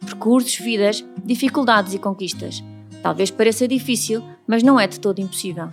Percursos, 0.00 0.56
vidas, 0.56 1.04
dificuldades 1.24 1.94
e 1.94 1.98
conquistas. 1.98 2.62
Talvez 3.02 3.30
pareça 3.30 3.68
difícil, 3.68 4.22
mas 4.46 4.62
não 4.62 4.78
é 4.78 4.86
de 4.86 4.98
todo 5.00 5.20
impossível. 5.20 5.70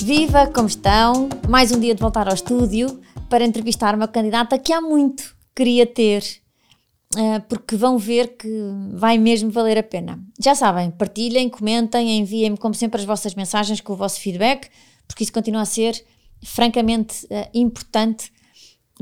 Viva, 0.00 0.46
como 0.48 0.68
estão? 0.68 1.28
Mais 1.48 1.72
um 1.72 1.80
dia 1.80 1.94
de 1.94 2.00
voltar 2.00 2.28
ao 2.28 2.34
estúdio 2.34 3.00
para 3.30 3.44
entrevistar 3.44 3.94
uma 3.94 4.08
candidata 4.08 4.58
que 4.58 4.72
há 4.72 4.80
muito 4.80 5.34
queria 5.54 5.86
ter, 5.86 6.22
eh, 7.16 7.38
porque 7.40 7.76
vão 7.76 7.96
ver 7.96 8.36
que 8.36 8.48
vai 8.92 9.16
mesmo 9.16 9.50
valer 9.50 9.78
a 9.78 9.82
pena. 9.82 10.18
Já 10.40 10.54
sabem, 10.54 10.90
partilhem, 10.90 11.48
comentem, 11.48 12.18
enviem-me, 12.18 12.56
como 12.56 12.74
sempre, 12.74 13.00
as 13.00 13.06
vossas 13.06 13.34
mensagens 13.34 13.80
com 13.80 13.92
o 13.92 13.96
vosso 13.96 14.20
feedback, 14.20 14.68
porque 15.06 15.22
isso 15.22 15.32
continua 15.32 15.62
a 15.62 15.66
ser 15.66 16.04
francamente 16.42 17.26
eh, 17.30 17.48
importante 17.54 18.32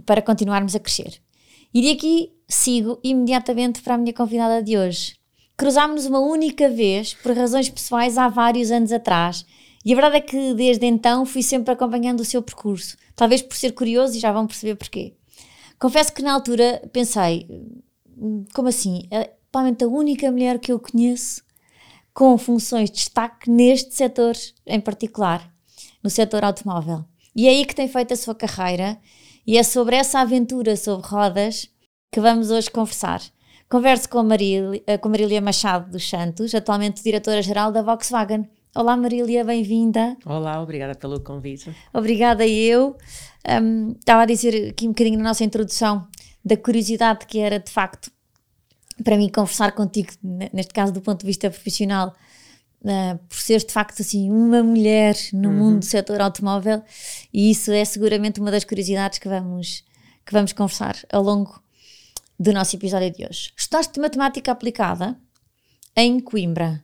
para 0.05 0.20
continuarmos 0.20 0.74
a 0.74 0.80
crescer. 0.80 1.21
E 1.74 1.80
de 1.80 1.90
aqui 1.90 2.32
sigo 2.48 2.98
imediatamente 3.02 3.80
para 3.82 3.94
a 3.94 3.98
minha 3.98 4.12
convidada 4.12 4.62
de 4.62 4.76
hoje. 4.76 5.16
Cruzámos-nos 5.56 6.06
uma 6.06 6.20
única 6.20 6.68
vez, 6.68 7.14
por 7.14 7.36
razões 7.36 7.68
pessoais, 7.70 8.19
há 8.19 8.28
vários 8.28 8.70
anos 8.70 8.92
atrás. 8.92 9.47
E 9.84 9.92
a 9.92 9.97
verdade 9.97 10.16
é 10.16 10.20
que 10.20 10.55
desde 10.55 10.86
então 10.86 11.24
fui 11.24 11.42
sempre 11.42 11.72
acompanhando 11.72 12.20
o 12.20 12.24
seu 12.24 12.42
percurso. 12.42 12.97
Talvez 13.16 13.42
por 13.42 13.56
ser 13.56 13.72
curioso 13.72 14.16
e 14.16 14.20
já 14.20 14.32
vão 14.32 14.47
perceber 14.47 14.77
porquê. 14.77 15.14
Confesso 15.78 16.12
que 16.12 16.22
na 16.22 16.32
altura 16.32 16.82
pensei, 16.92 17.48
como 18.54 18.69
assim? 18.69 19.02
É 19.10 19.30
provavelmente 19.50 19.84
a 19.84 19.88
única 19.88 20.30
mulher 20.30 20.58
que 20.58 20.72
eu 20.72 20.78
conheço 20.78 21.42
com 22.14 22.36
funções 22.38 22.91
de 22.91 22.97
destaque 22.97 23.50
neste 23.50 23.94
setor 23.94 24.34
em 24.66 24.80
particular, 24.80 25.50
no 26.02 26.10
setor 26.10 26.44
automóvel. 26.44 27.04
E 27.34 27.47
é 27.47 27.50
aí 27.50 27.64
que 27.64 27.75
tem 27.75 27.88
feito 27.88 28.12
a 28.12 28.16
sua 28.16 28.34
carreira 28.34 28.98
e 29.46 29.58
é 29.58 29.62
sobre 29.62 29.96
essa 29.96 30.20
aventura 30.20 30.76
sobre 30.76 31.06
rodas 31.06 31.68
que 32.10 32.20
vamos 32.20 32.50
hoje 32.50 32.70
conversar. 32.70 33.20
Converso 33.68 34.08
com 34.08 34.18
a 34.18 34.22
Marília, 34.22 34.82
com 35.00 35.08
a 35.08 35.10
Marília 35.10 35.40
Machado 35.40 35.90
dos 35.90 36.08
Santos, 36.08 36.54
atualmente 36.54 37.02
diretora-geral 37.02 37.72
da 37.72 37.82
Volkswagen. 37.82 38.48
Olá 38.74 38.96
Marília, 38.96 39.44
bem-vinda. 39.44 40.16
Olá, 40.24 40.62
obrigada 40.62 40.94
pelo 40.94 41.20
convite. 41.20 41.74
Obrigada 41.92 42.46
eu. 42.46 42.96
Um, 43.62 43.92
estava 43.98 44.22
a 44.22 44.26
dizer 44.26 44.70
aqui 44.70 44.86
um 44.86 44.90
bocadinho 44.90 45.18
na 45.18 45.24
nossa 45.24 45.44
introdução 45.44 46.06
da 46.44 46.56
curiosidade 46.56 47.26
que 47.26 47.38
era 47.38 47.58
de 47.58 47.70
facto 47.70 48.10
para 49.02 49.16
mim 49.16 49.28
conversar 49.28 49.72
contigo, 49.72 50.10
neste 50.22 50.72
caso 50.72 50.92
do 50.92 51.00
ponto 51.00 51.20
de 51.20 51.26
vista 51.26 51.50
profissional, 51.50 52.14
uh, 52.84 53.19
por 53.28 53.36
seres 53.36 53.64
de 53.64 53.72
facto 53.72 54.00
assim 54.00 54.30
uma 54.30 54.62
mulher 54.62 55.16
no 55.33 55.48
uhum. 55.48 55.55
mundo 55.55 55.78
do 55.80 55.84
setor 55.84 56.20
automóvel 56.20 56.83
e 57.33 57.50
isso 57.50 57.72
é 57.72 57.84
seguramente 57.84 58.41
uma 58.41 58.50
das 58.50 58.64
curiosidades 58.64 59.19
que 59.19 59.28
vamos, 59.28 59.84
que 60.25 60.33
vamos 60.33 60.52
conversar 60.52 60.97
ao 61.12 61.22
longo 61.22 61.62
do 62.38 62.53
nosso 62.53 62.75
episódio 62.77 63.10
de 63.12 63.25
hoje. 63.25 63.53
Estudaste 63.56 64.00
matemática 64.00 64.50
aplicada 64.50 65.16
em 65.97 66.19
Coimbra. 66.20 66.83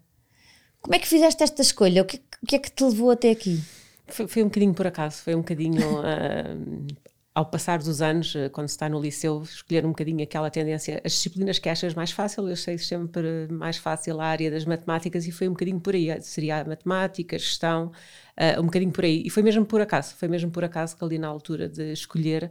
Como 0.80 0.94
é 0.94 0.98
que 0.98 1.08
fizeste 1.08 1.42
esta 1.42 1.62
escolha? 1.62 2.02
O 2.02 2.04
que, 2.04 2.20
o 2.42 2.46
que 2.46 2.56
é 2.56 2.58
que 2.58 2.70
te 2.70 2.84
levou 2.84 3.10
até 3.10 3.30
aqui? 3.30 3.60
Foi, 4.06 4.26
foi, 4.26 4.42
um 4.42 4.46
bocadinho 4.46 4.74
por 4.74 4.86
acaso, 4.86 5.22
foi 5.22 5.34
um 5.34 5.38
bocadinho 5.38 6.00
uh, 6.00 6.86
ao 7.38 7.47
passar 7.47 7.78
dos 7.78 8.03
anos, 8.03 8.34
uh, 8.34 8.50
quando 8.50 8.66
se 8.66 8.75
está 8.75 8.88
no 8.88 9.00
liceu, 9.00 9.43
escolher 9.43 9.87
um 9.87 9.91
bocadinho 9.91 10.21
aquela 10.25 10.50
tendência, 10.50 11.00
as 11.04 11.12
disciplinas 11.12 11.60
que 11.60 11.69
achas 11.69 11.94
mais 11.94 12.10
fácil, 12.10 12.49
eu 12.49 12.56
sei 12.56 12.76
sempre 12.78 13.47
mais 13.49 13.76
fácil 13.76 14.21
a 14.21 14.26
área 14.26 14.50
das 14.50 14.65
matemáticas 14.65 15.25
e 15.25 15.31
foi 15.31 15.47
um 15.47 15.53
bocadinho 15.53 15.78
por 15.78 15.94
aí, 15.94 16.21
seria 16.21 16.62
a 16.62 16.65
matemática, 16.65 17.38
gestão, 17.38 17.93
uh, 18.37 18.60
um 18.60 18.65
bocadinho 18.65 18.91
por 18.91 19.04
aí. 19.04 19.22
E 19.25 19.31
foi 19.31 19.44
mesmo 19.44 19.65
por 19.65 19.81
acaso, 19.81 20.16
foi 20.16 20.27
mesmo 20.27 20.50
por 20.50 20.65
acaso 20.65 20.97
que 20.97 21.04
ali 21.04 21.16
na 21.16 21.28
altura 21.28 21.69
de 21.69 21.93
escolher, 21.93 22.50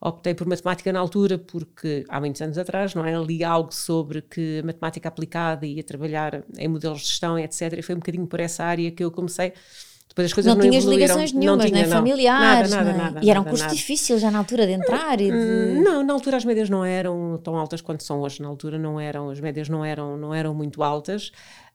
optei 0.00 0.34
por 0.34 0.46
matemática 0.46 0.92
na 0.92 1.00
altura, 1.00 1.36
porque 1.36 2.04
há 2.08 2.20
muitos 2.20 2.40
anos 2.40 2.58
atrás, 2.58 2.94
não 2.94 3.04
é? 3.04 3.20
Li 3.20 3.42
algo 3.42 3.74
sobre 3.74 4.22
que 4.22 4.60
a 4.60 4.66
matemática 4.66 5.08
aplicada 5.08 5.66
ia 5.66 5.82
trabalhar 5.82 6.44
em 6.56 6.68
modelos 6.68 7.00
de 7.00 7.06
gestão, 7.08 7.36
etc. 7.36 7.72
E 7.76 7.82
foi 7.82 7.96
um 7.96 7.98
bocadinho 7.98 8.26
por 8.28 8.38
essa 8.38 8.62
área 8.62 8.88
que 8.92 9.02
eu 9.02 9.10
comecei. 9.10 9.52
Depois 10.18 10.26
as 10.26 10.32
coisas 10.32 10.52
não, 10.52 10.60
não 10.60 10.68
tinhas 10.68 10.84
ligações 10.84 11.32
nenhumas, 11.32 11.58
não 11.58 11.66
tinha, 11.70 11.82
nem 11.82 11.90
familiares. 11.90 12.70
Nada, 12.72 12.92
nada, 12.92 12.98
nada, 12.98 13.20
e 13.22 13.30
era 13.30 13.40
um 13.40 13.44
nada. 13.44 13.72
difícil 13.72 14.18
já 14.18 14.32
na 14.32 14.38
altura 14.38 14.66
de 14.66 14.72
entrar? 14.72 15.20
E 15.20 15.30
de... 15.30 15.32
Hum, 15.32 15.82
não, 15.84 16.02
na 16.02 16.12
altura 16.12 16.38
as 16.38 16.44
médias 16.44 16.68
não 16.68 16.84
eram 16.84 17.38
tão 17.40 17.56
altas 17.56 17.80
quanto 17.80 18.02
são 18.02 18.20
hoje. 18.20 18.42
Na 18.42 18.48
altura 18.48 18.78
não 18.78 18.98
eram, 18.98 19.30
as 19.30 19.38
médias 19.38 19.68
não 19.68 19.84
eram, 19.84 20.16
não 20.16 20.34
eram 20.34 20.52
muito 20.52 20.82
altas. 20.82 21.30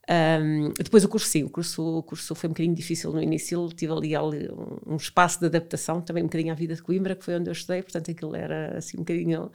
Um, 0.10 0.74
depois 0.78 1.06
o 1.06 1.08
curso 1.08 1.30
sim, 1.30 1.44
o 1.44 1.50
curso, 1.50 2.00
o 2.00 2.04
curso 2.04 2.36
foi 2.36 2.50
um 2.50 2.52
bocadinho 2.52 2.76
difícil 2.76 3.14
no 3.14 3.24
início, 3.24 3.70
tive 3.70 3.94
ali, 3.94 4.14
ali 4.14 4.50
um, 4.52 4.94
um 4.94 4.96
espaço 4.98 5.40
de 5.40 5.46
adaptação, 5.46 6.02
também 6.02 6.22
um 6.22 6.28
bocadinho 6.28 6.52
à 6.52 6.56
vida 6.56 6.76
de 6.76 6.84
Coimbra, 6.84 7.16
que 7.16 7.24
foi 7.24 7.36
onde 7.36 7.50
eu 7.50 7.54
estudei, 7.54 7.82
portanto 7.82 8.12
aquilo 8.12 8.36
era 8.36 8.78
assim 8.78 8.98
um 8.98 9.04
bocadinho... 9.04 9.50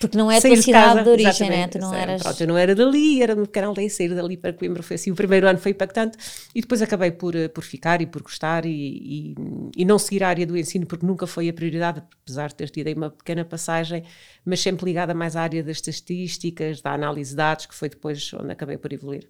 Porque 0.00 0.16
não 0.16 0.30
é 0.30 0.38
a 0.38 0.40
tua 0.40 0.56
cidade 0.56 0.64
de, 0.64 0.72
casa, 0.72 1.02
de 1.02 1.10
origem, 1.10 1.50
né? 1.50 1.68
Tu 1.68 1.78
não 1.78 1.94
eras... 1.94 2.22
Pronto, 2.22 2.40
eu 2.40 2.46
não 2.48 2.56
era 2.56 2.74
dali, 2.74 3.22
era 3.22 3.36
de 3.36 3.42
pequena 3.42 3.66
aldeia, 3.66 3.90
sair 3.90 4.14
dali 4.14 4.34
para 4.34 4.54
Coimbra 4.54 4.82
foi 4.82 4.94
assim, 4.94 5.10
o 5.10 5.14
primeiro 5.14 5.46
ano 5.46 5.58
foi 5.58 5.72
impactante 5.72 6.16
e 6.54 6.62
depois 6.62 6.80
acabei 6.80 7.10
por, 7.10 7.34
por 7.50 7.62
ficar 7.62 8.00
e 8.00 8.06
por 8.06 8.22
gostar 8.22 8.64
e, 8.64 8.70
e, 8.70 9.34
e 9.76 9.84
não 9.84 9.98
seguir 9.98 10.24
a 10.24 10.28
área 10.28 10.46
do 10.46 10.56
ensino 10.56 10.86
porque 10.86 11.04
nunca 11.04 11.26
foi 11.26 11.50
a 11.50 11.52
prioridade, 11.52 12.02
apesar 12.22 12.48
de 12.48 12.54
ter 12.54 12.70
tido 12.70 12.86
aí 12.86 12.94
uma 12.94 13.10
pequena 13.10 13.44
passagem, 13.44 14.02
mas 14.42 14.60
sempre 14.60 14.86
ligada 14.86 15.12
mais 15.12 15.36
à 15.36 15.42
área 15.42 15.62
das 15.62 15.76
estatísticas, 15.76 16.80
da 16.80 16.94
análise 16.94 17.32
de 17.32 17.36
dados, 17.36 17.66
que 17.66 17.74
foi 17.74 17.90
depois 17.90 18.32
onde 18.32 18.52
acabei 18.52 18.78
por 18.78 18.90
evoluir. 18.94 19.28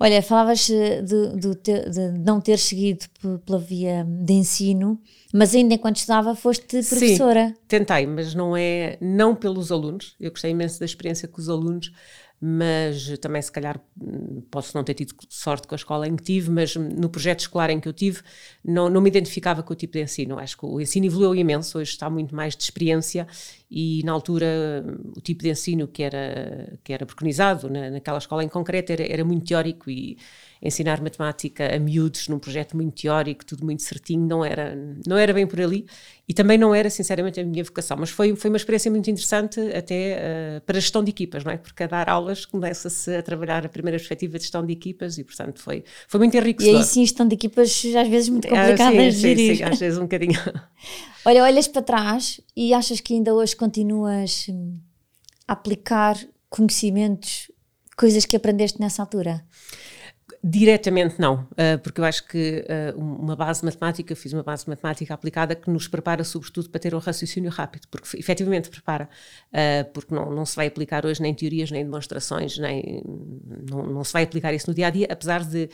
Olha, 0.00 0.22
falavas 0.22 0.66
de, 0.66 1.02
de, 1.02 1.90
de, 1.90 2.18
não 2.24 2.40
ter 2.40 2.56
seguido 2.58 3.06
pela 3.44 3.58
via 3.58 4.06
de 4.08 4.32
ensino, 4.32 5.00
mas 5.34 5.54
ainda 5.54 5.74
enquanto 5.74 5.96
estudava 5.96 6.36
foste 6.36 6.66
professora. 6.66 7.48
Sim, 7.48 7.54
tentei, 7.66 8.06
mas 8.06 8.32
não 8.32 8.56
é, 8.56 8.96
não 9.00 9.34
pelos 9.34 9.72
alunos, 9.72 10.14
eu 10.20 10.30
gostei 10.30 10.52
imenso 10.52 10.78
da 10.78 10.86
experiência 10.86 11.26
com 11.26 11.40
os 11.40 11.48
alunos, 11.48 11.90
mas 12.40 13.18
também 13.18 13.42
se 13.42 13.50
calhar 13.50 13.80
posso 14.50 14.76
não 14.76 14.84
ter 14.84 14.94
tido 14.94 15.14
sorte 15.28 15.66
com 15.66 15.74
a 15.74 15.76
escola 15.76 16.06
em 16.06 16.14
que 16.14 16.22
tive, 16.22 16.50
mas 16.50 16.76
no 16.76 17.08
projeto 17.08 17.40
escolar 17.40 17.70
em 17.70 17.80
que 17.80 17.88
eu 17.88 17.92
tive 17.92 18.20
não, 18.64 18.88
não 18.88 19.00
me 19.00 19.08
identificava 19.08 19.62
com 19.62 19.72
o 19.72 19.76
tipo 19.76 19.94
de 19.94 20.02
ensino. 20.02 20.38
Acho 20.38 20.56
que 20.56 20.64
o 20.64 20.80
ensino 20.80 21.06
evoluiu 21.06 21.34
imenso, 21.34 21.78
hoje 21.78 21.90
está 21.90 22.08
muito 22.08 22.34
mais 22.34 22.56
de 22.56 22.62
experiência 22.62 23.26
e 23.70 24.02
na 24.04 24.12
altura 24.12 24.46
o 25.16 25.20
tipo 25.20 25.42
de 25.42 25.50
ensino 25.50 25.88
que 25.88 26.02
era, 26.02 26.78
que 26.84 26.92
era 26.92 27.04
preconizado 27.04 27.68
na, 27.68 27.90
naquela 27.90 28.18
escola 28.18 28.44
em 28.44 28.48
concreto 28.48 28.92
era, 28.92 29.04
era 29.04 29.24
muito 29.24 29.46
teórico 29.46 29.90
e 29.90 30.16
ensinar 30.62 31.00
matemática 31.00 31.74
a 31.74 31.78
miúdos 31.78 32.28
num 32.28 32.38
projeto 32.38 32.76
muito 32.76 33.02
teórico, 33.02 33.44
tudo 33.44 33.64
muito 33.64 33.82
certinho, 33.82 34.26
não 34.26 34.44
era, 34.44 34.76
não 35.06 35.16
era 35.16 35.32
bem 35.32 35.46
por 35.46 35.60
ali 35.60 35.86
e 36.28 36.34
também 36.34 36.58
não 36.58 36.74
era, 36.74 36.90
sinceramente, 36.90 37.40
a 37.40 37.44
minha 37.44 37.64
vocação. 37.64 37.96
Mas 37.98 38.10
foi, 38.10 38.36
foi 38.36 38.50
uma 38.50 38.56
experiência 38.56 38.90
muito 38.90 39.08
interessante 39.10 39.60
até 39.74 40.58
uh, 40.58 40.60
para 40.60 40.76
a 40.76 40.80
gestão 40.80 41.02
de 41.02 41.10
equipas, 41.10 41.42
não 41.42 41.52
é? 41.52 41.56
Porque 41.56 41.82
a 41.84 41.86
dar 41.86 42.08
aulas 42.10 42.44
começa-se 42.44 43.16
a 43.16 43.22
trabalhar 43.22 43.64
a 43.64 43.68
primeira 43.68 43.96
perspectiva 43.96 44.36
de 44.36 44.44
gestão 44.44 44.64
de 44.64 44.72
equipas 44.72 45.16
e, 45.16 45.24
portanto, 45.24 45.60
foi, 45.60 45.84
foi 46.06 46.18
muito 46.18 46.36
enriquecedor. 46.36 46.80
E 46.80 46.82
aí 46.82 46.86
sim, 46.86 47.00
gestão 47.04 47.26
de 47.26 47.34
equipas 47.34 47.82
às 47.96 48.08
vezes 48.08 48.28
muito 48.28 48.46
complicada 48.46 48.88
ah, 48.88 48.90
sim, 48.90 48.98
de 48.98 49.10
gerir. 49.12 49.56
Sim, 49.56 49.56
sim, 49.56 49.62
às 49.64 49.78
vezes 49.78 49.98
um 49.98 50.02
bocadinho. 50.02 50.38
Olha, 51.24 51.42
olhas 51.42 51.68
para 51.68 51.82
trás 51.82 52.40
e 52.56 52.72
achas 52.72 53.00
que 53.00 53.12
ainda 53.12 53.34
hoje 53.34 53.54
continuas 53.54 54.46
hum, 54.48 54.78
a 55.46 55.52
aplicar 55.52 56.16
conhecimentos, 56.48 57.50
coisas 57.96 58.24
que 58.24 58.36
aprendeste 58.36 58.80
nessa 58.80 59.02
altura? 59.02 59.44
Diretamente 60.42 61.20
não, 61.20 61.48
porque 61.82 62.00
eu 62.00 62.04
acho 62.04 62.26
que 62.26 62.64
uma 62.94 63.34
base 63.34 63.64
matemática, 63.64 64.14
fiz 64.14 64.32
uma 64.32 64.42
base 64.42 64.68
matemática 64.68 65.12
aplicada 65.12 65.54
que 65.54 65.68
nos 65.68 65.88
prepara 65.88 66.22
sobretudo 66.22 66.70
para 66.70 66.80
ter 66.80 66.94
um 66.94 66.98
raciocínio 66.98 67.50
rápido, 67.50 67.88
porque 67.90 68.16
efetivamente 68.16 68.70
prepara, 68.70 69.08
porque 69.92 70.14
não, 70.14 70.30
não 70.30 70.46
se 70.46 70.54
vai 70.54 70.68
aplicar 70.68 71.04
hoje 71.04 71.20
nem 71.20 71.34
teorias, 71.34 71.72
nem 71.72 71.84
demonstrações, 71.84 72.56
nem, 72.56 73.02
não, 73.68 73.84
não 73.84 74.04
se 74.04 74.12
vai 74.12 74.22
aplicar 74.22 74.54
isso 74.54 74.68
no 74.68 74.74
dia 74.74 74.86
a 74.86 74.90
dia, 74.90 75.08
apesar 75.10 75.44
de 75.44 75.68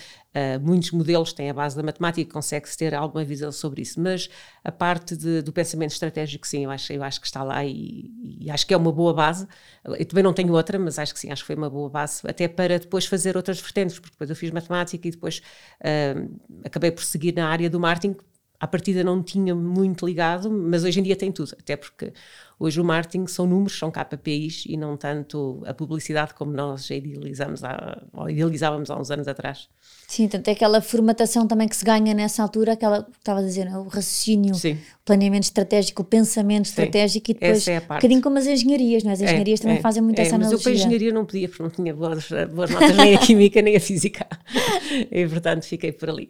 muitos 0.63 0.91
modelos 0.93 1.33
têm 1.33 1.51
a 1.51 1.55
base 1.55 1.77
da 1.77 1.83
matemática 1.83 2.23
e 2.23 2.33
consegue-se 2.33 2.77
ter 2.77 2.95
alguma 2.95 3.23
visão 3.23 3.53
sobre 3.53 3.83
isso, 3.83 4.01
mas 4.01 4.31
a 4.65 4.73
parte 4.73 5.15
de, 5.15 5.43
do 5.43 5.53
pensamento 5.53 5.91
estratégico, 5.91 6.47
sim, 6.47 6.65
eu 6.65 6.71
acho, 6.71 6.93
eu 6.93 7.03
acho 7.03 7.21
que 7.21 7.27
está 7.27 7.43
lá 7.43 7.65
e, 7.65 8.11
e 8.41 8.51
acho 8.51 8.67
que 8.67 8.73
é 8.73 8.77
uma 8.77 8.91
boa 8.91 9.13
base. 9.13 9.47
Eu 9.85 10.07
também 10.07 10.25
não 10.25 10.33
tenho 10.33 10.53
outra, 10.55 10.79
mas 10.79 10.99
acho 10.99 11.13
que 11.13 11.21
sim, 11.21 11.31
acho 11.31 11.43
que 11.43 11.47
foi 11.49 11.55
uma 11.55 11.69
boa 11.69 11.91
base, 11.91 12.23
até 12.27 12.49
para 12.49 12.79
depois 12.79 13.05
fazer 13.05 13.37
outras 13.37 13.61
vertentes, 13.61 13.99
porque 13.99 14.13
depois 14.13 14.31
eu 14.31 14.37
fiz 14.37 14.54
matemática 14.55 15.07
e 15.07 15.11
depois 15.11 15.43
uh, 15.81 16.41
acabei 16.65 16.91
por 16.91 17.05
seguir 17.05 17.35
na 17.35 17.49
área 17.49 17.69
do 17.69 17.79
marketing. 17.81 18.17
À 18.61 18.67
partida 18.67 19.05
não 19.05 19.23
tinha 19.23 19.55
muito 19.55 20.07
ligado, 20.07 20.51
mas 20.51 20.85
hoje 20.85 21.01
em 21.01 21.03
dia 21.03 21.17
tem 21.17 21.31
tudo, 21.31 21.55
até 21.59 21.77
porque 21.77 22.13
Hoje 22.59 22.81
o 22.81 22.85
marketing 22.85 23.27
são 23.27 23.47
números, 23.47 23.77
são 23.77 23.91
KPIs 23.91 24.65
e 24.69 24.77
não 24.77 24.97
tanto 24.97 25.63
a 25.67 25.75
publicidade 25.75 26.35
como 26.35 26.53
nós 26.53 26.89
idealizamos 26.89 27.65
há, 27.65 28.01
ou 28.13 28.31
idealizávamos 28.31 28.91
há 28.91 28.97
uns 28.97 29.11
anos 29.11 29.27
atrás. 29.27 29.69
Sim, 30.07 30.29
tanto 30.29 30.47
é 30.49 30.53
aquela 30.53 30.81
formatação 30.81 31.49
também 31.49 31.67
que 31.67 31.77
se 31.77 31.85
ganha 31.85 32.15
nessa 32.15 32.43
altura, 32.43 32.75
aquela 32.75 33.03
que 33.03 33.11
estava 33.19 33.41
a 33.41 33.43
dizer, 33.43 33.67
o 33.67 33.89
raciocínio, 33.89 34.55
Sim. 34.55 34.75
o 34.75 35.05
planeamento 35.05 35.45
estratégico, 35.45 36.03
o 36.03 36.05
pensamento 36.05 36.67
estratégico 36.67 37.33
e 37.33 37.35
depois 37.35 37.67
é 37.67 37.79
um 37.79 37.81
bocadinho 37.81 38.23
como 38.23 38.39
as 38.39 38.47
engenharias, 38.47 39.03
não 39.03 39.11
é? 39.11 39.15
As 39.15 39.21
É, 39.21 39.25
engenharias 39.25 39.61
também 39.61 39.79
é, 39.79 39.81
fazem 39.81 40.03
muito 40.03 40.19
é, 40.21 40.23
essa 40.23 40.39
mas 40.39 40.47
analogia. 40.47 40.57
eu 40.57 40.63
para 40.63 40.73
a 40.73 40.75
engenharia 40.75 41.13
não 41.13 41.25
podia, 41.27 41.49
porque 41.49 41.63
não 41.63 41.71
tinha 41.71 41.93
boas, 41.93 42.29
boas 42.55 42.71
notas 42.71 42.97
nem 42.97 43.17
a 43.17 43.19
química 43.19 43.61
nem 43.61 43.77
a 43.77 43.81
física. 43.81 44.27
E 45.11 45.27
portanto 45.27 45.65
fiquei 45.65 45.91
por 45.91 46.09
ali. 46.09 46.29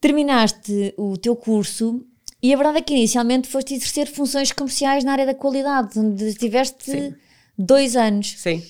Terminaste 0.00 0.94
o 0.96 1.16
teu 1.16 1.34
curso 1.34 2.04
e 2.42 2.54
a 2.54 2.56
verdade 2.56 2.78
é 2.78 2.82
que 2.82 2.94
inicialmente 2.94 3.48
foste 3.48 3.74
exercer 3.74 4.06
funções 4.06 4.52
comerciais 4.52 5.02
na 5.02 5.12
área 5.12 5.26
da 5.26 5.34
qualidade, 5.34 5.98
onde 5.98 6.24
estiveste 6.24 6.90
Sim. 6.90 7.14
dois 7.58 7.96
anos. 7.96 8.34
Sim. 8.38 8.62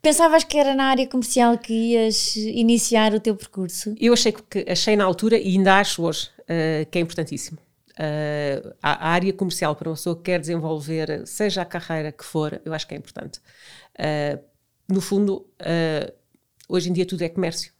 Pensavas 0.00 0.44
que 0.44 0.58
era 0.58 0.74
na 0.74 0.84
área 0.84 1.06
comercial 1.06 1.56
que 1.56 1.72
ias 1.72 2.36
iniciar 2.36 3.14
o 3.14 3.20
teu 3.20 3.34
percurso? 3.34 3.94
Eu 3.98 4.12
achei 4.12 4.32
que 4.32 4.64
achei 4.68 4.96
na 4.96 5.04
altura 5.04 5.38
e 5.38 5.56
ainda 5.56 5.78
acho 5.78 6.02
hoje 6.02 6.28
uh, 6.40 6.84
que 6.90 6.98
é 6.98 7.00
importantíssimo. 7.00 7.58
Uh, 7.92 8.74
a, 8.82 9.08
a, 9.08 9.12
área 9.12 9.32
comercial 9.32 9.74
para 9.76 9.88
uma 9.88 9.94
pessoa 9.94 10.16
que 10.16 10.22
quer 10.22 10.40
desenvolver, 10.40 11.26
seja 11.26 11.62
a 11.62 11.64
carreira 11.64 12.12
que 12.12 12.24
for, 12.24 12.60
eu 12.64 12.74
acho 12.74 12.86
que 12.86 12.94
é 12.94 12.98
importante. 12.98 13.40
Uh, 13.98 14.42
no 14.86 15.00
fundo, 15.00 15.46
hoje 16.68 16.90
em 16.90 16.92
dia 16.92 17.06
tudo 17.06 17.22
é 17.22 17.28
comércio. 17.30 17.72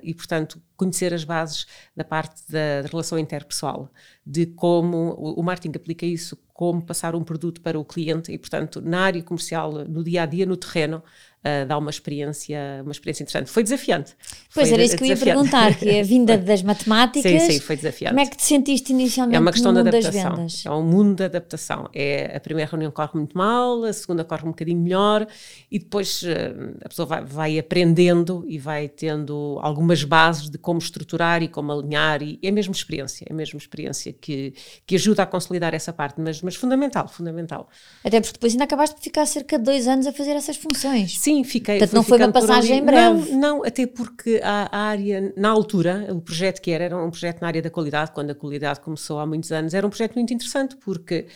e, 0.00 0.14
portanto, 0.14 0.62
conhecer 0.78 1.12
as 1.12 1.24
bases 1.24 1.66
da 1.94 2.04
parte 2.04 2.40
da, 2.48 2.88
relação 2.88 3.18
interpessoal, 3.18 3.90
de 4.24 4.46
como 4.46 5.12
o, 5.14 5.42
marketing 5.42 5.76
aplica 5.76 6.06
isso, 6.06 6.38
como 6.54 6.80
passar 6.80 7.14
um 7.14 7.24
produto 7.24 7.60
para 7.60 7.78
o 7.78 7.84
cliente 7.84 8.32
e, 8.32 8.38
portanto, 8.38 8.80
na 8.80 9.00
área 9.00 9.22
comercial, 9.22 9.72
no 9.72 10.02
dia 10.02 10.22
a 10.22 10.26
dia, 10.26 10.46
no 10.46 10.56
terreno, 10.56 11.02
uh, 11.38 11.66
dá 11.66 11.78
uma 11.78 11.90
experiência, 11.90 12.58
uma 12.82 12.92
experiência 12.92 13.22
interessante. 13.22 13.50
Foi 13.50 13.62
desafiante. 13.62 14.16
Pois 14.52 14.68
foi 14.68 14.74
era 14.74 14.84
isso 14.84 14.96
que 14.96 15.04
eu 15.04 15.08
ia 15.08 15.16
perguntar, 15.16 15.74
que 15.76 15.88
é 15.88 16.00
a 16.00 16.04
vinda 16.04 16.36
das 16.38 16.62
matemáticas. 16.62 17.30
Sim, 17.30 17.52
sim, 17.52 17.60
foi 17.60 17.76
desafiante. 17.76 18.14
Como 18.14 18.26
é 18.26 18.30
que 18.30 18.36
te 18.36 18.42
sentiste 18.42 18.92
inicialmente 18.92 19.36
é 19.36 19.40
uma 19.40 19.52
questão 19.52 19.72
no 19.72 19.78
mundo 19.78 19.90
de 19.90 19.96
adaptação. 19.98 20.46
É 20.64 20.74
um 20.74 20.82
mundo 20.82 21.14
de 21.14 21.24
adaptação. 21.24 21.88
É, 21.94 22.36
a 22.36 22.40
primeira 22.40 22.70
reunião 22.70 22.90
corre 22.90 23.12
muito 23.14 23.36
mal, 23.36 23.84
a 23.84 23.92
segunda 23.92 24.24
corre 24.24 24.44
um 24.44 24.50
bocadinho 24.50 24.80
melhor 24.80 25.26
e 25.70 25.78
depois 25.78 26.22
uh, 26.22 26.76
a 26.84 26.88
pessoa 26.88 27.06
vai, 27.06 27.24
vai, 27.24 27.58
aprendendo 27.58 28.44
e 28.48 28.58
vai 28.58 28.88
tendo 28.88 29.58
algumas 29.62 30.04
bases 30.04 30.50
de 30.50 30.58
como 30.68 30.80
estruturar 30.80 31.42
e 31.42 31.48
como 31.48 31.72
alinhar 31.72 32.22
e 32.22 32.38
é 32.42 32.50
a 32.50 32.52
mesma 32.52 32.74
experiência, 32.74 33.24
é 33.26 33.32
a 33.32 33.34
mesma 33.34 33.56
experiência 33.56 34.12
que, 34.12 34.52
que 34.86 34.96
ajuda 34.96 35.22
a 35.22 35.26
consolidar 35.26 35.72
essa 35.72 35.94
parte, 35.94 36.20
mas, 36.20 36.42
mas 36.42 36.56
fundamental, 36.56 37.08
fundamental. 37.08 37.70
Até 38.04 38.20
porque 38.20 38.34
depois 38.34 38.52
ainda 38.52 38.64
acabaste 38.64 38.96
de 38.96 39.00
ficar 39.00 39.24
cerca 39.24 39.56
de 39.56 39.64
dois 39.64 39.88
anos 39.88 40.06
a 40.06 40.12
fazer 40.12 40.32
essas 40.32 40.58
funções. 40.58 41.18
Sim, 41.18 41.42
fiquei. 41.42 41.78
Portanto, 41.78 41.96
não 41.96 42.02
foi 42.02 42.18
uma 42.18 42.30
passagem 42.30 42.80
em 42.80 42.84
breve. 42.84 43.30
Não, 43.30 43.38
não, 43.38 43.64
até 43.64 43.86
porque 43.86 44.42
a, 44.44 44.68
a, 44.70 44.80
área, 44.88 45.32
na 45.38 45.48
altura, 45.48 46.06
o 46.10 46.20
projeto 46.20 46.60
que 46.60 46.70
era, 46.70 46.84
era 46.84 46.98
um 46.98 47.08
projeto 47.08 47.40
na 47.40 47.46
área 47.46 47.62
da 47.62 47.70
qualidade, 47.70 48.10
quando 48.10 48.28
a 48.28 48.34
qualidade 48.34 48.80
começou 48.80 49.18
há 49.20 49.24
muitos 49.24 49.50
anos, 49.50 49.72
era 49.72 49.86
um 49.86 49.90
projeto 49.90 50.16
muito 50.16 50.34
interessante, 50.34 50.76
porque 50.76 51.28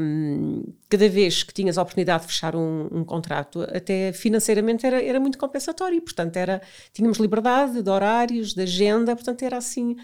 um, 0.00 0.62
cada 0.88 1.08
vez 1.08 1.42
que 1.42 1.52
tinhas 1.52 1.76
a 1.76 1.82
oportunidade 1.82 2.22
de 2.22 2.28
fechar 2.28 2.56
um, 2.56 2.88
um 2.90 3.04
contrato, 3.04 3.62
até 3.62 4.12
financeiramente 4.12 4.86
era, 4.86 5.02
era 5.02 5.20
muito 5.20 5.38
compensatório, 5.38 5.96
e, 5.96 6.00
portanto, 6.00 6.36
era, 6.36 6.62
tínhamos 6.92 7.18
liberdade 7.18 7.82
de 7.82 7.90
horários, 7.90 8.54
de 8.54 8.62
agenda, 8.62 9.14
portanto, 9.14 9.42
era 9.42 9.56
assim 9.56 9.96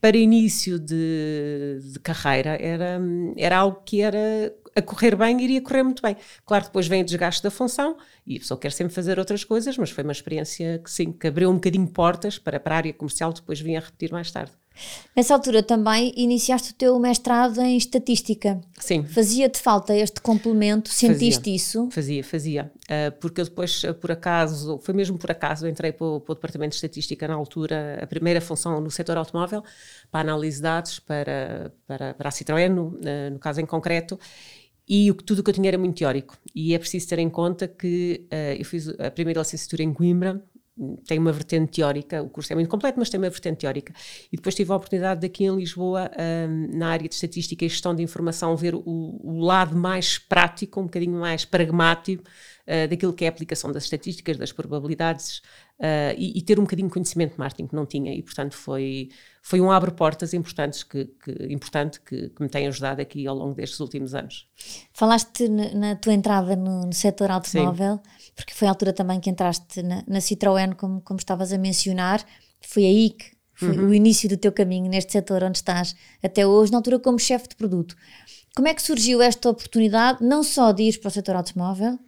para 0.00 0.16
início 0.16 0.80
de, 0.80 1.78
de, 1.92 2.00
carreira 2.00 2.58
era, 2.60 3.00
era 3.36 3.56
algo 3.56 3.82
que 3.84 4.00
era 4.00 4.52
a 4.74 4.82
correr 4.82 5.14
bem 5.14 5.40
iria 5.40 5.60
correr 5.60 5.82
muito 5.82 6.02
bem. 6.02 6.16
Claro, 6.44 6.64
depois 6.64 6.88
vem 6.88 7.02
o 7.02 7.04
desgaste 7.04 7.42
da 7.42 7.50
função 7.50 7.96
e 8.26 8.36
a 8.36 8.40
pessoa 8.40 8.58
quer 8.58 8.72
sempre 8.72 8.92
fazer 8.94 9.18
outras 9.18 9.44
coisas, 9.44 9.76
mas 9.76 9.90
foi 9.90 10.02
uma 10.02 10.12
experiência 10.12 10.80
que 10.82 10.90
sim, 10.90 11.12
que 11.12 11.26
abriu 11.26 11.50
um 11.50 11.54
bocadinho 11.54 11.86
portas 11.86 12.38
para, 12.38 12.58
para 12.58 12.74
a 12.74 12.78
área 12.78 12.92
comercial, 12.92 13.32
depois 13.32 13.60
vim 13.60 13.76
a 13.76 13.80
repetir 13.80 14.10
mais 14.10 14.30
tarde. 14.30 14.52
Nessa 15.14 15.34
altura 15.34 15.62
também 15.62 16.12
iniciaste 16.16 16.72
o 16.72 16.74
teu 16.74 16.98
mestrado 16.98 17.60
em 17.60 17.76
estatística. 17.76 18.60
Sim. 18.78 19.04
Fazia-te 19.04 19.60
falta 19.60 19.94
este 19.96 20.20
complemento? 20.20 20.88
Sentiste 20.90 21.40
fazia, 21.40 21.56
isso? 21.56 21.88
Fazia, 21.90 22.24
fazia. 22.24 22.72
Uh, 22.84 23.12
porque 23.20 23.40
eu 23.40 23.44
depois, 23.44 23.82
por 24.00 24.10
acaso, 24.10 24.78
foi 24.82 24.94
mesmo 24.94 25.18
por 25.18 25.30
acaso, 25.30 25.68
entrei 25.68 25.92
para 25.92 26.06
o, 26.06 26.20
para 26.20 26.32
o, 26.32 26.34
Departamento 26.34 26.70
de 26.70 26.76
Estatística 26.76 27.28
na 27.28 27.34
altura, 27.34 27.98
a 28.02 28.06
primeira 28.06 28.40
função 28.40 28.80
no 28.80 28.90
setor 28.90 29.16
automóvel, 29.16 29.62
para 30.10 30.20
análise 30.20 30.56
de 30.56 30.62
dados, 30.62 30.98
para, 30.98 31.72
para, 31.86 32.14
para 32.14 32.28
a 32.28 32.32
Citroën, 32.32 32.68
no, 32.68 32.98
no 33.30 33.38
caso 33.38 33.60
em 33.60 33.66
concreto, 33.66 34.18
e 34.88 35.10
o, 35.10 35.14
tudo 35.14 35.38
o 35.40 35.42
que 35.42 35.50
eu 35.50 35.54
tinha 35.54 35.68
era 35.68 35.78
muito 35.78 35.98
teórico. 35.98 36.36
E 36.54 36.74
é 36.74 36.78
preciso 36.78 37.08
ter 37.08 37.18
em 37.18 37.30
conta 37.30 37.68
que 37.68 38.26
uh, 38.32 38.58
eu 38.58 38.64
fiz 38.64 38.88
a 38.88 39.10
primeira 39.10 39.40
licenciatura 39.40 39.82
em 39.82 39.92
Coimbra, 39.92 40.42
tem 41.06 41.18
uma 41.18 41.32
vertente 41.32 41.72
teórica, 41.72 42.22
o 42.22 42.30
curso 42.30 42.52
é 42.52 42.56
muito 42.56 42.68
completo, 42.68 42.98
mas 42.98 43.10
tem 43.10 43.20
uma 43.20 43.28
vertente 43.28 43.58
teórica. 43.58 43.92
E 44.32 44.36
depois 44.36 44.54
tive 44.54 44.72
a 44.72 44.76
oportunidade 44.76 45.20
daqui 45.20 45.44
em 45.44 45.54
Lisboa, 45.54 46.10
um, 46.48 46.78
na 46.78 46.88
área 46.88 47.08
de 47.08 47.14
estatística 47.14 47.64
e 47.64 47.68
gestão 47.68 47.94
de 47.94 48.02
informação, 48.02 48.56
ver 48.56 48.74
o, 48.74 48.82
o 48.84 49.40
lado 49.40 49.76
mais 49.76 50.18
prático, 50.18 50.80
um 50.80 50.84
bocadinho 50.84 51.18
mais 51.18 51.44
pragmático 51.44 52.22
uh, 52.22 52.88
daquilo 52.88 53.12
que 53.12 53.24
é 53.24 53.28
a 53.28 53.30
aplicação 53.30 53.70
das 53.70 53.84
estatísticas, 53.84 54.38
das 54.38 54.50
probabilidades 54.50 55.42
uh, 55.82 56.14
e, 56.16 56.38
e, 56.38 56.42
ter 56.42 56.60
um 56.60 56.62
bocadinho 56.62 56.86
de 56.86 56.94
conhecimento 56.94 57.32
de 57.32 57.38
marketing 57.38 57.66
que 57.66 57.74
não 57.74 57.84
tinha. 57.84 58.14
E, 58.14 58.22
portanto, 58.22 58.54
foi, 58.54 59.10
foi 59.42 59.60
um 59.60 59.70
abre-portas 59.70 60.32
importantes 60.32 60.84
que, 60.84 61.06
que, 61.06 61.52
importante 61.52 62.00
que, 62.00 62.28
que, 62.28 62.42
me 62.42 62.48
tem 62.48 62.68
ajudado 62.68 63.02
aqui 63.02 63.26
ao 63.26 63.34
longo 63.34 63.54
destes 63.54 63.80
últimos 63.80 64.14
anos. 64.14 64.48
Falaste 64.94 65.48
na, 65.48 65.74
na 65.74 65.96
tua 65.96 66.14
entrada 66.14 66.54
no, 66.54 66.86
no 66.86 66.92
setor 66.92 67.32
automóvel, 67.32 67.96
Sim. 67.96 68.32
porque 68.36 68.54
foi 68.54 68.68
a 68.68 68.70
altura 68.70 68.92
também 68.92 69.18
que 69.18 69.28
entraste 69.28 69.82
na, 69.82 70.04
na 70.06 70.20
Citroën, 70.20 70.74
como, 70.76 71.00
como 71.00 71.18
estavas 71.18 71.52
a 71.52 71.58
mencionar, 71.58 72.24
foi 72.60 72.84
aí 72.84 73.10
que 73.10 73.32
foi 73.54 73.76
uhum. 73.76 73.88
o 73.88 73.94
início 73.94 74.28
do 74.28 74.36
teu 74.36 74.50
caminho 74.50 74.88
neste 74.88 75.12
setor 75.12 75.44
onde 75.44 75.58
estás 75.58 75.94
até 76.22 76.46
hoje, 76.46 76.72
na 76.72 76.78
altura 76.78 76.98
como 76.98 77.18
chefe 77.18 77.48
de 77.48 77.56
produto. 77.56 77.96
Como 78.54 78.68
é 78.68 78.74
que 78.74 78.82
surgiu 78.82 79.22
esta 79.22 79.48
oportunidade, 79.48 80.24
não 80.24 80.42
só 80.42 80.72
de 80.72 80.82
ir 80.82 81.00
para 81.00 81.08
o 81.08 81.10
setor 81.10 81.36
automóvel, 81.36 81.98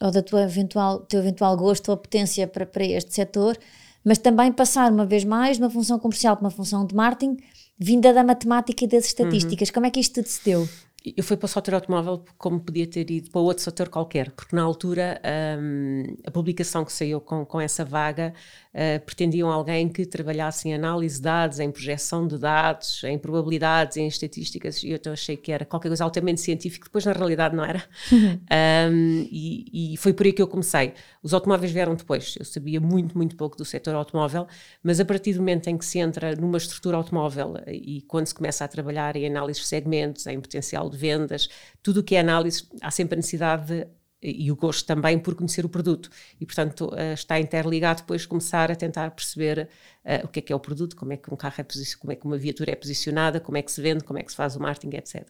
ou 0.00 0.10
da 0.10 0.22
tua 0.22 0.42
eventual, 0.42 1.00
teu 1.00 1.20
eventual 1.20 1.56
gosto 1.56 1.90
ou 1.90 1.96
potência 1.96 2.46
para, 2.46 2.66
para 2.66 2.84
este 2.84 3.14
setor, 3.14 3.56
mas 4.04 4.18
também 4.18 4.52
passar 4.52 4.92
uma 4.92 5.06
vez 5.06 5.24
mais 5.24 5.56
de 5.56 5.62
uma 5.62 5.70
função 5.70 5.98
comercial 5.98 6.36
para 6.36 6.44
uma 6.44 6.50
função 6.50 6.86
de 6.86 6.94
marketing, 6.94 7.36
vinda 7.78 8.12
da 8.12 8.22
matemática 8.22 8.84
e 8.84 8.88
das 8.88 9.06
estatísticas. 9.06 9.68
Uhum. 9.68 9.74
Como 9.74 9.86
é 9.86 9.90
que 9.90 10.00
isto 10.00 10.14
tudo 10.14 10.26
se 10.26 10.44
deu? 10.44 10.68
Eu 11.14 11.22
fui 11.22 11.36
para 11.36 11.46
o 11.46 11.48
setor 11.48 11.74
automóvel 11.74 12.24
como 12.36 12.58
podia 12.58 12.84
ter 12.84 13.08
ido 13.08 13.30
para 13.30 13.40
outro 13.40 13.62
setor 13.62 13.88
qualquer, 13.88 14.32
porque 14.32 14.56
na 14.56 14.62
altura 14.62 15.20
um, 15.60 16.16
a 16.26 16.30
publicação 16.32 16.84
que 16.84 16.92
saiu 16.92 17.20
com, 17.20 17.44
com 17.46 17.60
essa 17.60 17.84
vaga 17.84 18.34
uh, 18.74 19.04
pretendiam 19.04 19.48
alguém 19.48 19.88
que 19.88 20.04
trabalhasse 20.04 20.68
em 20.68 20.74
análise 20.74 21.16
de 21.16 21.22
dados, 21.22 21.60
em 21.60 21.70
projeção 21.70 22.26
de 22.26 22.36
dados, 22.36 23.04
em 23.04 23.16
probabilidades, 23.16 23.96
em 23.98 24.08
estatísticas, 24.08 24.82
e 24.82 24.90
eu 24.90 24.96
então 24.96 25.12
achei 25.12 25.36
que 25.36 25.52
era 25.52 25.64
qualquer 25.64 25.88
coisa 25.90 26.02
altamente 26.02 26.40
científico, 26.40 26.86
depois 26.86 27.04
na 27.04 27.12
realidade 27.12 27.54
não 27.54 27.64
era. 27.64 27.84
um, 28.12 29.28
e, 29.30 29.92
e, 29.92 29.96
foi 29.98 30.12
por 30.12 30.26
aí 30.26 30.32
que 30.32 30.42
eu 30.42 30.48
comecei. 30.48 30.92
Os 31.22 31.32
automóveis 31.32 31.70
vieram 31.70 31.94
depois, 31.94 32.34
eu 32.36 32.44
sabia 32.44 32.80
muito, 32.80 33.16
muito 33.16 33.36
pouco 33.36 33.56
do 33.56 33.64
setor 33.64 33.94
automóvel, 33.94 34.48
mas 34.82 34.98
a 34.98 35.04
partir 35.04 35.34
do 35.34 35.38
momento 35.38 35.68
em 35.68 35.78
que 35.78 35.84
se 35.84 36.00
entra 36.00 36.34
numa 36.34 36.58
estrutura 36.58 36.96
automóvel 36.96 37.54
e 37.68 38.02
quando 38.08 38.26
se 38.26 38.34
começa 38.34 38.64
a 38.64 38.68
trabalhar 38.68 39.14
em 39.14 39.26
análise 39.26 39.60
de 39.60 39.66
segmentos, 39.66 40.26
em 40.26 40.40
potencial 40.40 40.90
de 40.96 41.00
vendas, 41.00 41.48
tudo 41.82 42.00
o 42.00 42.02
que 42.02 42.16
é 42.16 42.20
análise, 42.20 42.66
há 42.80 42.90
sempre 42.90 43.14
a 43.14 43.18
necessidade 43.18 43.66
de, 43.66 43.86
e 44.22 44.50
o 44.50 44.56
gosto 44.56 44.86
também 44.86 45.18
por 45.18 45.34
conhecer 45.34 45.64
o 45.64 45.68
produto. 45.68 46.10
E, 46.40 46.46
portanto, 46.46 46.86
uh, 46.86 47.12
está 47.14 47.38
interligado 47.38 48.00
depois 48.00 48.24
começar 48.26 48.70
a 48.70 48.74
tentar 48.74 49.10
perceber 49.10 49.68
uh, 50.04 50.24
o 50.24 50.28
que 50.28 50.40
é 50.40 50.42
que 50.42 50.52
é 50.52 50.56
o 50.56 50.60
produto, 50.60 50.96
como 50.96 51.12
é 51.12 51.16
que 51.16 51.32
um 51.32 51.36
carro 51.36 51.54
é 51.58 51.62
posicionado, 51.62 52.00
como 52.00 52.12
é 52.12 52.16
que 52.16 52.26
uma 52.26 52.38
viatura 52.38 52.72
é 52.72 52.74
posicionada, 52.74 53.40
como 53.40 53.58
é 53.58 53.62
que 53.62 53.70
se 53.70 53.80
vende, 53.80 54.02
como 54.04 54.18
é 54.18 54.22
que 54.22 54.30
se 54.30 54.36
faz 54.36 54.56
o 54.56 54.60
marketing, 54.60 54.96
etc. 54.96 55.24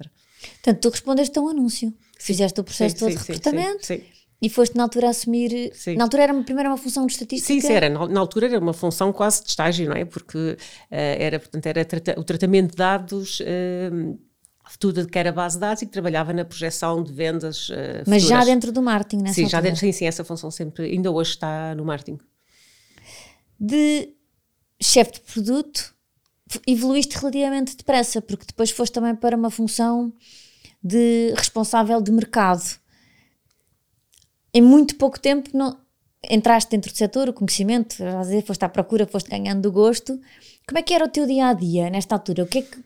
Portanto, 0.55 0.81
tu 0.81 0.89
respondeste 0.89 1.39
a 1.39 1.43
um 1.43 1.49
anúncio, 1.49 1.93
fizeste 2.19 2.61
o 2.61 2.65
processo 2.65 2.95
sim, 2.95 2.99
todo 3.01 3.11
sim, 3.11 3.19
de 3.19 3.23
recrutamento. 3.25 3.85
Sim, 3.87 4.03
e 4.41 4.51
foste 4.51 4.77
na 4.77 4.83
altura 4.83 5.07
a 5.07 5.11
assumir. 5.11 5.73
Sim. 5.75 5.97
Na 5.97 6.05
altura 6.05 6.25
era 6.25 6.43
primeiro 6.43 6.69
uma 6.69 6.77
função 6.77 7.07
de 7.07 7.13
estatística? 7.13 7.55
Sim, 7.55 7.61
sim 7.61 7.73
era. 7.73 7.89
Na, 7.89 8.07
na, 8.07 8.21
altura 8.21 8.47
era 8.47 8.59
uma 8.59 8.75
função 8.75 9.13
quase 9.13 9.43
de 9.43 9.49
estágio, 9.49 9.89
não 9.89 9.97
é? 9.97 10.05
Porque 10.05 10.37
uh, 10.37 10.57
era, 10.91 11.41
portanto, 11.41 11.67
era 11.67 11.85
trata, 11.85 12.21
o 12.21 12.25
tratamento 12.25 12.73
de 12.73 12.77
dados. 12.77 13.41
Uh, 13.41 14.19
tudo 14.79 15.07
que 15.07 15.19
era 15.19 15.31
base 15.33 15.57
de 15.57 15.61
dados 15.61 15.83
e 15.83 15.87
que 15.87 15.93
trabalhava 15.93 16.33
na 16.33 16.45
projeção 16.45 17.03
de 17.03 17.13
vendas. 17.13 17.69
Uh, 17.69 18.05
Mas 18.07 18.23
já 18.23 18.45
dentro 18.45 18.73
do 18.73 18.83
marketing, 18.83 19.23
nessa 19.23 19.35
sim, 19.35 19.45
altura. 19.45 19.59
já 19.59 19.61
dentro, 19.61 19.81
sim, 19.81 19.93
sim, 19.93 20.07
essa 20.07 20.25
função 20.25 20.51
sempre, 20.51 20.87
ainda 20.87 21.11
hoje 21.11 21.31
está 21.31 21.75
no 21.75 21.85
marketing. 21.85 22.19
De 23.59 24.13
chefe 24.81 25.13
de 25.13 25.21
produto, 25.21 25.95
evoluíste 26.67 27.17
relativamente 27.17 27.77
depressa, 27.77 28.21
porque 28.21 28.47
depois 28.47 28.71
foste 28.71 28.93
também 28.93 29.15
para 29.15 29.37
uma 29.37 29.51
função 29.51 30.13
de 30.83 31.33
responsável 31.37 32.01
de 32.01 32.13
mercado. 32.13 32.79
Em 34.53 34.63
muito 34.63 34.97
pouco 34.97 35.19
tempo 35.19 35.51
não, 35.53 35.79
entraste 36.31 36.71
dentro 36.71 36.93
do 36.93 36.97
setor, 36.97 37.29
o 37.29 37.33
conhecimento, 37.33 38.03
às 38.03 38.29
vezes 38.29 38.47
foste 38.47 38.65
à 38.65 38.69
procura, 38.69 39.07
foste 39.07 39.29
ganhando 39.31 39.67
o 39.67 39.73
gosto. 39.73 40.21
Como 40.67 40.79
é 40.79 40.83
que 40.83 40.95
era 40.95 41.05
o 41.05 41.09
teu 41.09 41.27
dia 41.27 41.49
a 41.49 41.53
dia 41.53 41.91
nesta 41.91 42.15
altura? 42.15 42.43
O 42.43 42.47
que 42.47 42.59
é 42.59 42.63
que 42.63 42.79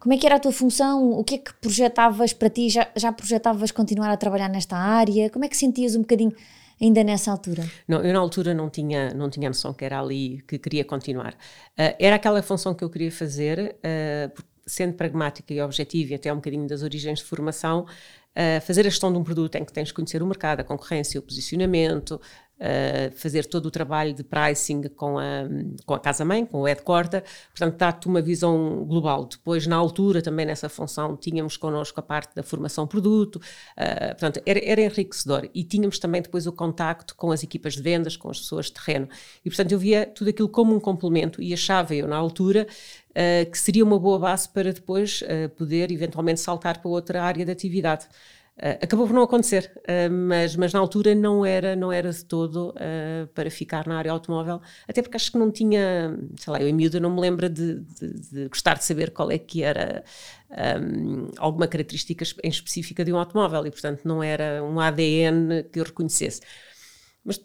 Como 0.00 0.14
é 0.14 0.16
que 0.16 0.26
era 0.26 0.36
a 0.36 0.40
tua 0.40 0.50
função? 0.50 1.12
O 1.12 1.22
que 1.22 1.34
é 1.34 1.38
que 1.38 1.52
projetavas 1.60 2.32
para 2.32 2.48
ti? 2.48 2.70
Já, 2.70 2.88
já 2.96 3.12
projetavas 3.12 3.70
continuar 3.70 4.10
a 4.10 4.16
trabalhar 4.16 4.48
nesta 4.48 4.74
área? 4.74 5.28
Como 5.28 5.44
é 5.44 5.48
que 5.48 5.56
sentias 5.56 5.94
um 5.94 6.00
bocadinho 6.00 6.32
ainda 6.80 7.04
nessa 7.04 7.30
altura? 7.30 7.70
Não, 7.86 8.02
eu 8.02 8.12
na 8.14 8.18
altura 8.18 8.54
não 8.54 8.70
tinha, 8.70 9.12
não 9.12 9.28
tinha 9.28 9.50
noção 9.50 9.74
que 9.74 9.84
era 9.84 10.00
ali 10.00 10.42
que 10.48 10.58
queria 10.58 10.84
continuar. 10.86 11.34
Uh, 11.78 11.94
era 11.98 12.16
aquela 12.16 12.42
função 12.42 12.74
que 12.74 12.82
eu 12.82 12.88
queria 12.88 13.12
fazer, 13.12 13.76
uh, 13.76 14.42
sendo 14.66 14.94
pragmática 14.94 15.52
e 15.52 15.60
objetiva, 15.60 16.12
e 16.12 16.14
até 16.14 16.32
um 16.32 16.36
bocadinho 16.36 16.66
das 16.66 16.82
origens 16.82 17.18
de 17.18 17.26
formação, 17.26 17.82
uh, 17.82 18.60
fazer 18.62 18.80
a 18.80 18.84
gestão 18.84 19.12
de 19.12 19.18
um 19.18 19.22
produto 19.22 19.54
em 19.56 19.64
que 19.66 19.72
tens 19.72 19.90
que 19.90 19.96
conhecer 19.96 20.22
o 20.22 20.26
mercado, 20.26 20.60
a 20.60 20.64
concorrência, 20.64 21.20
o 21.20 21.22
posicionamento, 21.22 22.18
uh, 22.60 23.16
fazer 23.16 23.46
todo 23.46 23.66
o 23.66 23.70
trabalho 23.70 24.14
de 24.14 24.22
pricing 24.22 24.82
com 24.94 25.18
a, 25.18 25.44
com 25.86 25.94
a 25.94 25.98
casa-mãe, 25.98 26.44
com 26.44 26.60
o 26.60 26.64
headquarter, 26.64 27.24
portanto, 27.50 27.76
dá-te 27.76 28.06
uma 28.06 28.20
visão 28.20 28.84
global. 28.84 29.24
Depois, 29.24 29.66
na 29.66 29.76
altura, 29.76 30.20
também 30.20 30.46
nessa 30.46 30.68
função, 30.68 31.16
tínhamos 31.16 31.56
connosco 31.56 31.98
a 31.98 32.02
parte 32.02 32.34
da 32.34 32.42
formação 32.42 32.86
produto, 32.86 33.36
uh, 33.36 34.08
portanto, 34.10 34.40
era, 34.44 34.60
era 34.62 34.80
enriquecedor. 34.82 35.48
E 35.54 35.64
tínhamos 35.64 35.98
também 35.98 36.20
depois 36.20 36.46
o 36.46 36.52
contacto 36.52 37.16
com 37.16 37.32
as 37.32 37.42
equipas 37.42 37.74
de 37.74 37.82
vendas, 37.82 38.16
com 38.16 38.30
as 38.30 38.40
pessoas 38.40 38.66
de 38.66 38.72
terreno. 38.72 39.08
E, 39.44 39.48
portanto, 39.48 39.72
eu 39.72 39.78
via 39.78 40.06
tudo 40.06 40.30
aquilo 40.30 40.48
como 40.48 40.74
um 40.74 40.80
complemento 40.80 41.42
e 41.42 41.52
achava 41.54 41.94
eu, 41.94 42.06
na 42.06 42.16
altura, 42.16 42.66
Uh, 43.10 43.50
que 43.50 43.58
seria 43.58 43.82
uma 43.84 43.98
boa 43.98 44.20
base 44.20 44.48
para 44.48 44.72
depois 44.72 45.20
uh, 45.22 45.48
poder 45.56 45.90
eventualmente 45.90 46.38
saltar 46.38 46.80
para 46.80 46.88
outra 46.88 47.24
área 47.24 47.44
de 47.44 47.50
atividade. 47.50 48.06
Uh, 48.60 48.76
acabou 48.82 49.06
por 49.06 49.14
não 49.14 49.22
acontecer, 49.22 49.72
uh, 49.78 50.12
mas, 50.12 50.54
mas 50.54 50.70
na 50.74 50.80
altura 50.80 51.14
não 51.14 51.46
era, 51.46 51.74
não 51.74 51.90
era 51.90 52.12
de 52.12 52.22
todo 52.22 52.74
uh, 52.76 53.26
para 53.28 53.50
ficar 53.50 53.86
na 53.86 53.96
área 53.96 54.12
automóvel, 54.12 54.60
até 54.86 55.00
porque 55.00 55.16
acho 55.16 55.32
que 55.32 55.38
não 55.38 55.50
tinha, 55.50 56.14
sei 56.36 56.52
lá, 56.52 56.60
eu 56.60 56.68
em 56.68 56.72
miúda 56.74 57.00
não 57.00 57.10
me 57.10 57.22
lembro 57.22 57.48
de, 57.48 57.76
de, 57.80 58.20
de, 58.20 58.48
gostar 58.48 58.76
de 58.76 58.84
saber 58.84 59.12
qual 59.12 59.30
é 59.30 59.38
que 59.38 59.62
era 59.62 60.04
um, 60.78 61.28
alguma 61.38 61.66
característica 61.66 62.22
em 62.44 62.50
específica 62.50 63.02
de 63.02 63.10
um 63.10 63.16
automóvel 63.16 63.66
e, 63.66 63.70
portanto, 63.70 64.02
não 64.04 64.22
era 64.22 64.62
um 64.62 64.78
ADN 64.78 65.62
que 65.72 65.80
eu 65.80 65.84
reconhecesse. 65.84 66.42
Mas 67.24 67.40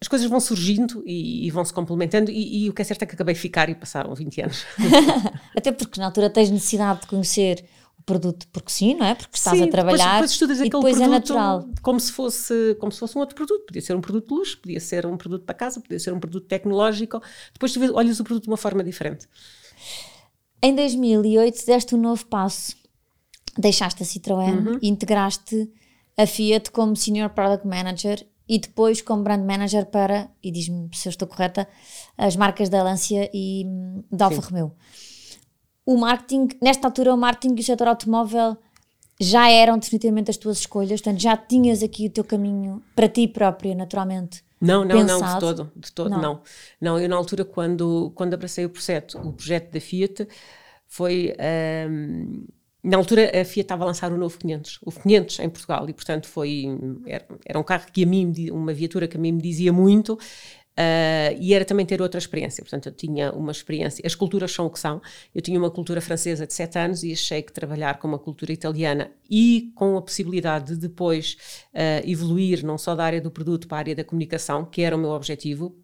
as 0.00 0.06
coisas 0.06 0.30
vão 0.30 0.38
surgindo 0.38 1.02
e, 1.04 1.48
e 1.48 1.50
vão 1.50 1.64
se 1.64 1.72
complementando, 1.72 2.30
e, 2.30 2.64
e, 2.64 2.70
o 2.70 2.72
que 2.72 2.80
é 2.80 2.84
certo 2.84 3.02
é 3.02 3.06
que 3.06 3.14
acabei 3.16 3.34
de 3.34 3.40
ficar 3.40 3.68
e 3.68 3.74
passaram 3.74 4.14
20 4.14 4.40
anos. 4.40 4.64
até 5.56 5.72
porque 5.72 5.98
na 5.98 6.06
altura 6.06 6.30
tens 6.30 6.48
necessidade 6.48 7.00
de 7.00 7.06
conhecer 7.08 7.64
produto 8.04 8.46
porque 8.52 8.70
sim, 8.70 8.94
não 8.94 9.06
é? 9.06 9.14
Porque 9.14 9.36
estás 9.36 9.56
sim, 9.56 9.64
a 9.64 9.70
trabalhar 9.70 10.20
depois, 10.22 10.38
depois 10.38 10.60
e 10.60 10.62
depois 10.64 11.00
é 11.00 11.06
natural. 11.06 11.68
Como 11.82 11.98
se, 11.98 12.12
fosse, 12.12 12.76
como 12.78 12.92
se 12.92 12.98
fosse 12.98 13.16
um 13.16 13.20
outro 13.20 13.34
produto. 13.34 13.66
Podia 13.66 13.82
ser 13.82 13.96
um 13.96 14.00
produto 14.00 14.28
de 14.28 14.34
luxo, 14.34 14.58
podia 14.58 14.80
ser 14.80 15.06
um 15.06 15.16
produto 15.16 15.44
para 15.44 15.54
casa, 15.54 15.80
podia 15.80 15.98
ser 15.98 16.12
um 16.12 16.20
produto 16.20 16.46
tecnológico. 16.46 17.22
Depois 17.52 17.72
tu 17.72 17.80
olhas 17.94 18.20
o 18.20 18.24
produto 18.24 18.44
de 18.44 18.50
uma 18.50 18.56
forma 18.56 18.84
diferente. 18.84 19.26
Em 20.62 20.74
2008 20.74 21.66
deste 21.66 21.94
um 21.94 21.98
novo 22.00 22.26
passo. 22.26 22.76
Deixaste 23.56 24.02
a 24.02 24.06
Citroën 24.06 24.66
uhum. 24.66 24.78
e 24.82 24.88
integraste 24.88 25.70
a 26.16 26.26
Fiat 26.26 26.72
como 26.72 26.96
Senior 26.96 27.30
Product 27.30 27.66
Manager 27.66 28.26
e 28.48 28.58
depois 28.58 29.00
como 29.00 29.22
Brand 29.22 29.44
Manager 29.44 29.86
para, 29.86 30.28
e 30.42 30.50
diz-me 30.50 30.90
se 30.92 31.08
eu 31.08 31.10
estou 31.10 31.26
correta, 31.28 31.66
as 32.18 32.36
marcas 32.36 32.68
da 32.68 32.82
Lancia 32.82 33.30
e 33.32 33.64
hum, 33.64 34.02
da 34.10 34.26
Alfa 34.26 34.40
Romeo 34.40 34.74
o 35.86 35.96
marketing, 35.96 36.48
nesta 36.62 36.88
altura, 36.88 37.14
o 37.14 37.16
marketing 37.16 37.54
e 37.56 37.60
o 37.60 37.64
setor 37.64 37.88
automóvel 37.88 38.56
já 39.20 39.48
eram 39.48 39.78
definitivamente 39.78 40.30
as 40.30 40.36
tuas 40.36 40.58
escolhas, 40.58 41.00
portanto 41.00 41.20
já 41.20 41.36
tinhas 41.36 41.82
aqui 41.82 42.06
o 42.06 42.10
teu 42.10 42.24
caminho 42.24 42.82
para 42.94 43.08
ti 43.08 43.28
própria, 43.28 43.74
naturalmente. 43.74 44.42
Não, 44.60 44.84
não, 44.84 44.96
pensado. 44.96 45.20
não, 45.20 45.34
de 45.34 45.40
todo, 45.40 45.72
de 45.76 45.92
todo, 45.92 46.10
não. 46.10 46.20
não. 46.20 46.40
Não, 46.80 46.98
eu 46.98 47.08
na 47.08 47.16
altura, 47.16 47.44
quando, 47.44 48.10
quando 48.14 48.34
abracei 48.34 48.64
o 48.64 48.70
projeto, 48.70 49.18
o 49.18 49.32
projeto 49.32 49.70
da 49.70 49.80
Fiat, 49.80 50.26
foi. 50.86 51.34
Um, 51.88 52.46
na 52.82 52.98
altura 52.98 53.28
a 53.28 53.44
Fiat 53.44 53.60
estava 53.60 53.84
a 53.84 53.86
lançar 53.86 54.12
o 54.12 54.16
novo 54.18 54.38
500, 54.38 54.80
o 54.82 54.92
500 54.92 55.38
em 55.40 55.48
Portugal, 55.48 55.88
e 55.88 55.92
portanto 55.92 56.26
foi, 56.26 56.66
era, 57.06 57.26
era 57.46 57.58
um 57.58 57.62
carro 57.62 57.86
que 57.90 58.02
a 58.02 58.06
mim, 58.06 58.32
uma 58.50 58.74
viatura 58.74 59.08
que 59.08 59.16
a 59.16 59.20
mim 59.20 59.32
me 59.32 59.40
dizia 59.40 59.72
muito, 59.72 60.18
Uh, 60.76 61.38
e 61.38 61.54
era 61.54 61.64
também 61.64 61.86
ter 61.86 62.02
outra 62.02 62.18
experiência. 62.18 62.62
Portanto, 62.62 62.86
eu 62.86 62.92
tinha 62.92 63.32
uma 63.32 63.52
experiência. 63.52 64.04
As 64.04 64.14
culturas 64.14 64.50
são 64.50 64.66
o 64.66 64.70
que 64.70 64.78
são. 64.78 65.00
Eu 65.34 65.40
tinha 65.40 65.58
uma 65.58 65.70
cultura 65.70 66.00
francesa 66.00 66.46
de 66.46 66.52
sete 66.52 66.78
anos 66.78 67.04
e 67.04 67.12
achei 67.12 67.42
que 67.42 67.52
trabalhar 67.52 67.98
com 67.98 68.08
uma 68.08 68.18
cultura 68.18 68.52
italiana 68.52 69.10
e 69.30 69.72
com 69.74 69.96
a 69.96 70.02
possibilidade 70.02 70.74
de 70.74 70.80
depois 70.80 71.36
uh, 71.72 72.08
evoluir 72.08 72.64
não 72.64 72.76
só 72.76 72.94
da 72.94 73.04
área 73.04 73.20
do 73.20 73.30
produto 73.30 73.68
para 73.68 73.78
a 73.78 73.80
área 73.80 73.94
da 73.94 74.04
comunicação, 74.04 74.64
que 74.64 74.82
era 74.82 74.96
o 74.96 74.98
meu 74.98 75.10
objetivo, 75.10 75.76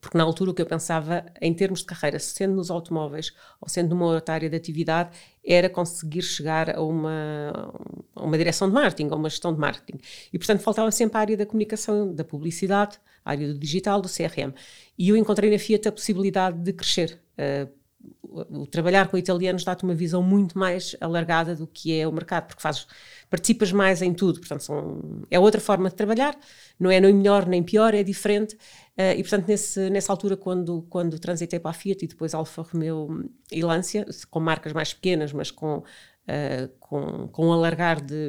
porque 0.00 0.16
na 0.16 0.24
altura 0.24 0.50
o 0.50 0.54
que 0.54 0.62
eu 0.62 0.66
pensava 0.66 1.26
em 1.40 1.52
termos 1.52 1.80
de 1.80 1.86
carreira, 1.86 2.18
sendo 2.18 2.54
nos 2.54 2.70
automóveis 2.70 3.32
ou 3.60 3.68
sendo 3.68 3.90
numa 3.90 4.06
outra 4.06 4.34
área 4.34 4.48
de 4.48 4.56
atividade, 4.56 5.10
era 5.44 5.68
conseguir 5.68 6.22
chegar 6.22 6.76
a 6.76 6.82
uma, 6.82 7.72
a 8.14 8.24
uma 8.24 8.38
direção 8.38 8.68
de 8.68 8.74
marketing, 8.74 9.10
a 9.10 9.16
uma 9.16 9.28
gestão 9.28 9.52
de 9.52 9.58
marketing. 9.58 9.98
E 10.32 10.38
portanto 10.38 10.60
faltava 10.60 10.90
sempre 10.90 11.16
a 11.16 11.20
área 11.20 11.36
da 11.36 11.46
comunicação, 11.46 12.14
da 12.14 12.24
publicidade, 12.24 12.98
a 13.24 13.30
área 13.30 13.48
do 13.48 13.58
digital, 13.58 14.00
do 14.00 14.08
CRM. 14.08 14.54
E 14.96 15.08
eu 15.08 15.16
encontrei 15.16 15.50
na 15.50 15.58
Fiat 15.58 15.88
a 15.88 15.92
possibilidade 15.92 16.58
de 16.58 16.72
crescer. 16.72 17.20
Uh, 17.38 17.78
o, 18.22 18.66
trabalhar 18.66 19.08
com 19.08 19.16
italianos 19.16 19.64
dá-te 19.64 19.84
uma 19.84 19.94
visão 19.94 20.22
muito 20.22 20.58
mais 20.58 20.94
alargada 21.00 21.54
do 21.54 21.66
que 21.66 21.98
é 21.98 22.06
o 22.06 22.12
mercado, 22.12 22.46
porque 22.46 22.62
fazes, 22.62 22.86
participas 23.28 23.72
mais 23.72 24.02
em 24.02 24.12
tudo, 24.12 24.38
portanto 24.38 24.62
são, 24.62 25.24
é 25.30 25.38
outra 25.38 25.60
forma 25.60 25.88
de 25.88 25.94
trabalhar, 25.94 26.36
não 26.78 26.90
é 26.90 27.00
nem 27.00 27.12
melhor 27.12 27.46
nem 27.46 27.62
pior, 27.62 27.94
é 27.94 28.02
diferente, 28.02 28.56
Uh, 28.98 29.14
e 29.16 29.22
portanto, 29.22 29.46
nesse, 29.46 29.88
nessa 29.90 30.12
altura, 30.12 30.36
quando, 30.36 30.82
quando 30.90 31.20
transitei 31.20 31.60
para 31.60 31.70
a 31.70 31.74
Fiat 31.74 32.04
e 32.04 32.08
depois 32.08 32.34
Alfa 32.34 32.62
Romeo 32.62 33.30
e 33.52 33.62
Lancia, 33.62 34.04
com 34.28 34.40
marcas 34.40 34.72
mais 34.72 34.92
pequenas, 34.92 35.32
mas 35.32 35.52
com, 35.52 35.78
uh, 35.78 36.68
com, 36.80 37.28
com 37.28 37.46
um 37.46 37.52
alargar 37.52 38.00
de, 38.00 38.28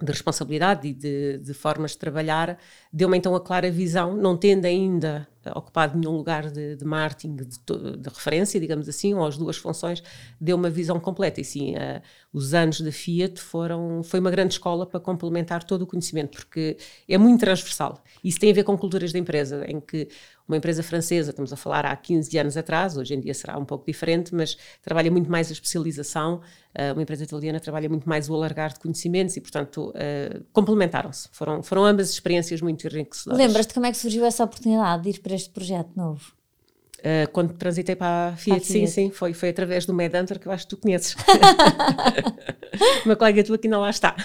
de 0.00 0.12
responsabilidade 0.12 0.86
e 0.86 0.92
de, 0.92 1.38
de, 1.38 1.52
formas 1.52 1.90
de 1.90 1.98
trabalhar, 1.98 2.56
deu-me 2.92 3.18
então 3.18 3.34
a 3.34 3.40
clara 3.40 3.68
visão, 3.68 4.16
não 4.16 4.36
tendo 4.36 4.64
ainda 4.64 5.26
ocupado 5.54 5.98
nenhum 5.98 6.16
lugar 6.16 6.50
de, 6.50 6.76
de 6.76 6.84
marketing 6.84 7.36
de, 7.36 7.44
de, 7.44 8.08
referência, 8.08 8.60
digamos 8.60 8.88
assim, 8.88 9.14
ou 9.14 9.26
as 9.26 9.36
duas 9.36 9.56
funções, 9.56 10.02
deu 10.40 10.56
uma 10.56 10.70
visão 10.70 10.98
completa. 11.00 11.40
E 11.40 11.44
sim, 11.44 11.74
uh, 11.74 12.00
os 12.32 12.54
anos 12.54 12.80
da 12.80 12.90
Fiat 12.90 13.40
foram, 13.40 14.02
foi 14.02 14.20
uma 14.20 14.30
grande 14.30 14.54
escola 14.54 14.86
para 14.86 15.00
complementar 15.00 15.64
todo 15.64 15.82
o 15.82 15.86
conhecimento, 15.86 16.36
porque 16.36 16.76
é 17.08 17.18
muito 17.18 17.40
transversal. 17.40 18.02
Isso 18.22 18.38
tem 18.38 18.50
a 18.50 18.54
ver 18.54 18.64
com 18.64 18.76
culturas 18.76 19.12
da 19.12 19.18
empresa, 19.18 19.64
em 19.68 19.80
que 19.80 20.08
uma 20.46 20.56
empresa 20.56 20.82
francesa, 20.82 21.30
estamos 21.30 21.52
a 21.52 21.56
falar 21.56 21.86
há 21.86 21.96
15 21.96 22.38
anos 22.38 22.56
atrás, 22.56 22.96
hoje 22.96 23.14
em 23.14 23.20
dia 23.20 23.32
será 23.32 23.58
um 23.58 23.64
pouco 23.64 23.86
diferente, 23.86 24.34
mas 24.34 24.56
trabalha 24.82 25.10
muito 25.10 25.30
mais 25.30 25.48
a 25.48 25.52
especialização, 25.52 26.40
uh, 26.78 26.92
uma 26.92 27.02
empresa 27.02 27.24
italiana 27.24 27.58
trabalha 27.58 27.88
muito 27.88 28.08
mais 28.08 28.28
o 28.28 28.34
alargar 28.34 28.72
de 28.72 28.80
conhecimentos 28.80 29.36
e, 29.36 29.40
portanto, 29.40 29.90
uh, 29.90 30.44
complementaram-se. 30.52 31.28
Foram, 31.32 31.62
foram 31.62 31.84
ambas 31.84 32.10
experiências 32.10 32.60
muito 32.60 32.86
enriquecedoras. 32.86 33.38
Lembras-te 33.38 33.72
como 33.72 33.86
é 33.86 33.90
que 33.90 33.96
surgiu 33.96 34.24
essa 34.24 34.44
oportunidade 34.44 35.02
de 35.04 35.10
ir 35.10 35.20
para 35.20 35.34
este 35.34 35.50
projeto 35.50 35.90
novo? 35.96 36.32
Uh, 36.98 37.30
quando 37.32 37.52
transitei 37.54 37.94
para 37.94 38.28
a 38.28 38.36
Fiat, 38.36 38.60
Fiat, 38.60 38.66
sim, 38.66 38.86
sim, 38.86 39.10
foi, 39.10 39.34
foi 39.34 39.50
através 39.50 39.84
do 39.84 39.92
Medhunter 39.92 40.38
que 40.38 40.48
eu 40.48 40.52
acho 40.52 40.64
que 40.64 40.70
tu 40.70 40.76
conheces. 40.78 41.14
uma 43.04 43.16
colega 43.16 43.44
tua 43.44 43.58
que 43.58 43.66
ainda 43.66 43.78
lá 43.78 43.90
está. 43.90 44.16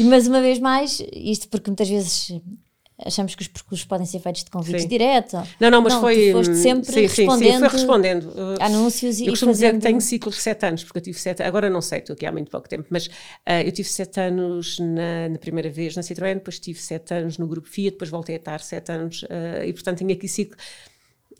Mas 0.00 0.26
uma 0.26 0.40
vez 0.42 0.58
mais, 0.58 1.02
isto 1.12 1.48
porque 1.48 1.70
muitas 1.70 1.88
vezes 1.88 2.38
achamos 2.98 3.34
que 3.34 3.42
os 3.42 3.48
percursos 3.48 3.84
podem 3.86 4.06
ser 4.06 4.20
feitos 4.20 4.44
de 4.44 4.50
convites 4.50 4.82
sim. 4.82 4.88
direto. 4.88 5.36
Não, 5.58 5.70
não, 5.70 5.82
mas 5.82 5.94
não, 5.94 6.00
foi. 6.00 6.32
foste 6.32 6.54
sempre 6.56 6.92
sim, 6.92 7.00
respondendo. 7.00 7.38
Sim, 7.38 7.52
sim, 7.52 7.58
foi 7.58 7.68
respondendo. 7.68 8.24
Uh, 8.24 8.56
anúncios 8.60 9.20
e. 9.20 9.26
Eu 9.26 9.30
costumo 9.30 9.52
fazendo... 9.52 9.72
dizer 9.72 9.80
que 9.80 9.86
tenho 9.86 10.00
ciclos 10.00 10.36
de 10.36 10.42
sete 10.42 10.66
anos, 10.66 10.84
porque 10.84 10.98
eu 10.98 11.02
tive 11.02 11.18
sete. 11.18 11.42
Agora 11.42 11.68
não 11.68 11.80
sei, 11.80 11.98
estou 11.98 12.14
aqui 12.14 12.26
há 12.26 12.32
muito 12.32 12.50
pouco 12.50 12.68
tempo, 12.68 12.86
mas 12.90 13.06
uh, 13.06 13.62
eu 13.64 13.72
tive 13.72 13.88
sete 13.88 14.20
anos 14.20 14.78
na, 14.78 15.28
na, 15.30 15.38
primeira 15.38 15.70
vez 15.70 15.96
na 15.96 16.02
Citroën, 16.02 16.34
depois 16.34 16.58
tive 16.58 16.78
sete 16.78 17.14
anos 17.14 17.38
no 17.38 17.46
grupo 17.46 17.68
Fiat, 17.68 17.92
depois 17.92 18.10
voltei 18.10 18.36
a 18.36 18.38
estar 18.38 18.60
sete 18.60 18.92
anos 18.92 19.22
uh, 19.24 19.64
e, 19.64 19.72
portanto, 19.72 19.98
tenho 19.98 20.12
aqui 20.12 20.28
ciclo. 20.28 20.56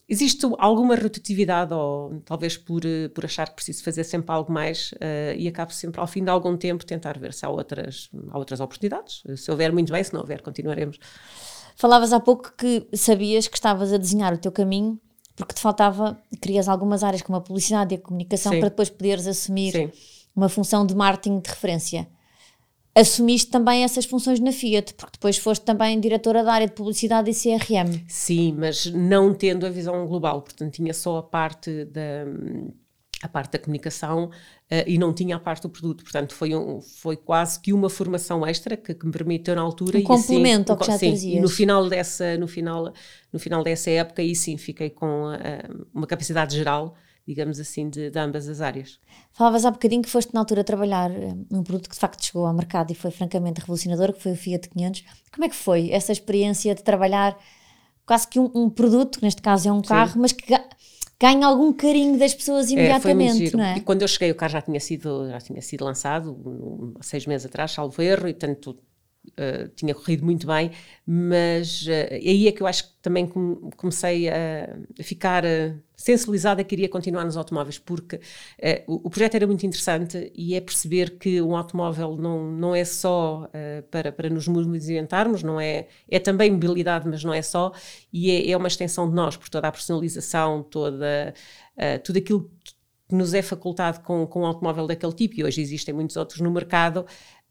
Existe 0.08 0.46
alguma 0.58 0.94
rotatividade, 0.96 1.72
ou 1.72 2.20
talvez 2.24 2.58
por, 2.58 2.82
por 3.14 3.24
achar 3.24 3.48
que 3.48 3.54
preciso 3.54 3.82
fazer 3.82 4.04
sempre 4.04 4.34
algo 4.34 4.52
mais, 4.52 4.92
uh, 4.92 5.34
e 5.36 5.48
acabo 5.48 5.72
sempre, 5.72 6.00
ao 6.00 6.06
fim 6.06 6.22
de 6.22 6.30
algum 6.30 6.56
tempo, 6.56 6.84
tentar 6.84 7.18
ver 7.18 7.32
se 7.32 7.46
há 7.46 7.48
outras, 7.48 8.10
há 8.30 8.38
outras 8.38 8.60
oportunidades. 8.60 9.22
Se 9.36 9.50
houver, 9.50 9.72
muito 9.72 9.92
bem, 9.92 10.04
se 10.04 10.12
não 10.12 10.20
houver, 10.20 10.42
continuaremos. 10.42 10.98
Falavas 11.76 12.12
há 12.12 12.20
pouco 12.20 12.52
que 12.56 12.86
sabias 12.92 13.48
que 13.48 13.56
estavas 13.56 13.92
a 13.92 13.96
desenhar 13.96 14.34
o 14.34 14.38
teu 14.38 14.52
caminho 14.52 15.00
porque 15.36 15.54
te 15.54 15.60
faltava, 15.60 16.20
querias 16.40 16.68
algumas 16.68 17.02
áreas 17.02 17.22
como 17.22 17.36
a 17.36 17.40
publicidade 17.40 17.94
e 17.94 17.98
a 17.98 18.00
comunicação 18.00 18.52
Sim. 18.52 18.60
para 18.60 18.68
depois 18.68 18.88
poderes 18.88 19.26
assumir 19.26 19.72
Sim. 19.72 19.90
uma 20.34 20.48
função 20.48 20.86
de 20.86 20.94
marketing 20.94 21.40
de 21.40 21.50
referência. 21.50 22.08
Assumiste 22.94 23.50
também 23.50 23.82
essas 23.82 24.04
funções 24.04 24.38
na 24.38 24.52
Fiat, 24.52 24.94
porque 24.94 25.14
depois 25.14 25.36
foste 25.36 25.64
também 25.64 25.98
diretora 25.98 26.44
da 26.44 26.52
área 26.52 26.66
de 26.68 26.74
publicidade 26.74 27.30
e 27.30 27.34
CRM. 27.34 28.04
Sim, 28.06 28.54
mas 28.56 28.86
não 28.86 29.34
tendo 29.34 29.66
a 29.66 29.70
visão 29.70 30.06
global, 30.06 30.42
portanto 30.42 30.72
tinha 30.72 30.94
só 30.94 31.18
a 31.18 31.22
parte 31.22 31.84
da 31.86 32.24
a 33.24 33.28
parte 33.28 33.52
da 33.52 33.58
comunicação 33.58 34.26
uh, 34.26 34.30
e 34.86 34.98
não 34.98 35.12
tinha 35.12 35.36
a 35.36 35.38
parte 35.40 35.62
do 35.62 35.70
produto. 35.70 36.04
Portanto, 36.04 36.34
foi, 36.34 36.54
um, 36.54 36.82
foi 36.82 37.16
quase 37.16 37.58
que 37.58 37.72
uma 37.72 37.88
formação 37.88 38.46
extra 38.46 38.76
que, 38.76 38.92
que 38.92 39.06
me 39.06 39.12
permitiu 39.12 39.54
na 39.54 39.62
altura. 39.62 39.96
Um 39.96 40.00
e 40.00 40.02
assim, 40.02 40.06
complemento 40.06 40.70
assim, 40.70 40.72
ao 40.72 40.78
que 40.78 40.86
já 40.86 40.98
sim, 40.98 41.08
trazias. 41.08 41.42
no 41.42 41.48
final 41.48 41.88
dessa, 41.88 42.36
no 42.36 42.46
final, 42.46 42.92
no 43.32 43.38
final 43.38 43.64
dessa 43.64 43.90
época, 43.90 44.20
aí 44.20 44.36
sim, 44.36 44.58
fiquei 44.58 44.90
com 44.90 45.32
uh, 45.32 45.86
uma 45.94 46.06
capacidade 46.06 46.54
geral 46.54 46.94
digamos 47.26 47.58
assim, 47.58 47.88
de, 47.88 48.10
de, 48.10 48.18
ambas 48.18 48.48
as 48.48 48.60
áreas. 48.60 48.98
Falavas 49.32 49.64
há 49.64 49.70
bocadinho 49.70 50.02
que 50.02 50.10
foste 50.10 50.32
na 50.34 50.40
altura 50.40 50.62
trabalhar 50.62 51.10
num 51.50 51.62
produto 51.62 51.88
que 51.88 51.94
de 51.94 52.00
facto 52.00 52.24
chegou 52.24 52.46
ao 52.46 52.52
mercado 52.52 52.90
e 52.90 52.94
foi 52.94 53.10
francamente 53.10 53.60
revolucionador, 53.60 54.12
que 54.12 54.22
foi 54.22 54.32
o 54.32 54.36
Fiat 54.36 54.68
500. 54.68 55.04
Como 55.32 55.44
é 55.44 55.48
que 55.48 55.56
foi 55.56 55.90
essa 55.90 56.12
experiência 56.12 56.74
de 56.74 56.82
trabalhar 56.82 57.36
quase 58.04 58.28
que 58.28 58.38
um, 58.38 58.50
um 58.54 58.68
produto, 58.68 59.18
que 59.18 59.24
neste 59.24 59.40
caso 59.40 59.68
é 59.68 59.72
um 59.72 59.80
carro, 59.80 60.12
Sim. 60.12 60.18
mas 60.20 60.32
que 60.32 60.44
ganha 61.18 61.46
algum 61.46 61.72
carinho 61.72 62.18
das 62.18 62.34
pessoas 62.34 62.70
imediatamente, 62.70 63.54
é, 63.54 63.56
não 63.56 63.64
é? 63.64 63.76
E 63.78 63.80
quando 63.80 64.02
eu 64.02 64.08
cheguei 64.08 64.30
o 64.30 64.34
carro 64.34 64.52
já 64.52 64.62
tinha 64.62 64.80
sido, 64.80 65.30
já 65.30 65.38
tinha 65.38 65.62
sido 65.62 65.84
lançado, 65.84 66.94
seis 67.00 67.26
meses 67.26 67.46
atrás, 67.46 67.72
salvo 67.72 68.00
erro, 68.02 68.28
e 68.28 68.34
tanto 68.34 68.78
Uh, 69.26 69.68
tinha 69.74 69.94
corrido 69.94 70.22
muito 70.22 70.46
bem, 70.46 70.70
mas 71.06 71.86
uh, 71.86 72.12
aí 72.12 72.46
é 72.46 72.52
que 72.52 72.62
eu 72.62 72.66
acho 72.66 72.84
que 72.84 72.90
também 73.00 73.26
comecei 73.74 74.28
a, 74.28 74.76
ficar 75.02 75.44
uh, 75.46 75.80
sensibilizada 76.04 76.62
que 76.62 76.68
queria 76.68 76.88
continuar 76.88 77.24
nos 77.24 77.34
automóveis, 77.34 77.78
porque 77.78 78.20
o, 78.86 79.06
o, 79.06 79.10
projeto 79.10 79.36
era 79.36 79.46
muito 79.46 79.64
interessante 79.64 80.30
e 80.34 80.54
é 80.54 80.60
perceber 80.60 81.18
que 81.18 81.40
um 81.40 81.56
automóvel 81.56 82.14
não, 82.14 82.52
não 82.52 82.74
é 82.74 82.84
só 82.84 83.48
para, 83.90 84.12
para 84.12 84.28
nos 84.28 84.46
movimentarmos, 84.46 85.42
não 85.42 85.58
é, 85.58 85.86
é 86.10 86.18
também 86.18 86.50
mobilidade, 86.50 87.08
mas 87.08 87.24
não 87.24 87.32
é 87.32 87.40
só, 87.40 87.72
e 88.12 88.30
é, 88.30 88.50
é 88.50 88.56
uma 88.56 88.68
extensão 88.68 89.08
de 89.08 89.14
nós, 89.14 89.34
por 89.34 89.48
toda 89.48 89.66
a 89.66 89.72
personalização, 89.72 90.62
toda, 90.62 91.32
tudo 92.04 92.18
aquilo 92.18 92.50
que 93.08 93.14
nos 93.14 93.32
é 93.32 93.40
facultado 93.40 94.00
com, 94.00 94.26
com 94.26 94.42
um 94.42 94.46
automóvel 94.46 94.86
daquele 94.86 95.12
tipo, 95.12 95.40
e 95.40 95.44
hoje 95.44 95.60
existem 95.60 95.94
muitos 95.94 96.16
outros 96.16 96.40
no 96.40 96.50
mercado, 96.50 97.06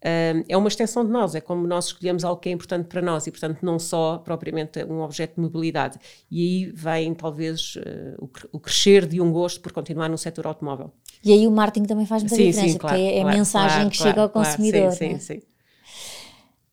é 0.05 0.57
uma 0.57 0.67
extensão 0.67 1.05
de 1.05 1.11
nós, 1.11 1.33
é 1.33 1.39
como 1.39 1.65
nós 1.65 1.85
escolhemos 1.85 2.25
algo 2.25 2.41
que 2.41 2.49
é 2.49 2.51
importante 2.51 2.87
para 2.87 3.01
nós 3.01 3.25
e, 3.25 3.31
portanto, 3.31 3.59
não 3.61 3.79
só 3.79 4.17
propriamente 4.17 4.83
um 4.83 4.99
objeto 4.99 5.35
de 5.35 5.41
mobilidade. 5.41 5.97
E 6.29 6.41
aí 6.41 6.71
vem, 6.73 7.13
talvez, 7.13 7.75
uh, 7.77 8.29
o, 8.51 8.59
crescer 8.59 9.05
de 9.05 9.21
um 9.21 9.31
gosto 9.31 9.61
por 9.61 9.71
continuar 9.71 10.09
no 10.09 10.17
setor 10.17 10.45
automóvel. 10.47 10.91
E 11.23 11.31
aí 11.31 11.47
o 11.47 11.51
marketing 11.51 11.85
também 11.85 12.05
faz 12.05 12.21
muita 12.21 12.35
sim, 12.35 12.47
diferença, 12.47 12.73
sim, 12.73 12.77
claro, 12.77 12.97
porque 12.97 13.09
é, 13.09 13.21
claro, 13.21 13.29
a 13.29 13.37
mensagem 13.37 13.77
claro, 13.77 13.89
que 13.89 13.97
chega 13.97 14.21
ao 14.21 14.29
consumidor. 14.29 14.91
sim, 14.91 15.13
né? 15.13 15.19
sim, 15.19 15.35
sim. 15.35 15.41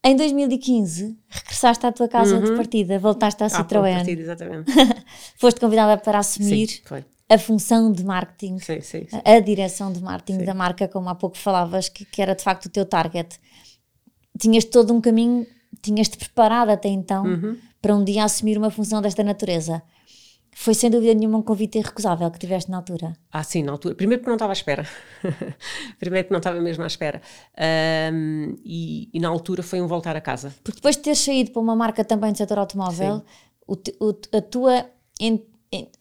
Em 0.03 0.17
2015, 0.17 1.19
regressaste 1.29 1.87
à 1.87 1.93
tua 1.93 2.09
casa 2.09 2.37
uhum. 2.37 2.45
de 2.45 2.57
partida, 2.57 2.99
voltaste 2.99 3.45
à 3.45 3.49
Citroën. 3.49 3.93
Ah, 3.93 3.97
partida, 3.97 4.23
exatamente. 4.23 4.73
Foste 5.37 5.61
convidada 5.61 6.01
para 6.01 6.19
assumir 6.19 6.69
sim, 6.69 6.81
foi 6.85 7.05
a 7.31 7.39
função 7.39 7.93
de 7.93 8.05
marketing, 8.05 8.59
sim, 8.59 8.81
sim, 8.81 9.07
sim. 9.09 9.21
a 9.25 9.39
direção 9.39 9.93
de 9.93 10.03
marketing 10.03 10.45
da 10.45 10.53
marca, 10.53 10.89
como 10.89 11.09
há 11.09 11.15
pouco 11.15 11.39
falavas, 11.39 11.89
que, 11.89 12.05
que, 12.05 12.21
era 12.21 12.35
de 12.35 12.43
facto 12.43 12.67
o 12.67 12.69
teu 12.69 12.85
target. 12.85 13.39
Tinhas 14.37 14.65
todo 14.65 14.93
um 14.93 15.01
caminho, 15.01 15.47
tinhas-te 15.81 16.19
preparado 16.19 16.71
até 16.71 16.89
então 16.89 17.25
uhum. 17.25 17.57
para 17.81 17.95
um 17.95 18.03
dia 18.03 18.25
assumir 18.25 18.59
uma 18.59 18.69
função 18.69 19.01
desta 19.01 19.23
natureza. 19.23 19.81
Foi 20.53 20.75
sem 20.75 20.91
dúvida 20.91 21.15
nenhuma 21.15 21.39
um 21.39 21.43
convite 21.43 21.79
irrecusável 21.79 22.29
que 22.33 22.39
tiveste 22.39 22.69
na 22.69 22.79
altura. 22.79 23.17
Ah, 23.31 23.45
sim, 23.45 23.63
na 23.63 23.71
altura. 23.71 23.95
Primeiro 23.95 24.21
porque 24.21 24.31
não 24.31 24.37
estava 24.37 24.51
à 24.51 24.55
espera. 24.55 24.85
Primeiro 26.01 26.27
que 26.27 26.33
não 26.33 26.39
estava 26.39 26.61
mesmo 26.61 26.83
à 26.83 26.89
espera. 26.89 27.23
Um, 28.13 28.57
e, 28.65 29.09
e, 29.15 29.21
na 29.21 29.29
altura 29.29 29.63
foi 29.63 29.81
um 29.81 29.87
voltar 29.87 30.17
a 30.17 30.21
casa. 30.21 30.53
Porque 30.65 30.79
depois 30.79 30.97
de 30.97 31.03
teres 31.03 31.21
saído 31.21 31.53
para 31.53 31.63
uma 31.63 31.77
marca 31.77 32.05
também 32.05 32.33
do 32.33 32.39
setor 32.39 32.59
automóvel, 32.59 33.23
o, 33.69 33.75
o, 33.75 34.37
a 34.37 34.43
tua 34.43 34.85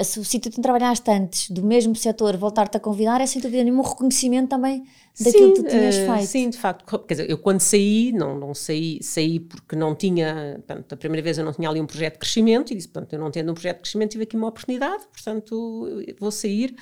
se 0.02 0.20
o 0.20 0.26
sítio 0.26 0.50
onde 0.50 0.62
trabalhaste 0.62 1.10
antes, 1.12 1.52
do 1.52 1.64
mesmo 1.64 1.96
setor, 1.96 2.36
voltar-te 2.36 2.78
a 2.78 2.80
convidar, 2.80 3.22
é 3.22 3.26
sem 3.28 3.40
dúvida 3.40 3.64
nenhuma 3.64 3.84
um 3.84 3.88
reconhecimento 3.88 4.50
também 4.50 4.84
daquilo 5.20 5.48
sim, 5.48 5.54
que 5.54 5.64
tu 5.64 5.70
tinhas 5.70 5.96
uh, 5.96 6.06
feito. 6.14 6.26
Sim, 6.26 6.50
de 6.50 6.58
facto. 6.58 7.00
Quer 7.00 7.14
dizer, 7.14 7.30
eu 7.30 7.38
quando 7.38 7.60
saí, 7.60 8.12
não, 8.12 8.38
não 8.38 8.56
saí, 8.56 8.98
saí 9.04 9.40
porque 9.40 9.76
não 9.76 9.94
tinha, 9.94 10.56
portanto, 10.66 10.94
a 10.94 10.98
primeira 10.98 11.24
vez 11.24 11.38
eu 11.38 11.46
não 11.46 11.54
tinha 11.54 11.70
ali 11.70 11.80
um 11.80 11.86
projeto 11.86 12.14
de 12.14 12.20
crescimento 12.20 12.72
e 12.72 12.76
disse, 12.76 12.88
portanto, 12.88 13.14
eu 13.14 13.20
não 13.20 13.30
tendo 13.30 13.52
um 13.52 13.54
projeto 13.54 13.78
de 13.78 13.82
crescimento, 13.84 14.12
tive 14.12 14.24
aqui 14.24 14.36
uma 14.36 14.48
oportunidade, 14.48 15.06
portanto, 15.12 16.04
vou 16.20 16.32
sair 16.32 16.76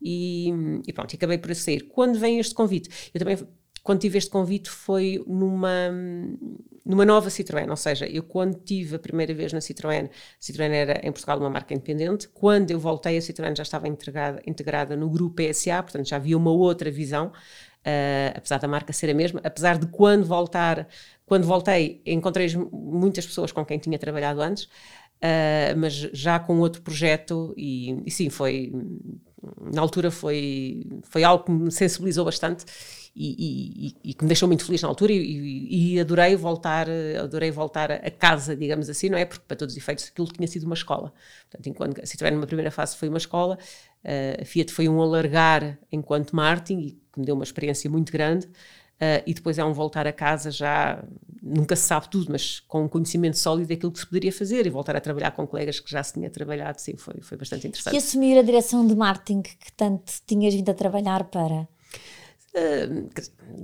e, 0.00 0.52
e 0.84 0.92
pronto, 0.92 1.12
e 1.12 1.16
acabei 1.16 1.38
por 1.38 1.54
sair. 1.54 1.82
Quando 1.82 2.18
vem 2.18 2.40
este 2.40 2.54
convite, 2.54 2.90
eu 3.14 3.20
também 3.20 3.38
quando 3.82 4.00
tive 4.00 4.18
este 4.18 4.30
convite 4.30 4.70
foi 4.70 5.22
numa, 5.26 5.90
numa 6.84 7.04
nova 7.04 7.28
Citroën, 7.28 7.68
ou 7.68 7.76
seja, 7.76 8.06
eu 8.06 8.22
quando 8.22 8.54
tive 8.54 8.96
a 8.96 8.98
primeira 8.98 9.34
vez 9.34 9.52
na 9.52 9.58
Citroën, 9.58 10.08
a 10.08 10.40
Citroën 10.40 10.70
era 10.70 11.00
em 11.06 11.10
Portugal 11.10 11.38
uma 11.38 11.50
marca 11.50 11.74
independente, 11.74 12.28
quando 12.28 12.70
eu 12.70 12.78
voltei 12.78 13.16
a 13.16 13.20
Citroën 13.20 13.56
já 13.56 13.62
estava 13.62 13.88
integrada, 13.88 14.40
integrada 14.46 14.96
no 14.96 15.10
grupo 15.10 15.42
PSA, 15.42 15.82
portanto 15.82 16.08
já 16.08 16.16
havia 16.16 16.36
uma 16.36 16.52
outra 16.52 16.90
visão, 16.90 17.28
uh, 17.28 18.36
apesar 18.36 18.58
da 18.58 18.68
marca 18.68 18.92
ser 18.92 19.10
a 19.10 19.14
mesma, 19.14 19.40
apesar 19.42 19.78
de 19.78 19.86
quando 19.86 20.24
voltar, 20.24 20.86
quando 21.26 21.44
voltei 21.44 22.00
encontrei 22.06 22.48
muitas 22.72 23.26
pessoas 23.26 23.50
com 23.50 23.64
quem 23.64 23.78
tinha 23.78 23.98
trabalhado 23.98 24.40
antes, 24.40 24.64
uh, 24.64 25.76
mas 25.76 25.92
já 25.94 26.38
com 26.38 26.60
outro 26.60 26.82
projeto 26.82 27.52
e, 27.56 28.00
e 28.06 28.10
sim, 28.12 28.30
foi 28.30 28.72
na 29.72 29.82
altura 29.82 30.10
foi, 30.10 30.86
foi 31.02 31.24
algo 31.24 31.44
que 31.44 31.50
me 31.50 31.72
sensibilizou 31.72 32.24
bastante 32.24 32.64
e, 33.14 33.94
e, 34.04 34.10
e, 34.10 34.14
que 34.14 34.24
me 34.24 34.28
deixou 34.28 34.48
muito 34.48 34.64
feliz 34.64 34.80
na 34.80 34.88
altura 34.88 35.12
e, 35.12 35.94
e, 35.94 36.00
adorei 36.00 36.34
voltar 36.34 36.88
adorei 37.22 37.50
voltar 37.50 37.92
a 37.92 38.10
casa, 38.10 38.56
digamos 38.56 38.88
assim, 38.88 39.10
não 39.10 39.18
é? 39.18 39.26
Porque 39.26 39.44
para 39.46 39.56
todos 39.56 39.74
os 39.74 39.78
efeitos 39.78 40.08
aquilo 40.08 40.28
tinha 40.28 40.48
sido 40.48 40.64
uma 40.64 40.74
escola. 40.74 41.12
Portanto, 41.50 41.66
enquanto 41.66 42.00
a 42.00 42.04
Citroën 42.04 42.32
numa 42.32 42.46
primeira 42.46 42.70
fase 42.70 42.96
foi 42.96 43.08
uma 43.08 43.18
escola, 43.18 43.58
eh, 44.02 44.38
a 44.40 44.44
Fiat 44.44 44.72
foi 44.72 44.88
um 44.88 45.00
alargar 45.00 45.78
enquanto 45.90 46.34
marketing 46.34 46.80
e 46.80 46.90
que 47.12 47.20
me 47.20 47.26
deu 47.26 47.34
uma 47.34 47.44
experiência 47.44 47.90
muito 47.90 48.10
grande. 48.10 48.46
Uh, 48.46 49.18
e 49.26 49.34
depois 49.34 49.58
é 49.58 49.64
um 49.64 49.72
voltar 49.72 50.06
a 50.06 50.12
casa 50.12 50.48
já, 50.48 51.02
nunca 51.42 51.74
se 51.74 51.82
sabe 51.82 52.08
tudo, 52.08 52.30
mas 52.30 52.60
com 52.60 52.84
um 52.84 52.88
conhecimento 52.88 53.36
sólido 53.36 53.66
daquilo 53.66 53.90
que 53.90 53.98
se 53.98 54.06
poderia 54.06 54.32
fazer 54.32 54.64
e 54.64 54.70
voltar 54.70 54.94
a 54.94 55.00
trabalhar 55.00 55.32
com 55.32 55.44
colegas 55.44 55.80
que 55.80 55.90
já 55.90 56.00
se 56.04 56.12
tinha 56.12 56.30
trabalhado, 56.30 56.80
sim, 56.80 56.96
foi, 56.96 57.14
foi 57.20 57.36
bastante 57.36 57.66
interessante. 57.66 57.94
E 57.94 57.98
assumir 57.98 58.38
a 58.38 58.42
direção 58.42 58.86
de 58.86 58.94
marketing 58.94 59.42
que 59.42 59.72
tanto 59.76 60.12
tinhas 60.24 60.54
vindo 60.54 60.70
a 60.70 60.74
trabalhar 60.74 61.24
para? 61.24 61.68
Uh, 62.54 63.08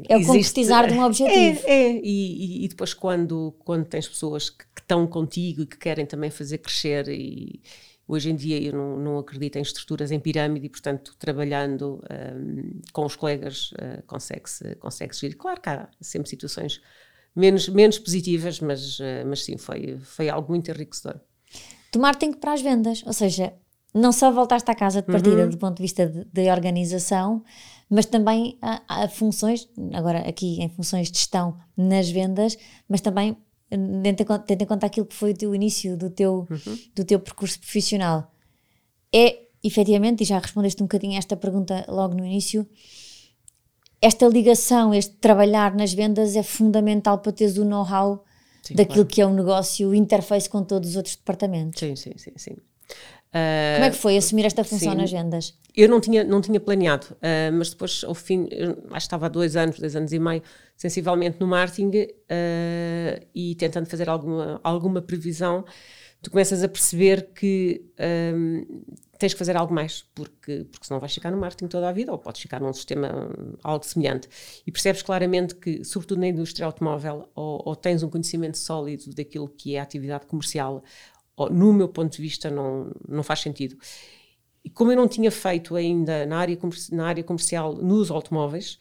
é 0.08 0.16
o 0.16 0.24
concretizar 0.24 0.88
de 0.88 0.94
um 0.94 1.02
objetivo. 1.04 1.60
É, 1.66 1.72
é. 1.72 2.00
E, 2.02 2.64
e, 2.64 2.68
depois 2.68 2.94
quando, 2.94 3.54
quando 3.58 3.84
tens 3.84 4.08
pessoas 4.08 4.48
que, 4.48 4.64
que, 4.74 4.80
estão 4.80 5.06
contigo 5.06 5.62
e 5.62 5.66
que 5.66 5.76
querem 5.76 6.06
também 6.06 6.30
fazer 6.30 6.58
crescer 6.58 7.06
e 7.08 7.60
hoje 8.06 8.30
em 8.30 8.34
dia 8.34 8.58
eu 8.62 8.72
não, 8.72 8.96
não 8.98 9.18
acredito 9.18 9.56
em 9.56 9.60
estruturas 9.60 10.10
em 10.10 10.18
pirâmide 10.18 10.64
e 10.64 10.70
portanto 10.70 11.14
trabalhando 11.18 12.02
um, 12.10 12.80
com 12.90 13.04
os 13.04 13.14
colegas 13.14 13.72
uh, 13.72 14.02
consegue-se 14.06 14.74
consegue 14.76 15.14
-se 15.14 15.28
Claro 15.34 15.60
que 15.60 15.68
há 15.68 15.90
sempre 16.00 16.30
situações 16.30 16.80
menos, 17.38 17.68
menos 17.68 17.98
positivas, 17.98 18.60
mas, 18.60 18.98
uh, 18.98 19.26
mas 19.26 19.44
sim, 19.44 19.56
foi, 19.56 19.98
foi 20.02 20.28
algo 20.28 20.50
muito 20.50 20.70
enriquecedor. 20.70 21.20
Tomar 21.92 22.16
tempo 22.16 22.38
para 22.38 22.52
as 22.52 22.60
vendas, 22.60 23.02
ou 23.06 23.12
seja, 23.12 23.52
não 23.94 24.12
só 24.12 24.30
voltaste 24.30 24.70
à 24.70 24.74
casa 24.74 25.00
de 25.00 25.06
partida 25.06 25.44
uhum. 25.44 25.50
do 25.50 25.58
ponto 25.58 25.76
de 25.76 25.82
vista 25.82 26.06
de, 26.06 26.24
de 26.24 26.50
organização, 26.50 27.42
mas 27.88 28.06
também 28.06 28.58
há, 28.60 28.82
há, 28.86 29.08
funções, 29.08 29.68
agora 29.94 30.20
aqui 30.20 30.60
em 30.62 30.68
funções 30.68 31.10
de 31.10 31.18
gestão 31.18 31.58
nas 31.76 32.10
vendas, 32.10 32.56
mas 32.88 33.00
também 33.00 33.36
tendo 33.70 34.62
em 34.62 34.66
conta 34.66 34.86
aquilo 34.86 35.06
que 35.06 35.14
foi 35.14 35.32
o 35.32 35.36
teu 35.36 35.54
início 35.54 35.96
do 35.96 36.08
teu, 36.08 36.46
uhum. 36.50 36.78
do 36.94 37.04
teu 37.04 37.20
percurso 37.20 37.58
profissional. 37.60 38.32
É, 39.14 39.40
efetivamente, 39.62 40.22
e 40.22 40.26
já 40.26 40.38
respondeste 40.38 40.82
um 40.82 40.86
bocadinho 40.86 41.14
a 41.14 41.18
esta 41.18 41.36
pergunta 41.36 41.84
logo 41.88 42.14
no 42.14 42.24
início, 42.24 42.66
esta 44.00 44.26
ligação, 44.26 44.94
este 44.94 45.16
trabalhar 45.16 45.74
nas 45.74 45.92
vendas 45.92 46.36
é 46.36 46.42
fundamental 46.42 47.18
para 47.18 47.32
teres 47.32 47.58
o 47.58 47.64
know-how 47.64 48.24
daquilo 48.70 48.86
claro. 48.86 49.06
que 49.06 49.20
é 49.20 49.26
o 49.26 49.28
um 49.28 49.34
negócio, 49.34 49.94
interface 49.94 50.48
com 50.48 50.62
todos 50.62 50.90
os 50.90 50.96
outros 50.96 51.16
departamentos. 51.16 51.80
Sim, 51.80 51.96
sim, 51.96 52.12
sim, 52.16 52.32
sim. 52.36 52.56
Uh, 53.28 53.74
Como 53.74 53.84
é 53.84 53.90
que 53.90 53.96
foi 53.96 54.16
assumir 54.16 54.46
esta 54.46 54.64
função 54.64 54.92
sim, 54.92 54.98
nas 54.98 55.10
vendas? 55.10 55.54
Eu 55.76 55.88
não 55.88 56.00
tinha, 56.00 56.24
não 56.24 56.40
tinha 56.40 56.58
planeado, 56.58 57.04
uh, 57.12 57.52
mas 57.52 57.70
depois, 57.70 58.02
ao 58.04 58.14
fim, 58.14 58.48
acho 58.50 58.90
que 58.90 58.96
estava 58.96 59.26
há 59.26 59.28
dois 59.28 59.54
anos, 59.54 59.78
dois 59.78 59.94
anos 59.94 60.12
e 60.12 60.18
meio, 60.18 60.42
sensivelmente 60.76 61.38
no 61.38 61.46
marketing 61.46 61.90
uh, 61.90 63.26
e 63.34 63.54
tentando 63.56 63.86
fazer 63.86 64.08
alguma, 64.08 64.60
alguma 64.64 65.02
previsão, 65.02 65.64
tu 66.22 66.30
começas 66.30 66.62
a 66.62 66.68
perceber 66.68 67.30
que 67.34 67.82
um, 68.34 68.82
tens 69.18 69.32
que 69.32 69.38
fazer 69.38 69.56
algo 69.56 69.74
mais, 69.74 70.04
porque, 70.14 70.66
porque 70.70 70.86
senão 70.86 71.00
vais 71.00 71.12
ficar 71.12 71.30
no 71.30 71.36
marketing 71.36 71.68
toda 71.68 71.88
a 71.88 71.92
vida, 71.92 72.10
ou 72.12 72.18
podes 72.18 72.40
ficar 72.40 72.60
num 72.60 72.72
sistema 72.72 73.30
algo 73.62 73.84
semelhante. 73.84 74.28
E 74.66 74.72
percebes 74.72 75.02
claramente 75.02 75.54
que, 75.54 75.84
sobretudo 75.84 76.20
na 76.20 76.28
indústria 76.28 76.66
automóvel, 76.66 77.28
ou, 77.34 77.62
ou 77.64 77.76
tens 77.76 78.02
um 78.02 78.08
conhecimento 78.08 78.58
sólido 78.58 79.12
daquilo 79.14 79.48
que 79.48 79.76
é 79.76 79.80
a 79.80 79.82
atividade 79.82 80.26
comercial, 80.26 80.82
no 81.50 81.72
meu 81.72 81.88
ponto 81.88 82.16
de 82.16 82.22
vista, 82.22 82.50
não, 82.50 82.90
não 83.08 83.22
faz 83.22 83.40
sentido. 83.40 83.76
E 84.64 84.70
como 84.70 84.92
eu 84.92 84.96
não 84.96 85.08
tinha 85.08 85.30
feito 85.30 85.76
ainda 85.76 86.26
na 86.26 86.38
área, 86.38 86.58
na 86.92 87.06
área 87.06 87.24
comercial 87.24 87.74
nos 87.74 88.10
automóveis, 88.10 88.78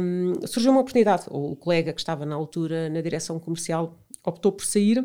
um, 0.00 0.46
surgiu 0.46 0.70
uma 0.70 0.80
oportunidade. 0.80 1.24
O 1.28 1.56
colega 1.56 1.92
que 1.92 2.00
estava 2.00 2.24
na 2.24 2.34
altura 2.34 2.88
na 2.88 3.00
direção 3.00 3.38
comercial 3.38 3.98
optou 4.24 4.52
por 4.52 4.64
sair 4.64 5.04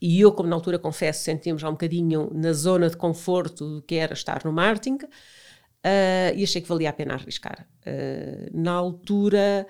e 0.00 0.20
eu, 0.20 0.32
como 0.32 0.48
na 0.48 0.56
altura 0.56 0.78
confesso, 0.78 1.24
sentíamos 1.24 1.62
já 1.62 1.68
um 1.68 1.72
bocadinho 1.72 2.30
na 2.34 2.52
zona 2.52 2.90
de 2.90 2.96
conforto 2.96 3.76
do 3.76 3.82
que 3.82 3.94
era 3.94 4.12
estar 4.12 4.44
no 4.44 4.52
marketing 4.52 4.96
uh, 4.96 6.34
e 6.34 6.44
achei 6.44 6.60
que 6.60 6.68
valia 6.68 6.90
a 6.90 6.92
pena 6.92 7.14
arriscar. 7.14 7.66
Uh, 7.80 8.50
na 8.52 8.72
altura 8.72 9.66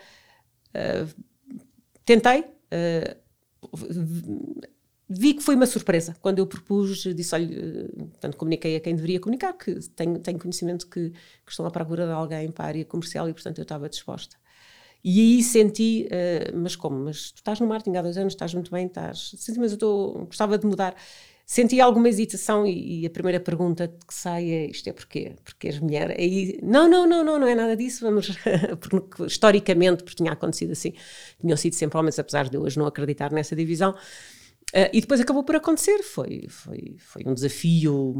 uh, 0.74 1.22
tentei, 2.04 2.44
vi 5.08 5.34
que 5.34 5.42
foi 5.42 5.54
uma 5.54 5.66
surpresa. 5.66 6.16
Quando 6.20 6.38
eu 6.38 6.46
propus, 6.46 7.02
disse, 7.02 7.34
olha, 7.34 7.44
eh, 7.44 7.88
portanto, 7.96 8.36
comuniquei 8.36 8.76
a 8.76 8.80
quem 8.80 8.94
deveria 8.94 9.20
comunicar, 9.20 9.52
que 9.52 9.74
tenho, 9.90 10.18
tenho 10.18 10.38
conhecimento 10.38 10.86
que, 10.86 11.10
que 11.10 11.50
estão 11.50 11.64
à 11.66 11.70
procura 11.70 12.06
de 12.06 12.12
alguém 12.12 12.50
para 12.50 12.64
a 12.64 12.68
área 12.68 12.84
comercial 12.84 13.28
e, 13.28 13.32
portanto, 13.32 13.58
eu 13.58 13.62
estava 13.62 13.88
disposta. 13.88 14.36
E 15.04 15.20
aí 15.20 15.42
senti, 15.42 16.08
uh, 16.10 16.56
mas 16.58 16.74
como? 16.74 17.04
Mas 17.04 17.30
tu 17.30 17.36
estás 17.36 17.60
no 17.60 17.66
marketing 17.66 17.96
há 17.96 18.02
dois 18.02 18.16
anos, 18.16 18.32
estás 18.32 18.52
muito 18.54 18.70
bem, 18.72 18.86
estás. 18.86 19.32
Sim, 19.36 19.54
mas 19.58 19.72
eu 19.72 19.78
tô, 19.78 20.24
gostava 20.26 20.58
de 20.58 20.66
mudar. 20.66 20.96
Senti 21.48 21.80
alguma 21.80 22.08
hesitação 22.08 22.66
e, 22.66 23.02
e, 23.02 23.06
a 23.06 23.10
primeira 23.10 23.38
pergunta 23.38 23.86
que 23.86 24.12
sai 24.12 24.50
é: 24.50 24.66
isto 24.66 24.88
é 24.88 24.92
porquê? 24.92 25.36
Porque 25.44 25.68
és 25.68 25.78
mulher? 25.78 26.10
Aí, 26.18 26.58
não, 26.60 26.88
não, 26.90 27.06
não, 27.06 27.22
não, 27.22 27.38
não 27.38 27.46
é 27.46 27.54
nada 27.54 27.76
disso, 27.76 28.04
vamos. 28.04 28.36
porque, 28.82 29.26
historicamente, 29.26 30.02
porque 30.02 30.16
tinha 30.16 30.32
acontecido 30.32 30.72
assim, 30.72 30.92
tinham 31.40 31.56
sido 31.56 31.74
sempre 31.74 31.96
homens, 31.96 32.18
apesar 32.18 32.48
de 32.48 32.56
eu 32.56 32.62
hoje 32.62 32.76
não 32.76 32.84
acreditar 32.84 33.30
nessa 33.30 33.54
divisão. 33.54 33.94
Uh, 34.74 34.90
e 34.92 35.00
depois 35.00 35.20
acabou 35.20 35.44
por 35.44 35.54
acontecer, 35.54 36.02
foi, 36.02 36.46
foi, 36.48 36.96
foi 36.98 37.22
um 37.24 37.32
desafio, 37.32 38.12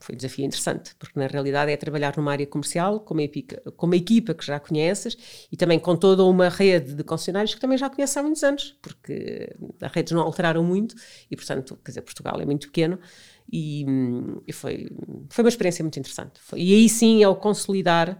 foi 0.00 0.14
um 0.14 0.16
desafio 0.16 0.46
interessante, 0.46 0.94
porque 0.98 1.20
na 1.20 1.26
realidade 1.26 1.70
é 1.70 1.76
trabalhar 1.76 2.16
numa 2.16 2.32
área 2.32 2.46
comercial 2.46 3.00
com 3.00 3.12
uma, 3.12 3.22
epica, 3.22 3.60
com 3.76 3.86
uma 3.86 3.94
equipa 3.94 4.32
que 4.32 4.44
já 4.44 4.58
conheces 4.58 5.46
e 5.52 5.56
também 5.56 5.78
com 5.78 5.94
toda 5.94 6.24
uma 6.24 6.48
rede 6.48 6.94
de 6.94 7.04
concessionários 7.04 7.54
que 7.54 7.60
também 7.60 7.76
já 7.76 7.90
conheces 7.90 8.16
há 8.16 8.22
muitos 8.22 8.42
anos, 8.42 8.74
porque 8.80 9.54
as 9.82 9.92
redes 9.92 10.12
não 10.12 10.22
alteraram 10.22 10.64
muito 10.64 10.94
e, 11.30 11.36
portanto, 11.36 11.78
quer 11.84 11.90
dizer, 11.90 12.02
Portugal 12.02 12.40
é 12.40 12.46
muito 12.46 12.68
pequeno 12.68 12.98
e, 13.52 13.84
e 14.46 14.52
foi, 14.52 14.88
foi 15.28 15.44
uma 15.44 15.50
experiência 15.50 15.84
muito 15.84 15.98
interessante. 15.98 16.40
Foi, 16.40 16.58
e 16.58 16.74
aí 16.74 16.88
sim 16.88 17.22
é 17.22 17.28
o 17.28 17.36
consolidar 17.36 18.10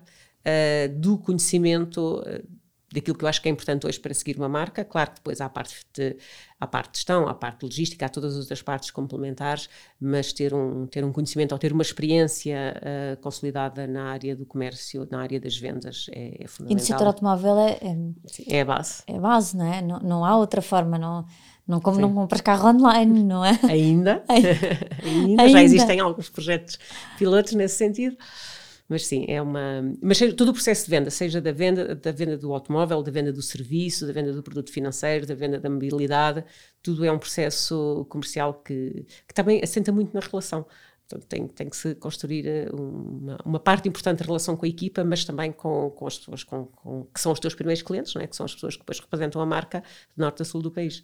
uh, 0.43 1.01
do 1.01 1.17
conhecimento 1.17 2.21
uh, 2.21 2.62
daquilo 2.93 3.17
que 3.17 3.25
eu 3.25 3.29
acho 3.29 3.41
que 3.41 3.49
é 3.49 3.53
importante 3.53 3.87
hoje 3.87 3.99
para 3.99 4.13
seguir 4.13 4.37
uma 4.37 4.49
marca. 4.49 4.85
Claro 4.85 5.11
que 5.11 5.17
depois 5.17 5.41
há 5.41 5.47
a 5.47 5.49
parte 5.49 5.75
de, 5.95 6.17
há 6.61 6.67
parte 6.67 6.93
de 6.93 6.99
gestão, 6.99 7.27
há 7.27 7.31
a 7.31 7.35
parte 7.35 7.61
de 7.61 7.67
logística, 7.67 8.05
há 8.05 8.09
todas 8.09 8.35
as 8.35 8.41
outras 8.41 8.63
partes 8.63 8.91
complementares, 8.91 9.69
mas 10.01 10.33
ter 10.33 10.53
um, 10.53 10.87
ter 10.87 11.05
um 11.05 11.13
conhecimento 11.13 11.53
ou 11.53 11.59
ter 11.59 11.73
uma 11.73 11.83
experiência 11.83 12.75
uh, 12.77 13.21
consolidada 13.21 13.87
na 13.87 14.11
área 14.11 14.37
do 14.37 14.45
comércio, 14.45 15.09
na 15.11 15.23
área 15.23 15.41
das 15.41 15.57
vendas 15.57 16.07
é, 16.13 16.45
é 16.45 16.47
fundamental. 16.47 16.71
E 16.71 16.75
no 16.75 16.81
setor 16.81 17.07
automóvel 17.07 17.59
é, 17.59 17.79
é, 17.81 18.57
é 18.59 18.61
a 18.61 18.65
base. 18.65 19.03
É 19.07 19.17
a 19.17 19.21
base, 19.21 19.57
não 19.57 19.73
é? 19.73 19.81
Não, 19.81 19.99
não 20.01 20.25
há 20.25 20.37
outra 20.37 20.61
forma, 20.61 20.99
não... 20.99 21.25
Não 21.65 21.81
como 21.81 21.95
Sim. 21.95 22.03
não 22.03 22.13
compras 22.13 22.41
carro 22.41 22.71
online, 22.71 23.23
não 23.23 23.45
é? 23.45 23.57
Ainda. 23.63 24.25
Ainda. 24.29 24.49
Ainda. 25.07 25.49
Já 25.49 25.63
existem 25.63 26.01
alguns 26.01 26.29
projetos 26.29 26.77
pilotos 27.17 27.53
nesse 27.53 27.77
sentido. 27.77 28.17
Mas 28.89 29.07
sim, 29.07 29.25
é 29.29 29.41
uma. 29.41 29.83
Mas 30.03 30.19
todo 30.37 30.51
o 30.51 30.53
processo 30.53 30.85
de 30.85 30.91
venda, 30.91 31.11
seja 31.11 31.41
da 31.41 31.53
venda, 31.53 31.95
da 31.95 32.13
venda 32.13 32.37
do 32.37 32.53
automóvel, 32.53 33.03
da 33.03 33.11
venda 33.11 33.33
do 33.33 33.41
serviço, 33.41 34.07
da 34.07 34.13
venda 34.13 34.33
do 34.33 34.43
produto 34.43 34.71
financeiro, 34.71 35.27
da 35.27 35.35
venda 35.35 35.59
da 35.59 35.71
mobilidade, 35.71 36.45
tudo 36.83 37.05
é 37.05 37.11
um 37.11 37.19
processo 37.19 38.07
comercial 38.09 38.55
que, 38.55 39.07
que 39.27 39.35
também 39.35 39.63
assenta 39.63 39.91
muito 39.93 40.13
na 40.13 40.21
relação. 40.21 40.67
Portanto, 41.09 41.29
tem, 41.29 41.47
tem 41.47 41.69
que 41.69 41.77
se 41.77 41.95
construir 41.97 42.47
eh, 42.47 42.69
uma, 42.73 43.39
uma, 43.45 43.61
parte 43.61 43.89
importante 43.89 44.21
da 44.21 44.25
relação 44.25 44.57
com 44.57 44.65
a 44.65 44.69
equipa, 44.69 45.05
mas 45.05 45.25
também 45.25 45.53
com, 45.53 45.91
com 45.91 46.07
as 46.07 46.19
pessoas 46.19 46.45
com, 46.45 46.67
com, 46.67 47.05
que 47.13 47.21
são 47.21 47.33
os 47.33 47.41
teus 47.41 47.55
primeiros 47.55 47.83
clientes, 47.83 48.15
não 48.15 48.23
é? 48.23 48.27
que 48.27 48.35
são 48.35 48.47
as 48.47 48.55
pessoas 48.55 48.75
que 48.77 48.81
depois 48.81 48.99
representam 48.99 49.41
a 49.43 49.47
marca 49.47 49.81
de 49.81 50.19
norte 50.23 50.41
a 50.43 50.45
sul 50.45 50.63
do 50.63 50.71
país. 50.71 51.03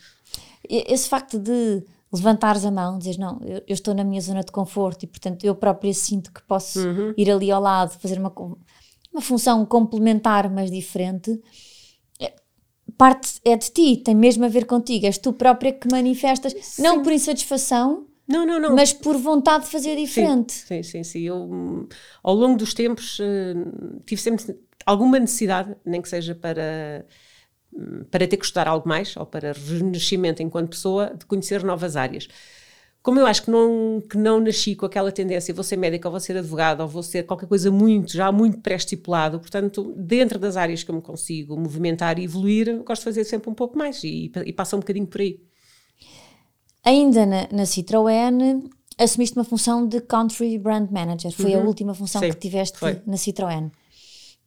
Esse 0.69 1.09
facto 1.09 1.39
de 1.39 1.85
levantares 2.13 2.65
a 2.65 2.71
mão, 2.71 2.99
dizes 2.99 3.19
não, 3.19 3.41
eu, 3.43 3.63
eu, 3.67 3.75
estou 3.75 3.95
na 3.95 4.03
minha 4.03 4.21
zona 4.21 4.43
de 4.43 4.51
conforto 4.51 5.03
e 5.03 5.07
portanto 5.07 5.45
eu 5.45 5.55
própria 5.55 5.93
sinto 5.93 6.33
que 6.33 6.43
posso 6.43 6.81
uhum. 6.81 7.13
ir 7.17 7.31
ali 7.31 7.51
ao 7.51 7.61
lado, 7.61 7.99
fazer 7.99 8.19
uma, 8.19 8.33
uma 9.13 9.21
função 9.21 9.65
complementar 9.67 10.51
mas 10.51 10.71
diferente, 10.71 11.39
é, 12.19 12.35
parte 12.97 13.41
é 13.45 13.57
de 13.57 13.71
ti, 13.71 13.97
tem 13.99 14.15
mesmo 14.15 14.45
a 14.45 14.49
ver 14.49 14.65
contigo, 14.65 15.05
és 15.07 15.19
tu 15.19 15.33
própria 15.33 15.73
que 15.73 15.89
manifestas, 15.91 16.55
sim. 16.61 16.83
não 16.83 17.03
por 17.03 17.13
insatisfação, 17.13 18.07
não, 18.27 18.45
não, 18.45 18.61
não. 18.61 18.77
Mas 18.77 18.93
por 18.93 19.17
vontade 19.17 19.65
de 19.65 19.71
fazer 19.71 19.97
diferente. 19.97 20.53
Sim, 20.53 20.83
sim, 20.83 20.83
sim. 20.83 21.05
sim. 21.05 21.21
Eu, 21.21 21.89
ao 22.23 22.35
longo 22.35 22.59
dos 22.59 22.75
tempos, 22.75 23.19
uh, 23.21 24.03
tive 24.05 24.21
sempre 24.21 24.55
alguma 24.85 25.19
necessidade, 25.19 25.75
nem 25.83 26.03
que 26.03 26.09
seja 26.11 26.35
para 26.35 27.07
para 28.11 28.27
ter 28.27 28.37
que 28.37 28.45
estudar 28.45 28.69
algo 28.69 28.89
mais 28.89 29.17
ou 29.17 29.27
para 29.27 29.53
renascimento 29.53 30.43
enquanto 30.43 30.71
pessoa, 30.71 31.15
de 31.17 31.25
conhecer 31.27 31.63
novas 31.63 31.97
áreas. 31.97 32.29
Como 33.03 33.21
eu 33.21 33.27
acho 33.27 33.45
que 33.45 33.51
não, 33.51 34.03
que 34.03 34.19
não 34.19 34.41
nasci 34.41 34.75
com 34.75 34.85
aquela 34.85 35.13
tendência, 35.13 35.55
vou 35.55 35.65
ser 35.65 35.77
médica 35.77 36.09
ou 36.09 36.13
vou 36.13 36.21
ser 36.21 36.37
advogado 36.37 36.81
ou 36.81 36.89
vou 36.89 37.03
ser 37.03 37.25
qualquer 37.25 37.47
coisa 37.47 37.71
muito, 37.71 38.13
já 38.13 38.31
muito 38.31 38.59
pré-estipulado, 38.59 39.39
portanto, 39.39 39.95
dentro 39.97 40.39
das 40.39 40.57
áreas 40.57 40.83
que 40.83 40.91
eu 40.91 40.95
me 40.95 41.01
consigo 41.01 41.57
movimentar 41.57 42.19
e 42.19 42.25
evoluir, 42.25 42.83
gosto 42.83 43.03
de 43.03 43.05
fazer 43.05 43.25
sempre 43.25 43.49
um 43.49 43.55
pouco 43.55 43.79
mais 43.79 44.03
e, 44.03 44.31
e 44.45 44.53
passa 44.53 44.77
um 44.77 44.81
bocadinho 44.81 45.07
por 45.07 45.21
aí. 45.21 45.41
Ainda 46.85 47.25
na, 47.25 47.49
na 47.53 47.63
Citroën, 47.63 48.69
assumiste 48.99 49.37
uma 49.37 49.45
função 49.45 49.87
de 49.87 50.01
Country 50.01 50.59
Brand 50.59 50.91
Manager, 50.91 51.31
foi 51.31 51.55
uhum. 51.55 51.63
a 51.63 51.65
última 51.65 51.95
função 51.95 52.21
Sim, 52.21 52.31
que 52.31 52.37
tiveste 52.37 52.79
foi. 52.79 53.01
na 53.07 53.17
Citroën. 53.17 53.71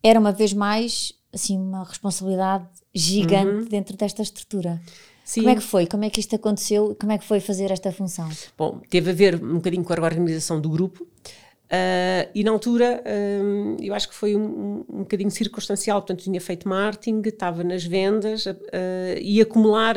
Era 0.03 0.19
uma 0.19 0.31
vez 0.31 0.53
mais 0.53 1.13
assim 1.33 1.57
uma 1.57 1.83
responsabilidade 1.83 2.67
gigante 2.93 3.63
uhum. 3.63 3.65
dentro 3.65 3.95
desta 3.95 4.21
estrutura. 4.21 4.81
Sim. 5.23 5.41
Como 5.41 5.51
é 5.51 5.55
que 5.55 5.61
foi? 5.61 5.87
Como 5.87 6.03
é 6.03 6.09
que 6.09 6.19
isto 6.19 6.35
aconteceu? 6.35 6.95
Como 6.99 7.11
é 7.11 7.17
que 7.17 7.23
foi 7.23 7.39
fazer 7.39 7.71
esta 7.71 7.91
função? 7.91 8.29
Bom, 8.57 8.81
teve 8.89 9.11
a 9.11 9.13
ver 9.13 9.41
um 9.41 9.55
bocadinho 9.55 9.83
com 9.83 9.93
a 9.93 9.95
organização 9.95 10.59
do 10.59 10.69
grupo. 10.69 11.07
Uh, 11.71 12.27
e 12.35 12.43
na 12.43 12.51
altura 12.51 13.01
uh, 13.01 13.77
eu 13.81 13.93
acho 13.93 14.09
que 14.09 14.15
foi 14.15 14.35
um, 14.35 14.83
um 14.89 14.99
bocadinho 14.99 15.31
circunstancial, 15.31 16.01
portanto 16.01 16.21
tinha 16.21 16.41
feito 16.41 16.67
marketing, 16.67 17.21
estava 17.23 17.63
nas 17.63 17.85
vendas 17.85 18.45
uh, 18.45 18.57
e 19.21 19.39
acumular. 19.39 19.95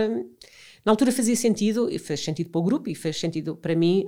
Na 0.85 0.93
altura 0.93 1.11
fazia 1.11 1.35
sentido, 1.35 1.91
e 1.91 1.99
fez 1.99 2.23
sentido 2.23 2.51
para 2.51 2.61
o 2.61 2.63
grupo 2.63 2.89
e 2.89 2.95
fez 2.95 3.19
sentido 3.19 3.57
para 3.57 3.75
mim 3.75 4.07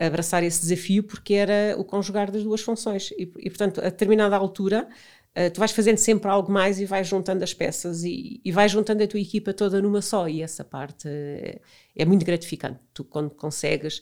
abraçar 0.00 0.42
esse 0.42 0.62
desafio 0.62 1.02
porque 1.02 1.34
era 1.34 1.76
o 1.78 1.84
conjugar 1.84 2.30
das 2.30 2.42
duas 2.42 2.62
funções. 2.62 3.10
E, 3.12 3.30
e 3.38 3.50
portanto, 3.50 3.80
a 3.80 3.84
determinada 3.84 4.34
altura 4.34 4.88
Uh, 5.36 5.50
tu 5.52 5.58
vais 5.58 5.70
fazendo 5.70 5.98
sempre 5.98 6.30
algo 6.30 6.50
mais 6.50 6.80
e 6.80 6.86
vais 6.86 7.06
juntando 7.06 7.44
as 7.44 7.52
peças 7.52 8.04
e, 8.04 8.40
e 8.42 8.50
vais 8.50 8.72
juntando 8.72 9.02
a 9.02 9.06
tua 9.06 9.20
equipa 9.20 9.52
toda 9.52 9.82
numa 9.82 10.00
só 10.00 10.26
e 10.26 10.40
essa 10.40 10.64
parte 10.64 11.06
é, 11.06 11.60
é 11.94 12.04
muito 12.06 12.24
gratificante. 12.24 12.80
Tu 12.94 13.04
quando 13.04 13.28
consegues, 13.28 14.00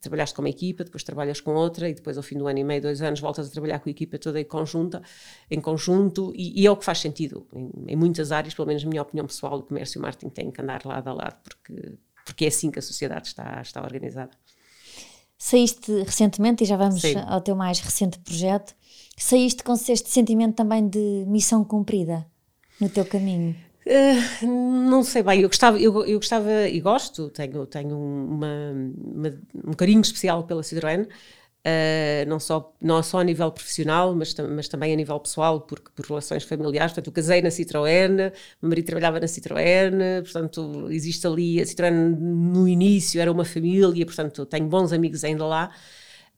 trabalhaste 0.00 0.34
com 0.34 0.42
uma 0.42 0.48
equipa, 0.48 0.84
depois 0.84 1.02
trabalhas 1.02 1.40
com 1.40 1.54
outra 1.54 1.88
e 1.88 1.94
depois 1.94 2.16
ao 2.16 2.22
fim 2.22 2.38
do 2.38 2.46
ano 2.46 2.60
e 2.60 2.64
meio, 2.64 2.80
dois 2.80 3.02
anos, 3.02 3.18
voltas 3.18 3.48
a 3.48 3.50
trabalhar 3.50 3.80
com 3.80 3.88
a 3.88 3.90
equipa 3.90 4.16
toda 4.16 4.40
em, 4.40 4.44
conjunta, 4.44 5.02
em 5.50 5.60
conjunto 5.60 6.32
e, 6.36 6.62
e 6.62 6.66
é 6.66 6.70
o 6.70 6.76
que 6.76 6.84
faz 6.84 6.98
sentido. 6.98 7.46
Em, 7.52 7.70
em, 7.88 7.96
muitas 7.96 8.30
áreas, 8.30 8.54
pelo 8.54 8.68
menos 8.68 8.84
na 8.84 8.90
minha 8.90 9.02
opinião 9.02 9.26
pessoal, 9.26 9.58
o 9.58 9.62
comércio 9.62 9.98
e 9.98 10.00
o 10.00 10.02
marketing 10.02 10.28
têm 10.28 10.50
que 10.50 10.60
andar 10.60 10.84
lado 10.84 11.08
a 11.08 11.12
lado 11.12 11.36
porque, 11.42 11.94
porque 12.24 12.44
é 12.44 12.48
assim 12.48 12.70
que 12.70 12.78
a 12.78 12.82
sociedade 12.82 13.28
está, 13.28 13.60
está 13.60 13.82
organizada. 13.82 14.30
Saíste 15.38 15.92
recentemente 16.02 16.64
e 16.64 16.66
já 16.66 16.76
vamos 16.76 17.00
Sim. 17.00 17.16
ao 17.26 17.40
teu 17.40 17.54
mais 17.54 17.80
recente 17.80 18.18
projeto 18.20 18.74
saíste 19.16 19.62
com 19.64 19.72
este 19.72 20.10
sentimento 20.10 20.54
também 20.54 20.86
de 20.88 21.24
missão 21.26 21.64
cumprida 21.64 22.26
no 22.80 22.88
teu 22.88 23.04
caminho? 23.04 23.56
Uh, 23.86 24.46
não 24.46 25.04
sei 25.04 25.22
bem, 25.22 25.42
eu 25.42 25.48
gostava, 25.48 25.78
eu, 25.78 26.04
eu 26.04 26.18
gostava 26.18 26.68
e 26.68 26.80
gosto, 26.80 27.30
tenho, 27.30 27.64
tenho 27.66 27.96
uma, 27.96 28.72
uma, 28.96 29.38
um 29.64 29.72
carinho 29.74 30.00
especial 30.00 30.42
pela 30.42 30.60
Citroën, 30.60 31.04
uh, 31.04 32.28
não, 32.28 32.40
só, 32.40 32.74
não 32.82 33.00
só 33.00 33.20
a 33.20 33.24
nível 33.24 33.48
profissional, 33.52 34.12
mas, 34.12 34.34
mas 34.34 34.66
também 34.66 34.92
a 34.92 34.96
nível 34.96 35.20
pessoal, 35.20 35.60
porque 35.60 35.88
por 35.94 36.04
relações 36.04 36.42
familiares, 36.42 36.92
portanto, 36.92 37.06
eu 37.06 37.12
casei 37.12 37.40
na 37.40 37.48
Citroën, 37.48 38.32
meu 38.60 38.68
marido 38.68 38.86
trabalhava 38.86 39.20
na 39.20 39.26
Citroën, 39.26 40.22
portanto, 40.24 40.88
existe 40.90 41.24
ali, 41.24 41.60
a 41.60 41.64
Citroën 41.64 41.92
no 41.92 42.66
início 42.66 43.20
era 43.20 43.30
uma 43.30 43.44
família, 43.44 44.04
portanto, 44.04 44.44
tenho 44.46 44.66
bons 44.66 44.92
amigos 44.92 45.22
ainda 45.22 45.46
lá, 45.46 45.70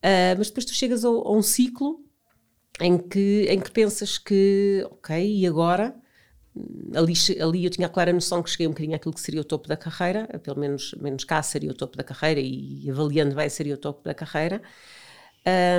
uh, 0.04 0.36
mas 0.36 0.48
depois 0.48 0.66
tu 0.66 0.74
chegas 0.74 1.02
a, 1.02 1.08
a 1.08 1.32
um 1.32 1.40
ciclo 1.40 2.06
em 2.80 2.98
que, 2.98 3.46
em 3.48 3.60
que 3.60 3.70
pensas 3.70 4.18
que, 4.18 4.86
ok, 4.90 5.40
e 5.40 5.46
agora? 5.46 5.94
Ali, 6.94 7.12
ali 7.40 7.64
eu 7.64 7.70
tinha 7.70 7.86
a 7.86 7.90
clara 7.90 8.12
noção 8.12 8.42
que 8.42 8.50
cheguei 8.50 8.66
um 8.66 8.70
bocadinho 8.70 8.96
àquilo 8.96 9.14
que 9.14 9.20
seria 9.20 9.40
o 9.40 9.44
topo 9.44 9.68
da 9.68 9.76
carreira, 9.76 10.26
pelo 10.42 10.58
menos, 10.58 10.94
menos 11.00 11.24
cá 11.24 11.42
seria 11.42 11.70
o 11.70 11.74
topo 11.74 11.96
da 11.96 12.02
carreira 12.02 12.40
e 12.40 12.88
avaliando 12.90 13.34
bem 13.34 13.48
seria 13.48 13.74
o 13.74 13.78
topo 13.78 14.02
da 14.04 14.14
carreira. 14.14 14.60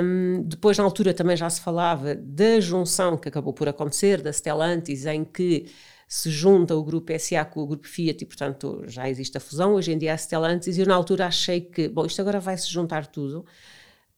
Um, 0.02 0.42
depois, 0.42 0.78
na 0.78 0.84
altura, 0.84 1.14
também 1.14 1.36
já 1.36 1.48
se 1.48 1.60
falava 1.60 2.14
da 2.14 2.60
junção 2.60 3.16
que 3.16 3.28
acabou 3.28 3.52
por 3.52 3.68
acontecer, 3.68 4.20
da 4.22 4.32
Stellantis, 4.32 5.06
em 5.06 5.24
que 5.24 5.66
se 6.08 6.28
junta 6.30 6.74
o 6.74 6.82
grupo 6.82 7.12
SA 7.18 7.44
com 7.44 7.60
o 7.60 7.66
grupo 7.66 7.86
Fiat 7.86 8.24
e, 8.24 8.26
portanto, 8.26 8.82
já 8.88 9.08
existe 9.08 9.36
a 9.36 9.40
fusão. 9.40 9.74
Hoje 9.74 9.92
em 9.92 9.98
dia, 9.98 10.12
a 10.12 10.18
Stellantis, 10.18 10.76
e 10.76 10.80
eu 10.80 10.86
na 10.86 10.94
altura 10.94 11.26
achei 11.26 11.60
que, 11.60 11.88
bom, 11.88 12.04
isto 12.04 12.20
agora 12.20 12.40
vai 12.40 12.56
se 12.56 12.68
juntar 12.68 13.06
tudo. 13.06 13.46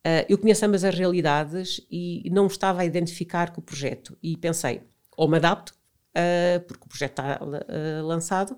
Uh, 0.05 0.27
eu 0.29 0.37
conheço 0.37 0.67
ambas 0.67 0.83
as 0.83 0.93
realidades 0.93 1.81
e 1.89 2.29
não 2.33 2.49
estava 2.49 2.83
a 2.83 2.85
identificar 2.85 3.53
com 3.53 3.61
o 3.61 3.65
projeto. 3.65 4.19
E 4.21 4.37
pensei, 4.37 4.83
ou 5.17 5.29
me 5.29 5.37
adapto, 5.37 5.73
uh, 6.17 6.61
porque 6.67 6.85
o 6.85 6.89
projeto 6.89 7.13
está 7.13 7.41
uh, 7.41 8.05
lançado, 8.05 8.57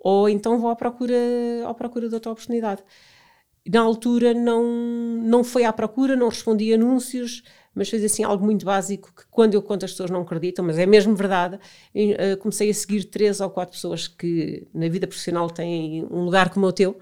ou 0.00 0.30
então 0.30 0.58
vou 0.58 0.70
à 0.70 0.76
procura, 0.76 1.14
à 1.66 1.74
procura 1.74 2.08
de 2.08 2.14
outra 2.14 2.32
oportunidade. 2.32 2.82
Na 3.70 3.82
altura 3.82 4.32
não, 4.32 4.64
não 5.22 5.44
foi 5.44 5.64
à 5.64 5.72
procura, 5.74 6.16
não 6.16 6.30
respondi 6.30 6.72
anúncios, 6.72 7.42
mas 7.74 7.90
fez 7.90 8.02
assim 8.02 8.24
algo 8.24 8.42
muito 8.42 8.64
básico 8.64 9.12
que 9.14 9.24
quando 9.30 9.52
eu 9.52 9.62
conto 9.62 9.84
as 9.84 9.90
pessoas 9.90 10.10
não 10.10 10.22
acreditam, 10.22 10.64
mas 10.64 10.78
é 10.78 10.86
mesmo 10.86 11.14
verdade. 11.14 11.60
Comecei 12.40 12.70
a 12.70 12.74
seguir 12.74 13.04
três 13.04 13.40
ou 13.40 13.50
quatro 13.50 13.74
pessoas 13.74 14.08
que 14.08 14.66
na 14.72 14.88
vida 14.88 15.06
profissional 15.06 15.50
têm 15.50 16.02
um 16.06 16.24
lugar 16.24 16.48
como 16.48 16.66
o 16.66 16.72
teu 16.72 16.98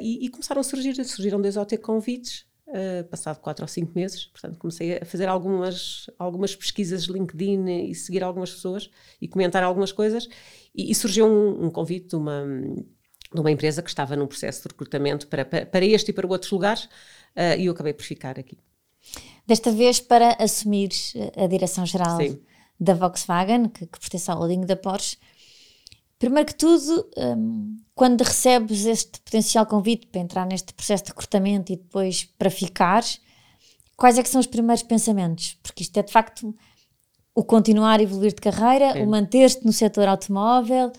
e, 0.00 0.26
e, 0.26 0.28
começaram 0.28 0.60
a 0.60 0.64
surgir, 0.64 0.92
surgiram 1.04 1.40
dois 1.40 1.56
ou 1.56 1.64
ter 1.64 1.78
convites. 1.78 2.44
Uh, 2.74 3.04
passado 3.04 3.38
quatro 3.38 3.62
ou 3.62 3.68
cinco 3.68 3.92
meses, 3.94 4.26
portanto 4.26 4.58
comecei 4.58 4.98
a 4.98 5.04
fazer 5.04 5.28
algumas, 5.28 6.10
algumas 6.18 6.56
pesquisas 6.56 7.04
de 7.04 7.12
LinkedIn 7.12 7.88
e 7.88 7.94
seguir 7.94 8.24
algumas 8.24 8.50
pessoas 8.50 8.90
e 9.22 9.28
comentar 9.28 9.62
algumas 9.62 9.92
coisas 9.92 10.28
e, 10.74 10.90
e 10.90 10.94
surgiu 10.94 11.24
um, 11.24 11.66
um 11.66 11.70
convite 11.70 12.08
de 12.08 12.16
uma, 12.16 12.44
de 13.32 13.40
uma 13.40 13.52
empresa 13.52 13.80
que 13.80 13.88
estava 13.88 14.16
num 14.16 14.26
processo 14.26 14.62
de 14.62 14.68
recrutamento 14.70 15.28
para, 15.28 15.44
para, 15.44 15.64
para 15.64 15.84
este 15.84 16.10
e 16.10 16.12
para 16.12 16.26
outros 16.26 16.50
lugares 16.50 16.86
uh, 17.36 17.56
e 17.56 17.66
eu 17.66 17.72
acabei 17.72 17.92
por 17.92 18.02
ficar 18.02 18.40
aqui. 18.40 18.58
Desta 19.46 19.70
vez 19.70 20.00
para 20.00 20.36
assumir 20.40 20.90
a 21.36 21.46
direção-geral 21.46 22.18
da 22.80 22.94
Volkswagen, 22.94 23.68
que, 23.68 23.86
que 23.86 24.00
pertence 24.00 24.30
ao 24.30 24.38
holding 24.38 24.62
da 24.62 24.74
Porsche. 24.74 25.16
Primeiro 26.18 26.46
que 26.46 26.54
tudo, 26.54 27.06
um, 27.16 27.76
quando 27.94 28.22
recebes 28.22 28.86
este 28.86 29.20
potencial 29.20 29.66
convite 29.66 30.06
para 30.06 30.20
entrar 30.20 30.46
neste 30.46 30.72
processo 30.72 31.04
de 31.04 31.10
recrutamento 31.10 31.72
e 31.72 31.76
depois 31.76 32.24
para 32.38 32.50
ficar, 32.50 33.04
quais 33.96 34.18
é 34.18 34.22
que 34.22 34.28
são 34.28 34.40
os 34.40 34.46
primeiros 34.46 34.82
pensamentos? 34.82 35.58
Porque 35.62 35.82
isto 35.82 35.96
é 35.96 36.02
de 36.02 36.12
facto 36.12 36.54
o 37.34 37.42
continuar 37.42 37.98
a 37.98 38.02
evoluir 38.02 38.32
de 38.32 38.40
carreira, 38.40 38.92
Sim. 38.92 39.02
o 39.02 39.06
manter-te 39.06 39.64
no 39.66 39.72
setor 39.72 40.06
automóvel, 40.06 40.92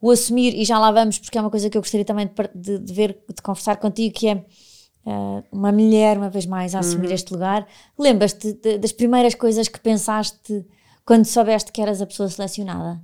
o 0.00 0.10
assumir, 0.10 0.54
e 0.54 0.64
já 0.64 0.78
lá 0.78 0.90
vamos, 0.90 1.18
porque 1.18 1.36
é 1.36 1.40
uma 1.40 1.50
coisa 1.50 1.68
que 1.68 1.76
eu 1.76 1.82
gostaria 1.82 2.04
também 2.04 2.30
de, 2.54 2.78
de, 2.78 2.92
ver, 2.92 3.18
de 3.28 3.42
conversar 3.42 3.76
contigo, 3.76 4.14
que 4.14 4.28
é 4.28 4.34
uh, 4.34 5.42
uma 5.50 5.72
mulher, 5.72 6.16
uma 6.16 6.30
vez 6.30 6.46
mais, 6.46 6.74
a 6.74 6.80
assumir 6.80 7.08
uhum. 7.08 7.14
este 7.14 7.32
lugar. 7.32 7.66
Lembras-te 7.98 8.52
das 8.78 8.92
primeiras 8.92 9.34
coisas 9.34 9.68
que 9.68 9.80
pensaste 9.80 10.66
quando 11.04 11.24
soubeste 11.24 11.72
que 11.72 11.80
eras 11.80 12.00
a 12.00 12.06
pessoa 12.06 12.28
selecionada? 12.28 13.00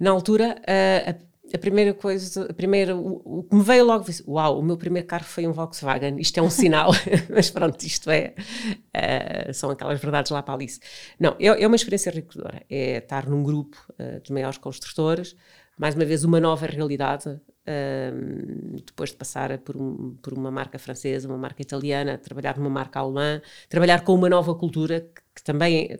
Na 0.00 0.10
altura, 0.10 0.56
a 0.66 1.30
a 1.52 1.58
primeira 1.58 1.92
coisa, 1.92 2.46
a 2.48 2.54
primeira, 2.54 2.96
o, 2.96 3.40
o 3.40 3.42
que 3.42 3.54
me 3.54 3.62
veio 3.62 3.84
logo, 3.84 4.04
disse, 4.04 4.22
uau, 4.26 4.58
o 4.58 4.62
meu 4.62 4.76
primeiro 4.76 5.06
carro 5.06 5.24
foi 5.24 5.46
um 5.46 5.52
Volkswagen, 5.52 6.16
isto 6.18 6.38
é 6.38 6.42
um 6.42 6.50
sinal, 6.50 6.92
mas 7.28 7.50
pronto, 7.50 7.82
isto 7.82 8.08
é, 8.10 8.34
uh, 8.96 9.52
são 9.52 9.70
aquelas 9.70 10.00
verdades 10.00 10.30
lá 10.30 10.42
para 10.42 10.54
Alice. 10.54 10.80
Não, 11.18 11.36
é, 11.38 11.46
é 11.46 11.66
uma 11.66 11.76
experiência 11.76 12.10
enriquecedora, 12.10 12.62
é 12.70 12.98
estar 12.98 13.28
num 13.28 13.42
grupo 13.42 13.76
uh, 13.92 14.20
dos 14.20 14.30
maiores 14.30 14.58
construtores, 14.58 15.36
mais 15.76 15.94
uma 15.94 16.04
vez 16.04 16.24
uma 16.24 16.38
nova 16.38 16.66
realidade, 16.66 17.28
uh, 17.28 18.82
depois 18.84 19.10
de 19.10 19.16
passar 19.16 19.58
por, 19.58 19.76
um, 19.76 20.16
por, 20.22 20.32
uma 20.32 20.50
marca 20.50 20.78
francesa, 20.78 21.26
uma 21.26 21.38
marca 21.38 21.62
italiana, 21.62 22.16
trabalhar 22.16 22.56
numa 22.56 22.70
marca 22.70 23.00
alemã, 23.00 23.42
trabalhar 23.68 24.04
com 24.04 24.14
uma 24.14 24.28
nova 24.28 24.54
cultura 24.54 25.00
que, 25.00 25.22
que 25.36 25.42
também 25.42 25.98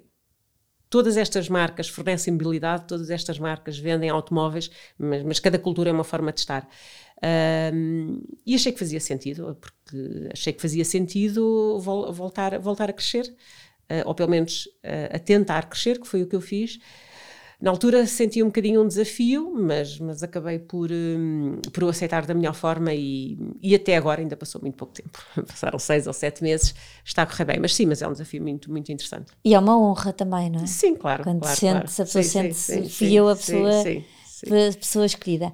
todas 0.90 1.16
estas 1.16 1.48
marcas 1.48 1.88
fornecem 1.88 2.32
mobilidade, 2.32 2.86
todas 2.86 3.08
estas 3.08 3.38
marcas 3.38 3.78
vendem 3.78 4.10
automóveis, 4.10 4.70
mas, 4.98 5.22
mas 5.22 5.38
cada 5.38 5.58
cultura 5.58 5.88
é 5.88 5.92
uma 5.92 6.04
forma 6.04 6.32
de 6.32 6.40
estar. 6.40 6.68
Um, 7.72 8.20
e 8.44 8.54
achei 8.54 8.72
que 8.72 8.78
fazia 8.78 8.98
sentido, 8.98 9.56
porque 9.60 10.28
achei 10.32 10.52
que 10.52 10.60
fazia 10.60 10.84
sentido 10.84 11.78
voltar, 11.78 12.58
voltar 12.58 12.90
a 12.90 12.92
crescer, 12.92 13.24
uh, 13.90 14.06
ou 14.06 14.14
pelo 14.14 14.30
menos 14.30 14.66
uh, 14.84 15.14
a 15.14 15.18
tentar 15.18 15.68
crescer, 15.68 16.00
que 16.00 16.08
foi 16.08 16.22
o 16.22 16.26
que 16.26 16.34
eu 16.34 16.40
fiz. 16.40 16.78
Na 17.60 17.70
altura 17.70 18.06
senti 18.06 18.42
um 18.42 18.46
bocadinho 18.46 18.82
um 18.82 18.88
desafio, 18.88 19.52
mas, 19.54 19.98
mas 19.98 20.22
acabei 20.22 20.58
por, 20.58 20.90
um, 20.90 21.60
por 21.72 21.84
o 21.84 21.88
aceitar 21.90 22.24
da 22.24 22.32
melhor 22.32 22.54
forma 22.54 22.94
e, 22.94 23.38
e 23.60 23.74
até 23.74 23.96
agora 23.96 24.22
ainda 24.22 24.34
passou 24.34 24.62
muito 24.62 24.76
pouco 24.76 24.94
tempo. 24.94 25.18
Passaram 25.46 25.78
seis 25.78 26.06
ou 26.06 26.12
sete 26.14 26.42
meses, 26.42 26.74
está 27.04 27.22
a 27.22 27.26
correr 27.26 27.44
bem. 27.44 27.60
Mas 27.60 27.74
sim, 27.74 27.84
mas 27.84 28.00
é 28.00 28.08
um 28.08 28.12
desafio 28.12 28.42
muito, 28.42 28.70
muito 28.70 28.90
interessante. 28.90 29.32
E 29.44 29.54
é 29.54 29.58
uma 29.58 29.78
honra 29.78 30.10
também, 30.10 30.48
não 30.48 30.62
é? 30.62 30.66
Sim, 30.66 30.94
claro. 30.94 31.22
Quando 31.22 31.40
claro, 31.40 31.56
sente, 31.56 31.72
claro. 31.72 31.86
a 31.86 32.04
pessoa 32.04 32.24
sente-se 32.24 32.88
fui 32.88 33.12
eu 33.12 33.28
a 33.28 33.36
pessoa, 33.36 33.82
sim, 33.82 34.04
sim, 34.26 34.72
pessoa 34.78 35.04
escolhida. 35.04 35.52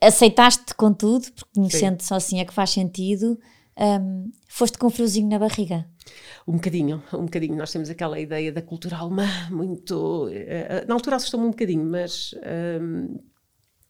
Aceitaste 0.00 0.74
com 0.74 0.92
tudo, 0.92 1.30
porque 1.32 1.50
conhecendo 1.54 2.02
só 2.02 2.14
assim 2.14 2.40
é 2.40 2.46
que 2.46 2.52
faz 2.54 2.70
sentido. 2.70 3.38
Um, 3.80 4.30
foste 4.46 4.76
com 4.76 4.88
um 4.88 4.90
friozinho 4.90 5.28
na 5.28 5.38
barriga? 5.38 5.86
Um 6.46 6.54
bocadinho, 6.54 7.02
um 7.14 7.24
bocadinho. 7.24 7.56
Nós 7.56 7.72
temos 7.72 7.88
aquela 7.88 8.20
ideia 8.20 8.52
da 8.52 8.60
cultura 8.60 8.96
alemã 8.96 9.26
muito. 9.50 10.26
Uh, 10.26 10.86
na 10.86 10.94
altura 10.94 11.16
assustou-me 11.16 11.46
um 11.46 11.50
bocadinho, 11.50 11.84
mas, 11.84 12.32
uh, 12.32 13.20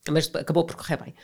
mas 0.09 0.33
acabou 0.35 0.65
por 0.65 0.77
correr 0.77 0.97
bem. 0.97 1.15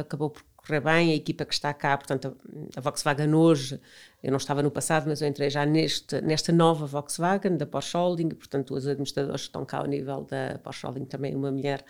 Acabou 0.00 0.30
por 0.30 0.44
correr 0.56 0.80
bem. 0.80 1.10
A 1.10 1.16
equipa 1.16 1.44
que 1.44 1.52
está 1.52 1.74
cá, 1.74 1.96
portanto, 1.98 2.36
a 2.76 2.80
Volkswagen 2.80 3.34
hoje, 3.34 3.80
eu 4.22 4.30
não 4.30 4.38
estava 4.38 4.62
no 4.62 4.70
passado, 4.70 5.08
mas 5.08 5.20
eu 5.20 5.26
entrei 5.26 5.50
já 5.50 5.66
neste, 5.66 6.20
nesta 6.20 6.52
nova 6.52 6.86
Volkswagen, 6.86 7.56
da 7.56 7.66
Porsche 7.66 7.96
Holding, 7.96 8.28
portanto, 8.28 8.74
os 8.74 8.86
administradores 8.86 9.42
que 9.42 9.48
estão 9.48 9.64
cá 9.64 9.78
ao 9.78 9.86
nível 9.86 10.22
da 10.22 10.60
Porsche 10.62 10.86
Holding 10.86 11.06
também 11.06 11.34
uma 11.34 11.50
mulher. 11.50 11.84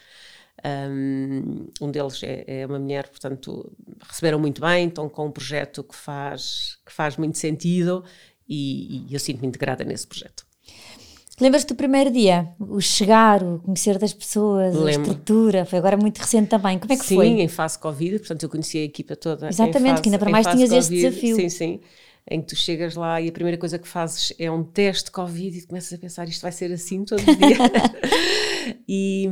Um, 0.62 1.90
deles 1.90 2.22
é, 2.22 2.44
é, 2.46 2.66
uma 2.66 2.78
mulher, 2.78 3.08
portanto, 3.08 3.72
receberam 4.08 4.38
muito 4.38 4.60
bem, 4.60 4.88
estão 4.88 5.08
com 5.08 5.26
um 5.26 5.30
projeto 5.30 5.82
que 5.82 5.94
faz, 5.94 6.78
que 6.84 6.92
faz 6.92 7.16
muito 7.16 7.38
sentido 7.38 8.04
e, 8.48 9.06
e 9.08 9.14
eu 9.14 9.20
sinto-me 9.20 9.46
integrada 9.46 9.84
nesse 9.84 10.06
projeto. 10.06 10.44
Lembras-te 11.40 11.68
do 11.68 11.74
primeiro 11.74 12.10
dia? 12.10 12.48
O 12.58 12.80
chegar, 12.80 13.42
o 13.42 13.60
conhecer 13.60 13.98
das 13.98 14.12
pessoas, 14.12 14.74
Lembro. 14.74 14.88
a 14.88 14.90
estrutura, 14.90 15.64
foi 15.64 15.78
agora 15.78 15.96
muito 15.96 16.18
recente 16.18 16.48
também. 16.48 16.78
Como 16.78 16.92
é 16.92 16.96
que 16.96 17.04
sim, 17.04 17.14
foi? 17.14 17.28
Sim, 17.28 17.40
em 17.40 17.48
fase 17.48 17.78
Covid, 17.78 18.18
portanto 18.18 18.42
eu 18.42 18.48
conheci 18.50 18.76
a 18.76 18.82
equipa 18.82 19.16
toda. 19.16 19.48
Exatamente, 19.48 19.90
fase, 19.92 20.02
que 20.02 20.08
ainda 20.10 20.18
para 20.18 20.30
mais 20.30 20.46
tinhas 20.46 20.68
COVID, 20.68 20.78
este 20.78 20.94
desafio. 20.94 21.36
Sim, 21.36 21.48
sim. 21.48 21.80
Em 22.30 22.42
que 22.42 22.48
tu 22.48 22.56
chegas 22.56 22.94
lá 22.94 23.20
e 23.22 23.28
a 23.28 23.32
primeira 23.32 23.56
coisa 23.56 23.78
que 23.78 23.88
fazes 23.88 24.34
é 24.38 24.50
um 24.50 24.62
teste 24.62 25.10
Covid 25.10 25.56
e 25.56 25.66
começas 25.66 25.90
a 25.90 25.98
pensar 25.98 26.28
isto 26.28 26.42
vai 26.42 26.52
ser 26.52 26.70
assim 26.72 27.04
todo 27.06 27.24
dia. 27.24 27.56
e, 28.86 29.26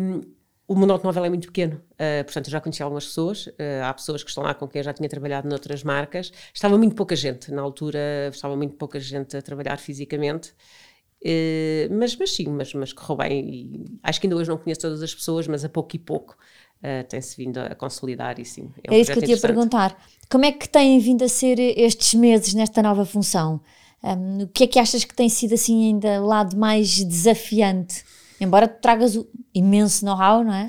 o 0.68 0.74
mundo 0.74 0.92
automóvel 0.92 1.24
é 1.24 1.28
muito 1.30 1.46
pequeno, 1.46 1.76
uh, 1.76 2.24
portanto 2.24 2.48
eu 2.48 2.52
já 2.52 2.60
conheci 2.60 2.82
algumas 2.82 3.06
pessoas, 3.06 3.46
uh, 3.46 3.52
há 3.84 3.94
pessoas 3.94 4.22
que 4.22 4.28
estão 4.28 4.44
lá 4.44 4.52
com 4.52 4.68
quem 4.68 4.80
eu 4.80 4.84
já 4.84 4.92
tinha 4.92 5.08
trabalhado 5.08 5.48
noutras 5.48 5.82
marcas, 5.82 6.30
estava 6.52 6.76
muito 6.76 6.94
pouca 6.94 7.16
gente, 7.16 7.50
na 7.50 7.62
altura 7.62 8.28
estava 8.30 8.54
muito 8.54 8.74
pouca 8.74 9.00
gente 9.00 9.34
a 9.34 9.40
trabalhar 9.40 9.78
fisicamente, 9.78 10.50
uh, 11.24 11.88
mas, 11.90 12.14
mas 12.16 12.32
sim, 12.32 12.48
mas, 12.48 12.74
mas 12.74 12.92
correu 12.92 13.16
bem 13.16 13.48
e 13.48 13.98
acho 14.02 14.20
que 14.20 14.26
ainda 14.26 14.36
hoje 14.36 14.50
não 14.50 14.58
conheço 14.58 14.82
todas 14.82 15.02
as 15.02 15.14
pessoas, 15.14 15.48
mas 15.48 15.64
a 15.64 15.70
pouco 15.70 15.96
e 15.96 15.98
pouco 15.98 16.36
tem-se 17.08 17.36
vindo 17.36 17.58
a 17.58 17.74
consolidar 17.74 18.38
e 18.38 18.44
sim. 18.44 18.70
É, 18.84 18.92
um 18.92 18.94
é 18.94 19.00
isso 19.00 19.10
que 19.10 19.18
eu 19.18 19.22
te 19.24 19.32
ia 19.32 19.40
perguntar, 19.40 20.00
como 20.30 20.44
é 20.44 20.52
que 20.52 20.68
têm 20.68 21.00
vindo 21.00 21.24
a 21.24 21.28
ser 21.28 21.58
estes 21.58 22.14
meses 22.14 22.54
nesta 22.54 22.80
nova 22.80 23.04
função? 23.04 23.60
Um, 24.00 24.42
o 24.42 24.46
que 24.46 24.62
é 24.62 24.66
que 24.68 24.78
achas 24.78 25.04
que 25.04 25.12
tem 25.12 25.28
sido 25.28 25.54
assim 25.54 25.88
ainda 25.88 26.22
o 26.22 26.26
lado 26.26 26.56
mais 26.56 27.02
desafiante? 27.02 28.04
Embora 28.40 28.68
tu 28.68 28.80
tragas 28.80 29.18
imenso 29.54 30.04
know-how, 30.04 30.44
não 30.44 30.54
é? 30.54 30.68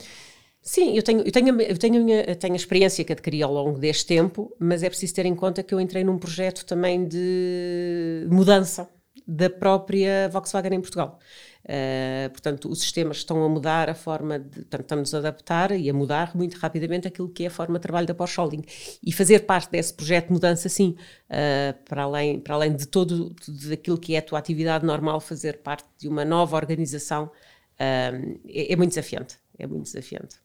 Sim, 0.61 0.95
eu 0.95 1.01
tenho, 1.01 1.21
eu, 1.21 1.31
tenho, 1.31 1.61
eu, 1.61 1.77
tenho 1.77 2.05
a 2.05 2.11
eu 2.29 2.35
tenho 2.35 2.53
a 2.53 2.57
experiência 2.57 3.03
que 3.03 3.13
adquiri 3.13 3.41
ao 3.41 3.51
longo 3.51 3.79
deste 3.79 4.05
tempo, 4.05 4.55
mas 4.59 4.83
é 4.83 4.89
preciso 4.89 5.15
ter 5.15 5.25
em 5.25 5.35
conta 5.35 5.63
que 5.63 5.73
eu 5.73 5.79
entrei 5.79 6.03
num 6.03 6.17
projeto 6.17 6.65
também 6.65 7.07
de 7.07 8.27
mudança 8.29 8.89
da 9.27 9.49
própria 9.49 10.27
Volkswagen 10.29 10.73
em 10.73 10.81
Portugal. 10.81 11.19
Uh, 11.63 12.29
portanto, 12.31 12.69
os 12.69 12.79
sistemas 12.79 13.17
estão 13.17 13.43
a 13.43 13.49
mudar 13.49 13.89
a 13.89 13.93
forma 13.93 14.39
de. 14.39 14.61
Portanto, 14.61 14.81
estamos 14.81 15.13
a 15.13 15.19
adaptar 15.19 15.71
e 15.71 15.89
a 15.89 15.93
mudar 15.93 16.35
muito 16.35 16.57
rapidamente 16.57 17.07
aquilo 17.07 17.29
que 17.29 17.43
é 17.43 17.47
a 17.47 17.51
forma 17.51 17.77
de 17.77 17.83
trabalho 17.83 18.07
da 18.07 18.15
Porsche 18.15 18.41
Holding. 18.41 18.63
E 19.05 19.11
fazer 19.11 19.45
parte 19.45 19.69
desse 19.69 19.93
projeto 19.93 20.27
de 20.27 20.33
mudança, 20.33 20.67
sim, 20.67 20.95
uh, 21.29 21.83
para, 21.85 22.03
além, 22.03 22.39
para 22.39 22.55
além 22.55 22.75
de 22.75 22.87
todo 22.87 23.35
daquilo 23.69 23.97
que 23.99 24.15
é 24.15 24.19
a 24.19 24.21
tua 24.21 24.39
atividade 24.39 24.85
normal, 24.85 25.19
fazer 25.19 25.59
parte 25.59 25.87
de 25.97 26.07
uma 26.07 26.25
nova 26.25 26.55
organização 26.55 27.29
é, 27.79 28.73
é, 28.73 28.75
muito 28.75 28.89
desafiante. 28.89 29.37
É 29.57 29.65
muito 29.65 29.83
desafiante. 29.83 30.35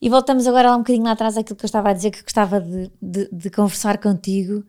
E 0.00 0.08
voltamos 0.08 0.46
agora 0.46 0.70
lá 0.70 0.76
um 0.76 0.80
bocadinho 0.80 1.04
lá 1.04 1.12
atrás 1.12 1.36
àquilo 1.36 1.56
que 1.56 1.64
eu 1.64 1.68
estava 1.68 1.90
a 1.90 1.92
dizer, 1.92 2.10
que 2.10 2.22
gostava 2.22 2.60
de, 2.60 2.90
de, 3.00 3.28
de 3.32 3.50
conversar 3.50 3.98
contigo, 3.98 4.64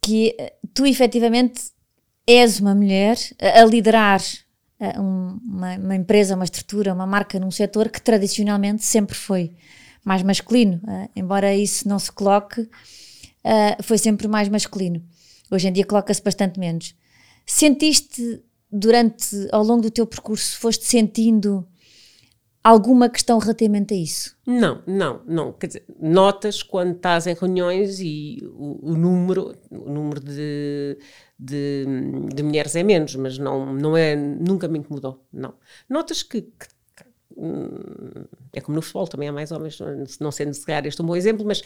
que 0.00 0.34
eh, 0.38 0.54
tu 0.72 0.86
efetivamente 0.86 1.72
és 2.26 2.60
uma 2.60 2.74
mulher 2.74 3.16
a, 3.40 3.64
liderar 3.64 4.20
um, 4.98 5.40
uma, 5.44 5.76
uma, 5.76 5.96
empresa, 5.96 6.36
uma 6.36 6.44
estrutura, 6.44 6.94
uma 6.94 7.06
marca 7.06 7.38
num 7.40 7.50
setor 7.50 7.88
que 7.88 8.00
tradicionalmente 8.00 8.84
sempre 8.84 9.14
foi 9.14 9.52
mais 10.04 10.22
masculino, 10.22 10.80
uh, 10.84 11.10
embora 11.16 11.54
isso 11.54 11.88
não 11.88 11.98
se 11.98 12.12
coloque, 12.12 12.68
foi 13.82 13.98
sempre 13.98 14.28
mais 14.28 14.48
masculino. 14.48 15.02
Hoje 15.50 15.68
em 15.68 15.72
dia 15.72 15.84
coloca-se 15.84 16.22
bastante 16.22 16.58
menos. 16.58 16.94
Sentiste 17.46 18.42
durante, 18.74 19.48
ao 19.52 19.62
longo 19.62 19.82
do 19.82 19.90
teu 19.90 20.04
percurso, 20.04 20.58
foste 20.58 20.84
sentindo 20.84 21.66
alguma 22.62 23.08
questão 23.08 23.38
relativamente 23.38 23.94
a 23.94 23.96
isso? 23.96 24.36
Não, 24.44 24.82
não, 24.86 25.22
não. 25.26 25.52
Quer 25.52 25.66
dizer, 25.68 25.84
notas 26.00 26.62
quando 26.62 26.96
estás 26.96 27.26
em 27.28 27.34
reuniões 27.34 28.00
e 28.00 28.38
o, 28.52 28.90
o 28.90 28.96
número, 28.96 29.54
o 29.70 29.88
número 29.88 30.20
de, 30.20 30.98
de, 31.38 31.84
de, 32.34 32.42
mulheres 32.42 32.74
é 32.74 32.82
menos, 32.82 33.14
mas 33.14 33.38
não, 33.38 33.72
não 33.72 33.96
é, 33.96 34.16
nunca 34.16 34.66
me 34.66 34.80
incomodou, 34.80 35.24
não. 35.32 35.54
Notas 35.88 36.22
que, 36.22 36.42
que 36.42 36.66
é 38.52 38.60
como 38.60 38.76
no 38.76 38.82
futebol, 38.82 39.06
também 39.08 39.28
há 39.28 39.32
mais 39.32 39.50
homens, 39.50 39.78
não 40.20 40.30
sendo 40.30 40.54
se 40.54 40.64
calhar 40.64 40.86
este 40.86 41.00
um 41.02 41.06
bom 41.06 41.16
exemplo, 41.16 41.44
mas 41.44 41.62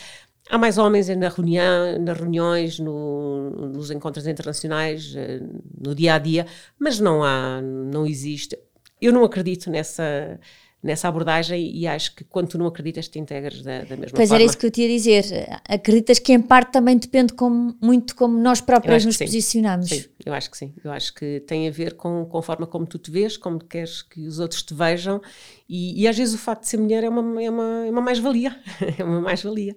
há 0.49 0.57
mais 0.57 0.79
homens 0.79 1.09
na 1.09 1.29
reunião, 1.29 1.99
nas 1.99 2.19
reuniões, 2.19 2.79
no, 2.79 3.51
nos 3.51 3.91
encontros 3.91 4.27
internacionais, 4.27 5.15
eh, 5.17 5.41
no 5.79 5.95
dia 5.95 6.15
a 6.15 6.19
dia, 6.19 6.47
mas 6.79 6.99
não 6.99 7.23
há, 7.23 7.61
não 7.61 8.07
existe. 8.07 8.59
Eu 9.01 9.13
não 9.13 9.25
acredito 9.25 9.71
nessa 9.71 10.41
nessa 10.83 11.09
abordagem 11.09 11.75
e 11.75 11.87
acho 11.87 12.15
que 12.15 12.23
quando 12.25 12.49
tu 12.49 12.59
não 12.59 12.67
acreditas 12.67 13.09
te 13.09 13.19
integras 13.19 13.63
da, 13.63 13.81
da 13.81 13.97
mesma 13.97 13.97
pois 13.97 14.11
forma. 14.11 14.17
Pois 14.17 14.33
era 14.33 14.43
isso 14.45 14.57
que 14.57 14.67
eu 14.67 14.71
te 14.71 14.83
ia 14.83 14.89
dizer. 14.89 15.25
Acreditas 15.69 16.19
que 16.19 16.33
em 16.33 16.41
parte 16.41 16.73
também 16.73 16.97
depende 16.97 17.33
como, 17.33 17.77
muito 17.81 18.15
como 18.15 18.39
nós 18.39 18.61
próprios 18.61 19.05
nos 19.05 19.17
posicionamos. 19.17 19.89
Sim, 19.89 20.05
eu 20.25 20.33
acho 20.33 20.51
que 20.51 20.57
sim. 20.57 20.73
Eu 20.85 20.93
acho 20.93 21.13
que 21.15 21.41
tem 21.41 21.67
a 21.67 21.71
ver 21.71 21.95
com, 21.95 22.25
com 22.27 22.39
a 22.39 22.43
forma 22.43 22.67
como 22.67 22.87
tu 22.87 22.99
te 22.99 23.11
vês, 23.11 23.37
como 23.37 23.59
queres 23.59 24.03
que 24.03 24.27
os 24.27 24.39
outros 24.39 24.63
te 24.63 24.73
vejam 24.73 25.21
e, 25.69 26.03
e 26.03 26.07
às 26.09 26.17
vezes 26.17 26.35
o 26.35 26.39
facto 26.39 26.63
de 26.63 26.69
ser 26.69 26.79
mulher 26.79 27.03
é 27.03 27.09
uma, 27.09 27.43
é 27.43 27.51
uma, 27.51 27.87
é 27.87 27.91
uma 27.91 28.01
mais-valia. 28.01 28.57
é 28.97 29.03
uma 29.03 29.21
mais-valia. 29.21 29.75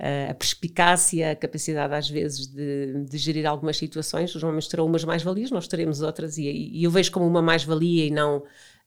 Uh, 0.00 0.30
a 0.30 0.34
perspicácia, 0.34 1.30
a 1.30 1.36
capacidade 1.36 1.94
às 1.94 2.08
vezes 2.08 2.46
de, 2.46 3.04
de, 3.04 3.18
gerir 3.18 3.46
algumas 3.46 3.76
situações, 3.76 4.34
os 4.34 4.42
homens 4.42 4.66
terão 4.66 4.86
umas 4.86 5.04
mais-valias, 5.04 5.50
nós 5.50 5.68
teremos 5.68 6.00
outras 6.00 6.38
e, 6.38 6.44
e 6.44 6.82
eu 6.82 6.90
vejo 6.90 7.12
como 7.12 7.26
uma 7.26 7.42
mais-valia 7.42 8.06
e 8.06 8.10
não 8.10 8.42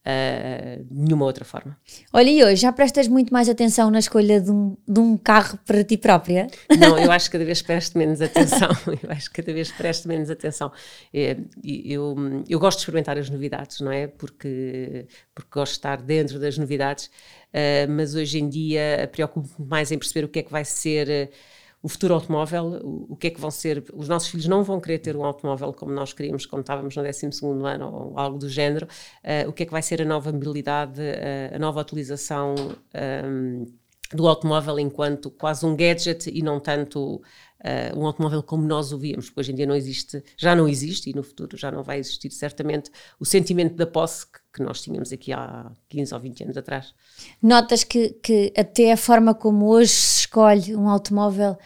uh, 0.06 0.86
nenhuma 0.92 1.26
outra 1.26 1.44
forma. 1.44 1.78
Olha, 2.14 2.30
e 2.30 2.44
hoje 2.44 2.62
já 2.62 2.72
prestas 2.72 3.08
muito 3.08 3.34
mais 3.34 3.50
atenção 3.50 3.90
na 3.90 4.00
escolha 4.00 4.40
de 4.40 4.52
um, 4.52 4.78
de 4.88 5.00
um 5.00 5.18
carro 5.18 5.60
para 5.66 5.84
ti 5.84 5.98
própria? 5.98 6.48
Não, 6.78 6.98
eu 6.98 7.12
acho 7.12 7.26
que 7.26 7.34
cada 7.34 7.46
vez 7.46 7.62
presto 7.62 7.98
menos 7.98 8.22
atenção. 8.22 8.70
eu 8.88 9.12
acho 9.12 9.30
que 9.30 9.42
cada 9.42 9.54
vez 9.54 9.72
presto 9.72 10.08
menos 10.08 10.30
atenção. 10.30 10.72
É, 11.14 11.38
eu, 11.64 12.16
eu 12.48 12.60
gosto 12.60 12.78
de 12.78 12.82
experimentar 12.84 13.18
as 13.18 13.30
novidades, 13.30 13.80
não 13.82 13.92
é? 13.92 14.08
Porque, 14.08 15.08
porque 15.34 15.50
gosto 15.52 15.74
de 15.74 15.78
estar 15.80 16.02
dentro 16.02 16.40
das 16.40 16.58
novidades, 16.58 17.06
uh, 17.08 17.90
mas 17.90 18.16
hoje 18.16 18.40
em 18.40 18.48
dia 18.48 19.10
preocupo-me 19.12 19.68
mais 19.68 19.92
em 19.92 19.98
perceber 19.98 20.26
o 20.26 20.30
que 20.30 20.40
é 20.40 20.44
que 20.44 20.52
vai 20.52 20.64
ser 20.64 21.32
o 21.86 21.88
futuro 21.88 22.16
automóvel, 22.16 22.82
o, 22.84 23.14
o, 23.14 23.16
que 23.16 23.28
é 23.28 23.30
que 23.30 23.40
vão 23.40 23.52
ser. 23.52 23.84
Os 23.94 24.10
nossos 24.10 24.30
filhos 24.30 24.48
não 24.48 24.64
vão 24.64 24.82
querer 24.82 24.98
ter 24.98 25.16
um 25.16 25.24
automóvel 25.24 25.72
como 25.72 25.92
nós 25.92 26.14
queríamos, 26.14 26.48
como 26.48 26.62
estávamos 26.62 26.96
no 26.96 27.04
12 27.04 27.28
ano 27.64 27.94
ou 27.94 28.20
algo 28.20 28.40
do 28.40 28.50
género. 28.50 28.88
Uh, 29.24 29.48
o 29.48 29.54
que 29.54 29.62
é 29.62 29.66
que 29.68 29.72
vai 29.72 29.84
ser 29.84 30.02
a 30.02 30.06
nova 30.06 30.32
mobilidade, 30.32 31.00
uh, 31.00 31.56
a 31.56 31.60
nova 31.60 31.82
utilização 31.82 32.56
um, 33.24 33.66
do 34.12 34.28
automóvel 34.28 34.80
enquanto 34.80 35.30
quase 35.30 35.64
um 35.64 35.76
gadget 35.76 36.28
e 36.28 36.42
não 36.42 36.60
tanto. 36.60 37.22
Uh, 37.66 38.00
um 38.00 38.06
automóvel 38.06 38.44
como 38.44 38.64
nós 38.68 38.92
o 38.92 38.98
víamos, 39.00 39.26
porque 39.26 39.40
hoje 39.40 39.52
em 39.52 39.56
dia 39.56 39.66
não 39.66 39.76
existe, 39.76 40.24
já 40.38 40.56
não 40.56 40.68
existe 40.68 41.10
e 41.10 41.14
no 41.16 41.24
futuro 41.24 41.58
já 41.58 41.72
não 41.72 41.82
vai 41.82 41.98
existir 41.98 42.30
certamente 42.30 42.92
o 43.20 43.26
sentimento 43.26 43.76
da 43.76 43.88
posse 43.88 44.28
que, 44.28 44.40
que 44.54 44.62
nós 44.62 44.84
tínhamos 44.84 45.12
aqui 45.12 45.34
há 45.34 45.72
15 45.90 46.14
ou 46.14 46.20
20 46.20 46.44
anos 46.44 46.58
atrás. 46.58 46.94
Notas 47.42 47.84
que, 47.84 48.10
que 48.22 48.54
até 48.56 48.92
a 48.92 48.98
forma 48.98 49.34
como 49.34 49.66
hoje 49.68 49.90
se 49.90 50.20
escolhe 50.20 50.76
um 50.76 50.88
automóvel 50.88 51.58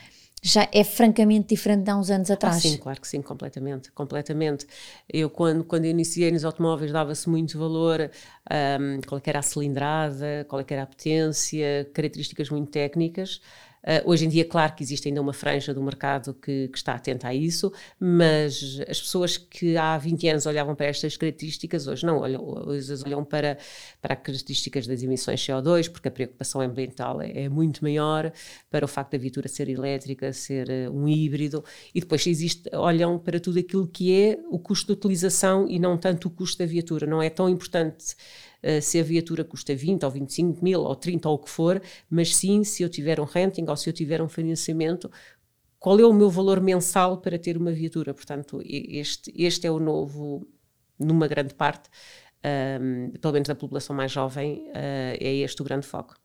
já 0.42 0.68
é 0.72 0.84
francamente 0.84 1.50
diferente 1.50 1.84
de 1.84 1.92
há 1.92 1.98
uns 1.98 2.10
anos 2.10 2.32
atrás. 2.32 2.56
Ah, 2.56 2.60
sim, 2.60 2.78
claro 2.78 3.02
que 3.02 3.08
sim, 3.08 3.22
completamente, 3.22 3.92
completamente. 3.92 4.66
Eu 5.12 5.30
quando, 5.30 5.64
quando 5.64 5.86
iniciei 5.86 6.32
nos 6.32 6.46
automóveis 6.46 6.92
dava-se 6.92 7.30
muito 7.30 7.58
valor 7.60 8.10
um, 8.50 9.02
qual 9.06 9.20
é 9.20 9.30
era 9.30 9.40
a 9.40 9.42
cilindrada, 9.42 10.46
qual 10.48 10.62
é 10.62 10.66
era 10.70 10.84
a 10.84 10.88
potência, 10.88 11.90
características 11.94 12.50
muito 12.50 12.72
técnicas. 12.72 13.42
Uh, 13.82 14.10
hoje 14.10 14.26
em 14.26 14.30
dia, 14.30 14.44
claro 14.44 14.76
que 14.76 14.84
existe 14.84 15.08
ainda 15.08 15.22
uma 15.22 15.32
franja 15.32 15.74
do 15.74 15.82
mercado 15.82 16.34
que, 16.34 16.68
que, 16.68 16.78
está 16.78 16.94
atenta 16.94 17.30
a 17.30 17.34
isso, 17.34 17.72
mas 17.98 18.82
as 18.90 19.00
pessoas 19.00 19.38
que 19.38 19.78
há 19.78 19.98
20 19.98 20.28
anos 20.28 20.46
olhavam 20.46 20.76
para 20.76 20.88
estas 20.88 21.16
características, 21.16 21.88
hoje 21.88 22.06
não 22.06 22.20
olham, 22.20 22.44
hoje 22.44 22.94
olham 23.06 23.24
para, 23.24 23.58
para 24.02 24.16
as 24.16 24.22
características 24.22 24.86
das 24.86 25.02
emissões 25.02 25.40
CO2, 25.40 25.90
porque 25.90 26.10
a 26.10 26.12
preocupação 26.12 26.60
ambiental 26.60 27.22
é, 27.22 27.44
é 27.44 27.50
muito 27.50 27.82
maior, 27.82 28.32
para 28.70 28.84
o 28.84 28.88
facto 28.88 29.14
da 29.14 29.18
viatura 29.18 29.48
ser 29.48 29.70
elétrica, 29.70 30.34
ser 30.34 30.68
uh, 30.70 30.92
um 30.92 31.08
híbrido, 31.08 31.64
e 31.96 32.02
depois 32.02 32.28
existe, 32.28 32.70
olham 32.74 33.18
para 33.18 33.40
tudo 33.40 33.60
aquilo 33.60 33.88
que 33.88 34.14
é 34.14 34.40
o 34.50 34.60
custo 34.60 34.88
de 34.88 34.94
utilização 34.94 35.68
e 35.70 35.80
não 35.80 35.98
tanto 35.98 36.28
o 36.28 36.32
custo 36.32 36.58
da 36.60 36.66
viatura. 36.66 37.08
Não 37.08 37.22
é 37.22 37.30
tão 37.30 37.48
importante 37.48 38.16
se 38.82 39.00
a 39.00 39.04
viatura 39.04 39.44
custa 39.44 39.76
20 39.76 40.04
ou 40.04 40.12
25 40.12 40.64
mil 40.64 40.82
ou 40.82 40.96
30 40.96 41.30
ou 41.30 41.36
o 41.36 41.40
que 41.40 41.50
for, 41.50 41.82
mas 42.10 42.36
sim 42.36 42.64
se 42.64 42.84
eu 42.84 42.90
tiver 42.90 43.20
um 43.20 43.24
renting 43.24 43.66
ou 43.68 43.76
se 43.78 43.90
eu 43.90 43.94
tiver 43.94 44.22
um 44.22 44.28
financiamento, 44.28 45.10
qual 45.80 46.00
é 46.00 46.06
o 46.06 46.14
meu 46.14 46.30
valor 46.30 46.60
mensal 46.60 47.18
para 47.20 47.40
ter 47.40 47.58
uma 47.58 47.72
viatura. 47.72 48.14
Portanto, 48.14 48.62
este, 48.66 49.32
este 49.36 49.66
é 49.66 49.72
o 49.72 49.80
novo, 49.80 50.46
numa 51.00 51.28
grande 51.28 51.54
parte, 51.54 51.90
um, 52.44 52.48
ehm, 52.48 53.12
pelo 53.22 53.34
menos 53.34 53.48
da 53.48 53.56
população 53.56 53.96
mais 53.96 54.12
jovem, 54.12 54.68
uh, 54.70 55.18
é 55.20 55.36
este 55.36 55.62
o 55.62 55.66
grande 55.66 55.88
foco. 55.88 56.16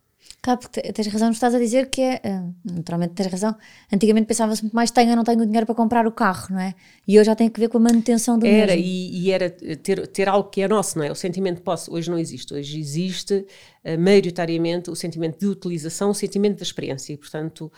Claro, 0.45 0.61
porque 0.61 0.81
tens 0.93 1.07
razão, 1.07 1.31
estás 1.31 1.55
a 1.55 1.59
dizer 1.59 1.89
que 1.89 2.03
é. 2.03 2.21
Uh, 2.23 2.55
naturalmente 2.75 3.15
tens 3.15 3.29
razão. 3.29 3.57
Antigamente 3.91 4.27
pensava-se 4.27 4.63
muito 4.63 4.75
mais: 4.75 4.91
tenho 4.91 5.11
ou 5.11 5.17
não 5.17 5.25
tenho 5.25 5.45
dinheiro 5.47 5.65
para 5.65 5.75
comprar 5.75 6.07
o 6.07 6.13
carro, 6.13 6.49
não 6.51 6.61
é? 6.61 6.75
E 7.09 7.19
hoje 7.19 7.27
já 7.27 7.35
tem 7.35 7.49
que 7.49 7.59
ver 7.59 7.69
com 7.69 7.79
a 7.79 7.81
manutenção 7.81 8.39
do 8.39 8.47
era, 8.47 8.75
mesmo. 8.75 8.87
E, 8.87 9.25
e 9.25 9.31
era 9.31 9.49
ter, 9.49 10.07
ter 10.09 10.29
algo 10.29 10.51
que 10.51 10.61
é 10.61 10.69
nosso, 10.69 10.99
não 10.99 11.05
é? 11.05 11.11
O 11.11 11.15
sentimento 11.15 11.57
de 11.57 11.63
posse 11.63 11.91
hoje 11.91 12.11
não 12.11 12.19
existe. 12.19 12.53
Hoje 12.53 12.79
existe, 12.79 13.47
uh, 13.85 13.99
maioritariamente, 13.99 14.91
o 14.91 14.95
sentimento 14.95 15.39
de 15.39 15.47
utilização, 15.47 16.11
o 16.11 16.15
sentimento 16.15 16.59
da 16.59 16.63
experiência. 16.63 17.15
E, 17.15 17.17
portanto, 17.17 17.73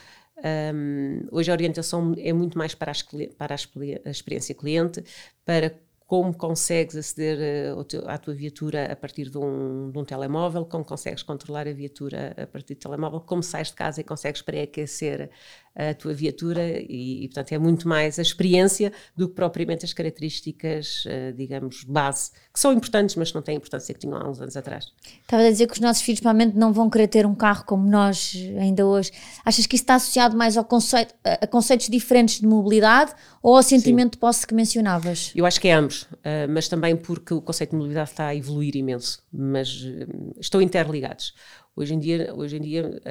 um, 0.75 1.27
hoje 1.31 1.51
a 1.51 1.55
orientação 1.55 2.15
é 2.19 2.33
muito 2.33 2.59
mais 2.59 2.75
para, 2.75 2.91
as, 2.91 3.03
para 3.03 3.55
a 3.55 4.11
experiência 4.11 4.55
cliente, 4.55 5.03
para 5.45 5.73
como 6.07 6.33
consegues 6.33 6.97
aceder 6.97 7.75
uh, 7.77 8.09
à 8.09 8.17
tua 8.17 8.33
viatura 8.33 8.93
a 8.93 8.97
partir 8.97 9.29
de 9.29 9.39
um, 9.39 9.91
de 9.91 9.99
um, 9.99 10.05
telemóvel, 10.05 10.65
como 10.65 10.85
consegues 10.85 11.23
controlar 11.23 11.67
a 11.67 11.73
viatura 11.73 12.33
a 12.37 12.47
partir 12.47 12.75
do 12.75 12.81
telemóvel, 12.81 13.21
como 13.21 13.43
sais 13.43 13.69
de 13.69 13.75
casa 13.75 14.01
e 14.01 14.05
consegues 14.05 14.41
pré-aquecer 14.41 15.31
a 15.77 15.93
tua 15.93 16.15
viatura 16.15 16.63
e, 16.89 17.25
e, 17.25 17.29
portanto, 17.29 17.53
é 17.53 17.59
muito 17.59 17.87
mais 17.87 18.19
a 18.19 18.23
experiência 18.23 18.91
do 19.15 19.29
que 19.29 19.35
propriamente 19.35 19.85
as 19.85 19.93
características, 19.93 21.05
uh, 21.05 21.33
digamos, 21.37 21.85
base, 21.85 22.31
que 22.53 22.59
são 22.59 22.73
importantes, 22.73 23.15
mas 23.15 23.33
não 23.35 23.43
têm 23.43 23.57
a 23.57 23.59
importância 23.59 23.93
que 23.93 24.01
tinham 24.01 24.17
há 24.17 24.29
uns 24.29 24.41
anos 24.41 24.57
atrás. 24.57 24.87
Estava 25.21 25.43
a 25.43 25.51
dizer 25.51 25.67
que 25.67 25.75
os 25.75 25.81
nossos 25.81 26.03
filhos, 26.03 26.21
provavelmente, 26.21 26.57
não 26.57 26.73
vão 26.73 26.89
querer 26.89 27.09
ter 27.09 27.27
um 27.27 27.35
carro 27.35 27.65
como 27.67 27.87
nós 27.87 28.35
ainda 28.59 28.87
hoje. 28.87 29.13
Achas 29.45 29.67
que 29.67 29.77
isso 29.77 29.83
está 29.83 29.97
associado 29.97 30.35
mais 30.35 30.57
ao 30.57 30.65
conceito, 30.65 31.15
a 31.23 31.47
conceitos 31.47 31.89
diferentes 31.89 32.41
de 32.41 32.47
mobilidade 32.47 33.13
ou 33.43 33.55
ao 33.55 33.63
sentimento 33.63 34.07
Sim. 34.07 34.11
de 34.13 34.19
posse 34.19 34.47
que 34.47 34.55
mencionavas? 34.55 35.33
Eu 35.35 35.45
acho 35.45 35.61
que 35.61 35.69
é 35.69 35.75
ambos, 35.75 36.03
uh, 36.03 36.49
mas 36.49 36.69
também 36.69 36.97
porque 36.97 37.35
o 37.35 37.43
conceito 37.43 37.71
de 37.71 37.77
mobilidade 37.77 38.11
está 38.11 38.29
a 38.29 38.35
evoluir 38.35 38.75
imenso, 38.77 39.23
mas 39.31 39.83
uh, 39.83 40.35
estão 40.41 40.63
interligados. 40.63 41.35
Hoje 41.77 41.93
em 41.93 41.99
dia, 41.99 42.33
hoje 42.35 42.57
em 42.57 42.61
dia 42.63 43.03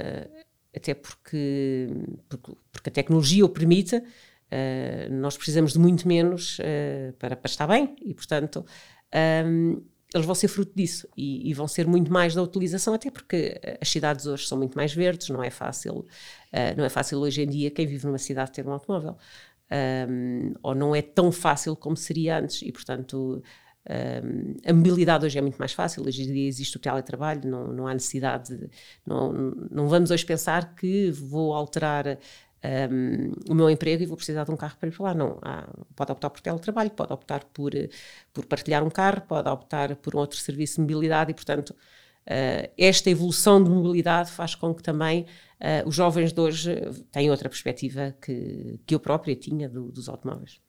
até 0.76 0.94
porque, 0.94 1.88
porque, 2.28 2.52
porque 2.72 2.90
a 2.90 2.92
tecnologia 2.92 3.46
o 3.46 3.50
permite, 3.50 3.96
uh, 3.98 4.04
nós 5.12 5.38
precisamos 5.38 5.74
de 5.74 5.80
muito 5.80 6.08
menos 6.08 6.60
uh, 6.60 7.14
para, 7.20 7.36
para 7.36 7.50
estar 7.50 7.68
bem 7.68 7.96
e, 8.02 8.14
portanto, 8.14 8.66
um, 9.46 9.82
eles 10.14 10.26
vão 10.26 10.36
ser 10.36 10.48
fruto 10.48 10.72
disso 10.76 11.08
e, 11.18 11.50
e, 11.50 11.54
vão 11.54 11.68
ser 11.68 11.88
muito 11.88 12.12
mais 12.12 12.34
da 12.34 12.42
utilização, 12.42 12.94
até 12.94 13.12
porque 13.12 13.60
as 13.82 13.90
cidades 13.90 14.26
hoje 14.26 14.48
são 14.48 14.58
muito 14.58 14.76
mais 14.76 14.94
verdes, 14.94 15.30
não 15.30 15.44
é 15.44 15.50
fácil, 15.50 16.00
uh, 16.00 16.78
não 16.78 16.86
é 16.86 16.90
fácil 16.90 17.20
hoje 17.20 17.42
em 17.42 17.48
dia 17.48 17.72
quem 17.72 17.86
vive 17.86 18.06
numa 18.06 18.18
cidade 18.18 18.52
ter 18.52 18.66
um 18.66 18.72
automóvel. 18.72 19.18
Um, 20.08 20.54
ou 20.62 20.76
não 20.76 20.96
é 20.96 21.02
tão 21.02 21.32
fácil 21.32 21.76
como 21.76 21.98
seria 21.98 22.38
antes 22.38 22.62
e, 22.62 22.72
portanto, 22.72 23.42
um, 23.88 24.56
a 24.68 24.74
mobilidade 24.74 25.26
hoje 25.26 25.38
é 25.38 25.42
muito 25.42 25.58
mais 25.58 25.74
fácil, 25.74 26.06
hoje 26.06 26.24
em 26.24 26.34
dia 26.34 26.48
existe 26.48 26.76
o 26.78 26.80
teletrabalho, 26.80 27.48
não, 27.48 27.68
não 27.68 27.88
há 27.88 27.94
necessidade, 27.94 28.58
de, 28.58 28.70
não, 29.06 29.32
não 29.72 29.88
vamos 29.88 30.10
hoje 30.10 30.26
pensar 30.26 30.76
que 30.76 31.12
vou 31.12 31.54
alterar 31.54 32.18
um, 32.92 33.52
o 33.52 33.54
meu 33.54 33.70
emprego 33.70 34.04
e 34.04 34.06
vou 34.06 34.18
precisar 34.18 34.44
de 34.44 34.52
um 34.52 34.58
carro 34.58 34.76
para 34.80 34.90
ir 34.90 34.92
para 34.92 35.04
lá. 35.06 35.14
Não, 35.14 35.40
há, 35.42 35.68
pode 35.96 36.12
optar 36.12 36.30
por 36.30 36.42
teletrabalho, 36.42 36.90
pode 36.92 37.14
optar 37.14 37.44
por, 37.46 37.72
por 38.34 38.46
partilhar 38.46 38.84
um 38.84 38.90
carro, 38.90 39.22
pode 39.22 39.48
optar 39.48 39.96
por 39.98 40.16
um 40.16 40.20
outro 40.20 40.38
serviço 40.38 40.76
de 40.76 40.82
mobilidade 40.82 41.32
e, 41.32 41.34
portanto, 41.34 41.70
uh, 41.72 42.72
esta 42.78 43.10
evolução 43.10 43.64
de 43.64 43.70
mobilidade 43.70 44.32
faz 44.32 44.56
com 44.56 44.74
que 44.74 44.82
também 44.82 45.26
uh, 45.60 45.88
os 45.88 45.96
jovens 45.96 46.34
de 46.34 46.42
hoje 46.42 46.76
tenham 47.12 47.32
outra 47.32 47.50
perspectiva 47.50 48.16
que, 48.22 48.80
que 48.86 48.96
eu 48.96 49.00
própria 49.00 49.36
tinha 49.36 49.70
do, 49.70 49.92
dos 49.92 50.10
automóveis. 50.10 50.60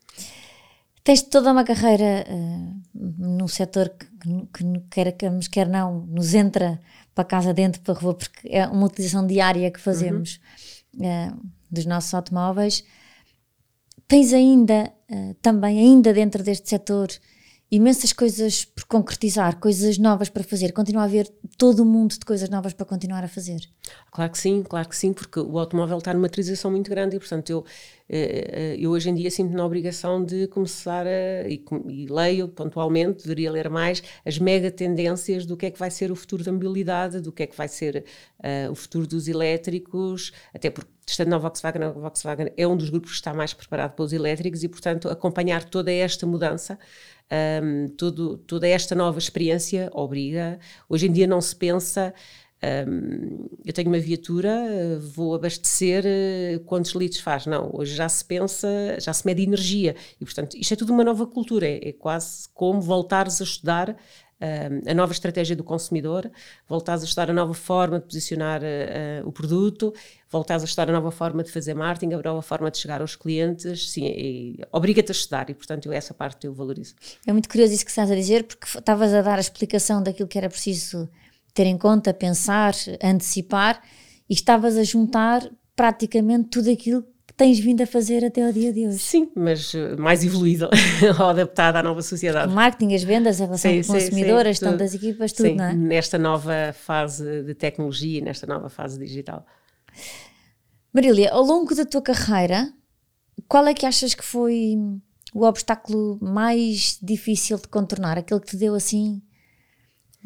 Tens 1.06 1.22
toda 1.22 1.52
uma 1.52 1.62
carreira 1.62 2.26
uh, 2.28 2.82
num 2.92 3.46
setor 3.46 3.90
que, 3.90 4.08
que, 4.52 4.80
quer 4.90 5.12
queiramos, 5.12 5.46
quer 5.46 5.68
não, 5.68 6.00
nos 6.00 6.34
entra 6.34 6.80
para 7.14 7.22
casa 7.22 7.54
dentro, 7.54 7.80
para 7.80 7.94
a 7.94 7.96
rua, 7.96 8.14
porque 8.14 8.48
é 8.48 8.66
uma 8.66 8.86
utilização 8.86 9.24
diária 9.24 9.70
que 9.70 9.78
fazemos 9.78 10.40
uhum. 10.98 11.06
uh, 11.06 11.40
dos 11.70 11.86
nossos 11.86 12.12
automóveis. 12.12 12.82
Tens 14.08 14.32
ainda, 14.32 14.92
uh, 15.08 15.34
também, 15.34 15.78
ainda 15.78 16.12
dentro 16.12 16.42
deste 16.42 16.68
setor, 16.68 17.08
imensas 17.70 18.12
coisas 18.12 18.64
por 18.64 18.84
concretizar, 18.86 19.60
coisas 19.60 19.98
novas 19.98 20.28
para 20.28 20.42
fazer. 20.42 20.72
Continua 20.72 21.02
a 21.02 21.04
haver 21.04 21.32
todo 21.56 21.84
o 21.84 21.86
mundo 21.86 22.18
de 22.18 22.26
coisas 22.26 22.48
novas 22.48 22.72
para 22.72 22.84
continuar 22.84 23.22
a 23.22 23.28
fazer. 23.28 23.60
Claro 24.10 24.32
que 24.32 24.38
sim, 24.38 24.62
claro 24.62 24.88
que 24.88 24.96
sim, 24.96 25.12
porque 25.12 25.38
o 25.38 25.58
automóvel 25.58 25.98
está 25.98 26.14
numa 26.14 26.28
transição 26.28 26.70
muito 26.70 26.88
grande 26.90 27.16
e, 27.16 27.18
portanto, 27.18 27.50
eu, 27.50 27.64
eh, 28.08 28.74
eh, 28.74 28.76
eu 28.78 28.90
hoje 28.90 29.10
em 29.10 29.14
dia 29.14 29.30
sinto 29.30 29.52
na 29.54 29.64
obrigação 29.64 30.24
de 30.24 30.46
começar 30.48 31.06
a, 31.06 31.48
e, 31.48 31.62
e, 31.88 32.06
leio 32.06 32.48
pontualmente, 32.48 33.24
deveria 33.24 33.50
ler 33.52 33.68
mais, 33.68 34.02
as 34.24 34.38
mega 34.38 34.70
tendências 34.70 35.44
do 35.44 35.56
que 35.56 35.66
é 35.66 35.70
que 35.70 35.78
vai 35.78 35.90
ser 35.90 36.10
o 36.10 36.16
futuro 36.16 36.42
da 36.42 36.50
mobilidade, 36.50 37.20
do 37.20 37.30
que 37.30 37.42
é 37.42 37.46
que 37.46 37.56
vai 37.56 37.68
ser 37.68 38.04
uh, 38.38 38.70
o 38.70 38.74
futuro 38.74 39.06
dos 39.06 39.28
elétricos, 39.28 40.32
até 40.54 40.70
porque 40.70 40.90
estando 41.06 41.28
na 41.28 41.38
Volkswagen, 41.38 41.82
a 41.82 41.90
Volkswagen 41.90 42.52
é 42.56 42.66
um 42.66 42.76
dos 42.76 42.88
grupos 42.88 43.10
que 43.10 43.16
está 43.16 43.34
mais 43.34 43.52
preparado 43.52 43.92
para 43.94 44.04
os 44.04 44.12
elétricos 44.12 44.64
e, 44.64 44.68
portanto, 44.68 45.08
acompanhar 45.08 45.62
toda 45.64 45.92
esta 45.92 46.26
mudança 46.26 46.78
um, 47.30 47.88
todo, 47.88 48.38
toda 48.38 48.68
esta 48.68 48.94
nova 48.94 49.18
experiência 49.18 49.90
obriga. 49.92 50.58
Hoje 50.88 51.06
em 51.06 51.12
dia 51.12 51.26
não 51.26 51.40
se 51.40 51.54
pensa. 51.54 52.14
Um, 52.62 53.48
eu 53.64 53.72
tenho 53.72 53.88
uma 53.88 53.98
viatura, 53.98 54.98
vou 55.14 55.34
abastecer, 55.34 56.04
eh, 56.06 56.58
quantos 56.64 56.92
litros 56.92 57.20
faz? 57.20 57.44
Não, 57.44 57.70
hoje 57.72 57.94
já 57.94 58.08
se 58.08 58.24
pensa, 58.24 58.68
já 58.98 59.12
se 59.12 59.26
mede 59.26 59.42
energia 59.42 59.94
e, 60.20 60.24
portanto, 60.24 60.56
isto 60.56 60.72
é 60.72 60.76
tudo 60.76 60.92
uma 60.92 61.04
nova 61.04 61.26
cultura, 61.26 61.66
é, 61.66 61.90
é 61.90 61.92
quase 61.92 62.48
como 62.54 62.80
voltares 62.80 63.40
a 63.40 63.44
estudar 63.44 63.96
a 64.86 64.94
nova 64.94 65.12
estratégia 65.12 65.56
do 65.56 65.64
consumidor, 65.64 66.30
voltares 66.68 67.02
a 67.02 67.06
estudar 67.06 67.30
a 67.30 67.32
nova 67.32 67.54
forma 67.54 67.98
de 67.98 68.04
posicionar 68.04 68.60
uh, 68.60 69.26
o 69.26 69.32
produto, 69.32 69.94
voltares 70.30 70.62
a 70.62 70.66
estudar 70.66 70.90
a 70.90 70.92
nova 70.92 71.10
forma 71.10 71.42
de 71.42 71.50
fazer 71.50 71.74
marketing, 71.74 72.14
a 72.14 72.22
nova 72.22 72.42
forma 72.42 72.70
de 72.70 72.76
chegar 72.76 73.00
aos 73.00 73.16
clientes, 73.16 73.90
sim, 73.90 74.56
obriga-te 74.70 75.10
a 75.10 75.14
estudar 75.14 75.48
e, 75.48 75.54
portanto, 75.54 75.86
eu, 75.86 75.92
essa 75.92 76.12
parte 76.12 76.46
eu 76.46 76.52
valorizo. 76.52 76.94
É 77.26 77.32
muito 77.32 77.48
curioso 77.48 77.72
isso 77.72 77.84
que 77.84 77.90
estás 77.90 78.10
a 78.10 78.14
dizer, 78.14 78.44
porque 78.44 78.66
estavas 78.78 79.14
a 79.14 79.22
dar 79.22 79.38
a 79.38 79.40
explicação 79.40 80.02
daquilo 80.02 80.28
que 80.28 80.36
era 80.36 80.50
preciso 80.50 81.08
ter 81.56 81.66
em 81.66 81.78
conta, 81.78 82.12
pensar, 82.12 82.74
antecipar, 83.02 83.82
e 84.28 84.34
estavas 84.34 84.76
a 84.76 84.84
juntar 84.84 85.48
praticamente 85.74 86.50
tudo 86.50 86.70
aquilo 86.70 87.04
tens 87.36 87.58
vindo 87.58 87.82
a 87.82 87.86
fazer 87.86 88.24
até 88.24 88.44
ao 88.44 88.50
dia 88.50 88.72
de 88.72 88.86
hoje. 88.86 88.98
Sim, 88.98 89.30
mas 89.36 89.74
eh, 89.74 89.94
mais 89.96 90.24
evoluída 90.24 90.70
ou 91.20 91.26
adaptada 91.26 91.78
à 91.78 91.82
nova 91.82 92.00
sociedade. 92.00 92.50
O 92.50 92.54
marketing, 92.54 92.94
as 92.94 93.02
vendas, 93.02 93.40
a 93.40 93.44
relação 93.44 93.70
sim, 93.70 93.82
com 93.82 93.92
o 93.92 93.94
consumidor, 93.94 94.40
a 94.40 94.44
gestão 94.44 94.76
das 94.76 94.94
equipas, 94.94 95.32
tudo, 95.32 95.50
sim, 95.50 95.54
não 95.54 95.64
é? 95.64 95.74
Nesta 95.74 96.16
nova 96.16 96.72
fase 96.72 97.42
de 97.42 97.54
tecnologia, 97.54 98.22
nesta 98.22 98.46
nova 98.46 98.70
fase 98.70 98.98
digital. 98.98 99.44
Marília, 100.92 101.30
ao 101.30 101.42
longo 101.42 101.74
da 101.74 101.84
tua 101.84 102.00
carreira, 102.00 102.72
qual 103.46 103.66
é 103.66 103.74
que 103.74 103.84
achas 103.84 104.14
que 104.14 104.24
foi 104.24 104.78
o 105.34 105.44
obstáculo 105.44 106.18
mais 106.22 106.98
difícil 107.02 107.58
de 107.58 107.68
contornar? 107.68 108.16
Aquele 108.16 108.40
que 108.40 108.46
te 108.46 108.56
deu 108.56 108.74
assim 108.74 109.20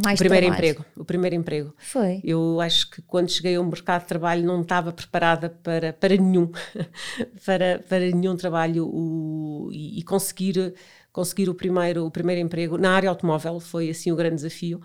mais 0.03 0.18
o 0.18 0.22
primeiro 0.22 0.46
trabalho. 0.46 0.70
emprego, 0.70 0.84
o 0.96 1.05
primeiro 1.05 1.36
emprego. 1.36 1.74
Foi. 1.78 2.20
Eu 2.24 2.61
acho 2.61 2.90
que 2.90 3.03
quando 3.03 3.30
cheguei 3.30 3.57
ao 3.57 3.64
mercado 3.64 4.03
de 4.03 4.09
trabalho 4.09 4.44
não 4.44 4.62
estava 4.62 4.92
preparada 4.92 5.48
para, 5.48 5.92
para 5.92 6.16
nenhum, 6.16 6.51
para, 7.44 7.82
para 7.88 8.01
nenhum 8.11 8.36
trabalho 8.36 8.86
o, 8.86 9.70
e, 9.72 9.98
e, 9.98 10.03
conseguir 10.03 10.74
conseguir 11.12 11.48
o 11.48 11.55
primeiro 11.55 12.07
o 12.07 12.11
primeiro 12.11 12.40
emprego 12.40 12.78
na 12.78 12.92
área 12.92 13.09
automóvel 13.09 13.59
foi 13.59 13.90
assim 13.90 14.12
o 14.12 14.16
grande 14.16 14.36
desafio. 14.36 14.80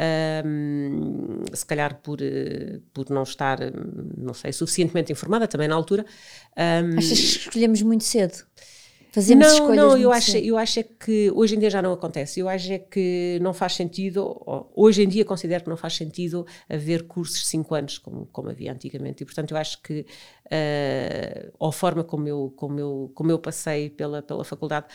Um, 0.00 1.42
se 1.52 1.66
calhar 1.66 1.96
por, 1.96 2.18
por 2.94 3.10
não 3.10 3.24
estar, 3.24 3.58
não 4.16 4.32
sei, 4.32 4.52
suficientemente 4.52 5.10
informada 5.10 5.48
também 5.48 5.66
na 5.66 5.74
altura. 5.74 6.06
Um, 6.56 6.98
Achas 6.98 7.18
que 7.18 7.24
escolhemos 7.24 7.82
muito 7.82 8.04
cedo? 8.04 8.44
Fazemos 9.10 9.46
não, 9.46 9.54
escolhas 9.54 9.76
não, 9.76 9.96
eu 9.96 10.12
acho, 10.12 10.36
eu 10.36 10.58
acho 10.58 10.80
é 10.80 10.82
que 10.82 11.30
hoje 11.34 11.56
em 11.56 11.58
dia 11.58 11.70
já 11.70 11.80
não 11.80 11.92
acontece. 11.92 12.40
Eu 12.40 12.48
acho 12.48 12.72
é 12.72 12.78
que 12.78 13.38
não 13.40 13.54
faz 13.54 13.74
sentido, 13.74 14.68
hoje 14.74 15.02
em 15.02 15.08
dia 15.08 15.24
considero 15.24 15.64
que 15.64 15.70
não 15.70 15.76
faz 15.76 15.94
sentido 15.96 16.46
haver 16.68 17.06
cursos 17.06 17.40
de 17.40 17.46
5 17.46 17.74
anos 17.74 17.98
como, 17.98 18.26
como 18.26 18.50
havia 18.50 18.72
antigamente. 18.72 19.22
E 19.22 19.26
portanto 19.26 19.52
eu 19.52 19.56
acho 19.56 19.82
que 19.82 20.04
uh, 20.46 21.66
a 21.66 21.72
forma 21.72 22.04
como 22.04 22.28
eu, 22.28 22.52
como 22.54 22.78
eu, 22.78 23.10
como 23.14 23.30
eu 23.30 23.38
passei 23.38 23.88
pela, 23.88 24.20
pela 24.20 24.44
faculdade, 24.44 24.86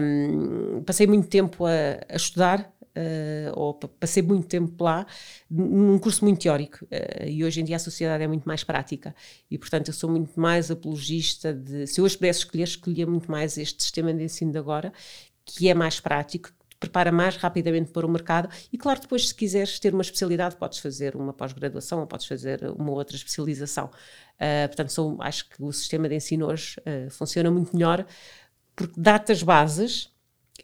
um, 0.00 0.82
passei 0.82 1.06
muito 1.06 1.28
tempo 1.28 1.64
a, 1.64 1.70
a 2.08 2.16
estudar, 2.16 2.70
uh, 2.98 3.52
ou 3.54 3.74
passei 3.74 4.22
muito 4.22 4.46
tempo 4.48 4.82
lá, 4.82 5.06
num 5.50 5.98
curso 5.98 6.24
muito 6.24 6.40
teórico. 6.40 6.84
Uh, 6.86 7.28
e 7.28 7.44
hoje 7.44 7.60
em 7.60 7.64
dia 7.64 7.76
a 7.76 7.78
sociedade 7.78 8.22
é 8.24 8.26
muito 8.26 8.44
mais 8.44 8.64
prática. 8.64 9.14
E, 9.50 9.56
portanto, 9.56 9.88
eu 9.88 9.94
sou 9.94 10.10
muito 10.10 10.38
mais 10.38 10.70
apologista 10.70 11.52
de. 11.54 11.86
Se 11.86 12.00
eu 12.00 12.04
hoje 12.04 12.16
pudesse 12.16 12.40
escolher, 12.40 12.64
escolhia 12.64 13.06
muito 13.06 13.30
mais 13.30 13.56
este 13.56 13.82
sistema 13.82 14.12
de 14.12 14.24
ensino 14.24 14.52
de 14.52 14.58
agora, 14.58 14.92
que 15.44 15.68
é 15.68 15.74
mais 15.74 16.00
prático, 16.00 16.50
prepara 16.78 17.10
mais 17.10 17.36
rapidamente 17.36 17.90
para 17.90 18.06
o 18.06 18.10
mercado 18.10 18.48
e 18.72 18.78
claro 18.78 19.00
depois 19.00 19.28
se 19.28 19.34
quiseres 19.34 19.80
ter 19.80 19.92
uma 19.92 20.02
especialidade 20.02 20.54
podes 20.54 20.78
fazer 20.78 21.16
uma 21.16 21.32
pós-graduação 21.32 21.98
ou 21.98 22.06
podes 22.06 22.24
fazer 22.24 22.62
uma 22.78 22.92
outra 22.92 23.16
especialização 23.16 23.86
uh, 23.86 24.68
portanto 24.68 24.92
sou, 24.92 25.20
acho 25.20 25.48
que 25.48 25.60
o 25.60 25.72
sistema 25.72 26.08
de 26.08 26.14
ensino 26.14 26.46
hoje 26.46 26.76
uh, 26.80 27.10
funciona 27.10 27.50
muito 27.50 27.74
melhor 27.74 28.06
porque 28.76 28.94
dá-te 28.96 29.32
as 29.32 29.42
bases 29.42 30.08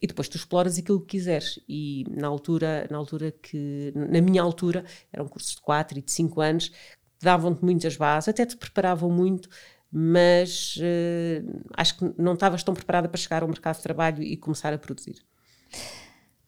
e 0.01 0.07
depois 0.07 0.29
tu 0.29 0.37
exploras 0.37 0.79
aquilo 0.79 1.01
que 1.01 1.19
quiseres. 1.19 1.61
E 1.69 2.05
na 2.11 2.29
altura, 2.29 2.87
na 2.91 2.99
altura 2.99 3.31
que, 3.31 3.93
na 3.95 4.21
minha 4.21 4.43
altura, 4.43 4.85
eram 5.13 5.29
cursos 5.29 5.55
de 5.55 5.63
4 5.63 5.99
e 5.99 6.03
de 6.03 6.11
5 6.11 6.41
anos, 6.41 6.73
davam-te 7.21 7.65
muitas 7.65 7.97
bases, 7.97 8.29
até 8.29 8.45
te 8.45 8.57
preparavam 8.57 9.11
muito, 9.11 9.49
mas 9.91 10.77
uh, 10.77 11.63
acho 11.77 11.97
que 11.99 12.15
não 12.19 12.35
estavas 12.35 12.63
tão 12.63 12.75
preparada 12.75 13.09
para 13.09 13.19
chegar 13.19 13.43
ao 13.43 13.49
mercado 13.49 13.77
de 13.77 13.83
trabalho 13.83 14.23
e 14.23 14.37
começar 14.37 14.73
a 14.73 14.79
produzir. 14.79 15.17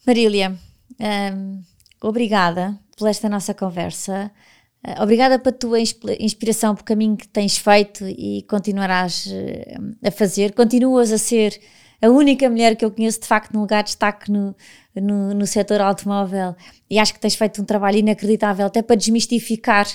Marília, 0.07 0.57
um, 1.35 1.63
obrigada 2.01 2.79
por 2.97 3.09
esta 3.09 3.29
nossa 3.29 3.55
conversa. 3.55 4.31
Uh, 4.85 5.03
obrigada 5.03 5.39
pela 5.39 5.57
tua 5.57 5.79
inspiração, 5.81 6.75
pelo 6.75 6.85
caminho 6.85 7.17
que 7.17 7.29
tens 7.29 7.57
feito 7.57 8.05
e 8.07 8.43
continuarás 8.49 9.27
uh, 9.27 10.07
a 10.07 10.11
fazer. 10.11 10.53
Continuas 10.53 11.13
a 11.13 11.19
ser 11.19 11.59
a 12.01 12.09
única 12.09 12.49
mulher 12.49 12.77
que 12.77 12.85
eu 12.85 12.91
conheço 12.91 13.21
de 13.21 13.27
facto 13.27 13.53
no 13.53 13.61
lugar 13.61 13.83
de 13.83 13.89
destaque 13.89 14.31
no, 14.31 14.55
no, 14.95 15.35
no 15.35 15.47
setor 15.47 15.81
automóvel 15.81 16.55
e 16.91 16.99
acho 16.99 17.15
que 17.15 17.21
tens 17.21 17.35
feito 17.35 17.61
um 17.61 17.65
trabalho 17.65 17.99
inacreditável 17.99 18.67
até 18.67 18.83
para 18.83 18.97
desmistificar 18.97 19.87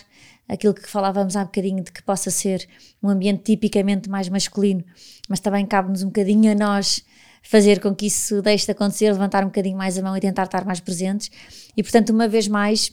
aquilo 0.47 0.73
que 0.73 0.87
falávamos 0.89 1.35
há 1.35 1.45
bocadinho 1.45 1.83
de 1.83 1.91
que 1.91 2.03
possa 2.03 2.29
ser 2.29 2.67
um 3.01 3.09
ambiente 3.09 3.43
tipicamente 3.43 4.09
mais 4.09 4.27
masculino, 4.27 4.83
mas 5.29 5.39
também 5.39 5.65
cabe-nos 5.65 6.03
um 6.03 6.07
bocadinho 6.07 6.51
a 6.51 6.55
nós 6.55 7.03
fazer 7.41 7.79
com 7.79 7.95
que 7.95 8.05
isso 8.05 8.41
deixe 8.41 8.65
de 8.65 8.71
acontecer, 8.71 9.11
levantar 9.11 9.43
um 9.43 9.47
bocadinho 9.47 9.77
mais 9.77 9.97
a 9.97 10.01
mão 10.01 10.15
e 10.15 10.19
tentar 10.19 10.43
estar 10.43 10.65
mais 10.65 10.79
presentes. 10.79 11.31
E 11.75 11.81
portanto, 11.81 12.09
uma 12.09 12.27
vez 12.27 12.47
mais, 12.47 12.91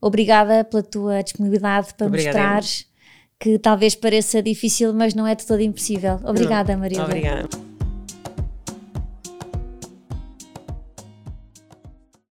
obrigada 0.00 0.64
pela 0.64 0.82
tua 0.82 1.22
disponibilidade 1.22 1.94
para 1.94 2.08
mostrares 2.08 2.86
que 3.38 3.58
talvez 3.58 3.94
pareça 3.94 4.42
difícil, 4.42 4.94
mas 4.94 5.14
não 5.14 5.26
é 5.26 5.34
de 5.34 5.46
todo 5.46 5.60
impossível. 5.60 6.18
Obrigada, 6.24 6.76
Maria. 6.76 7.04
Obrigada. 7.04 7.73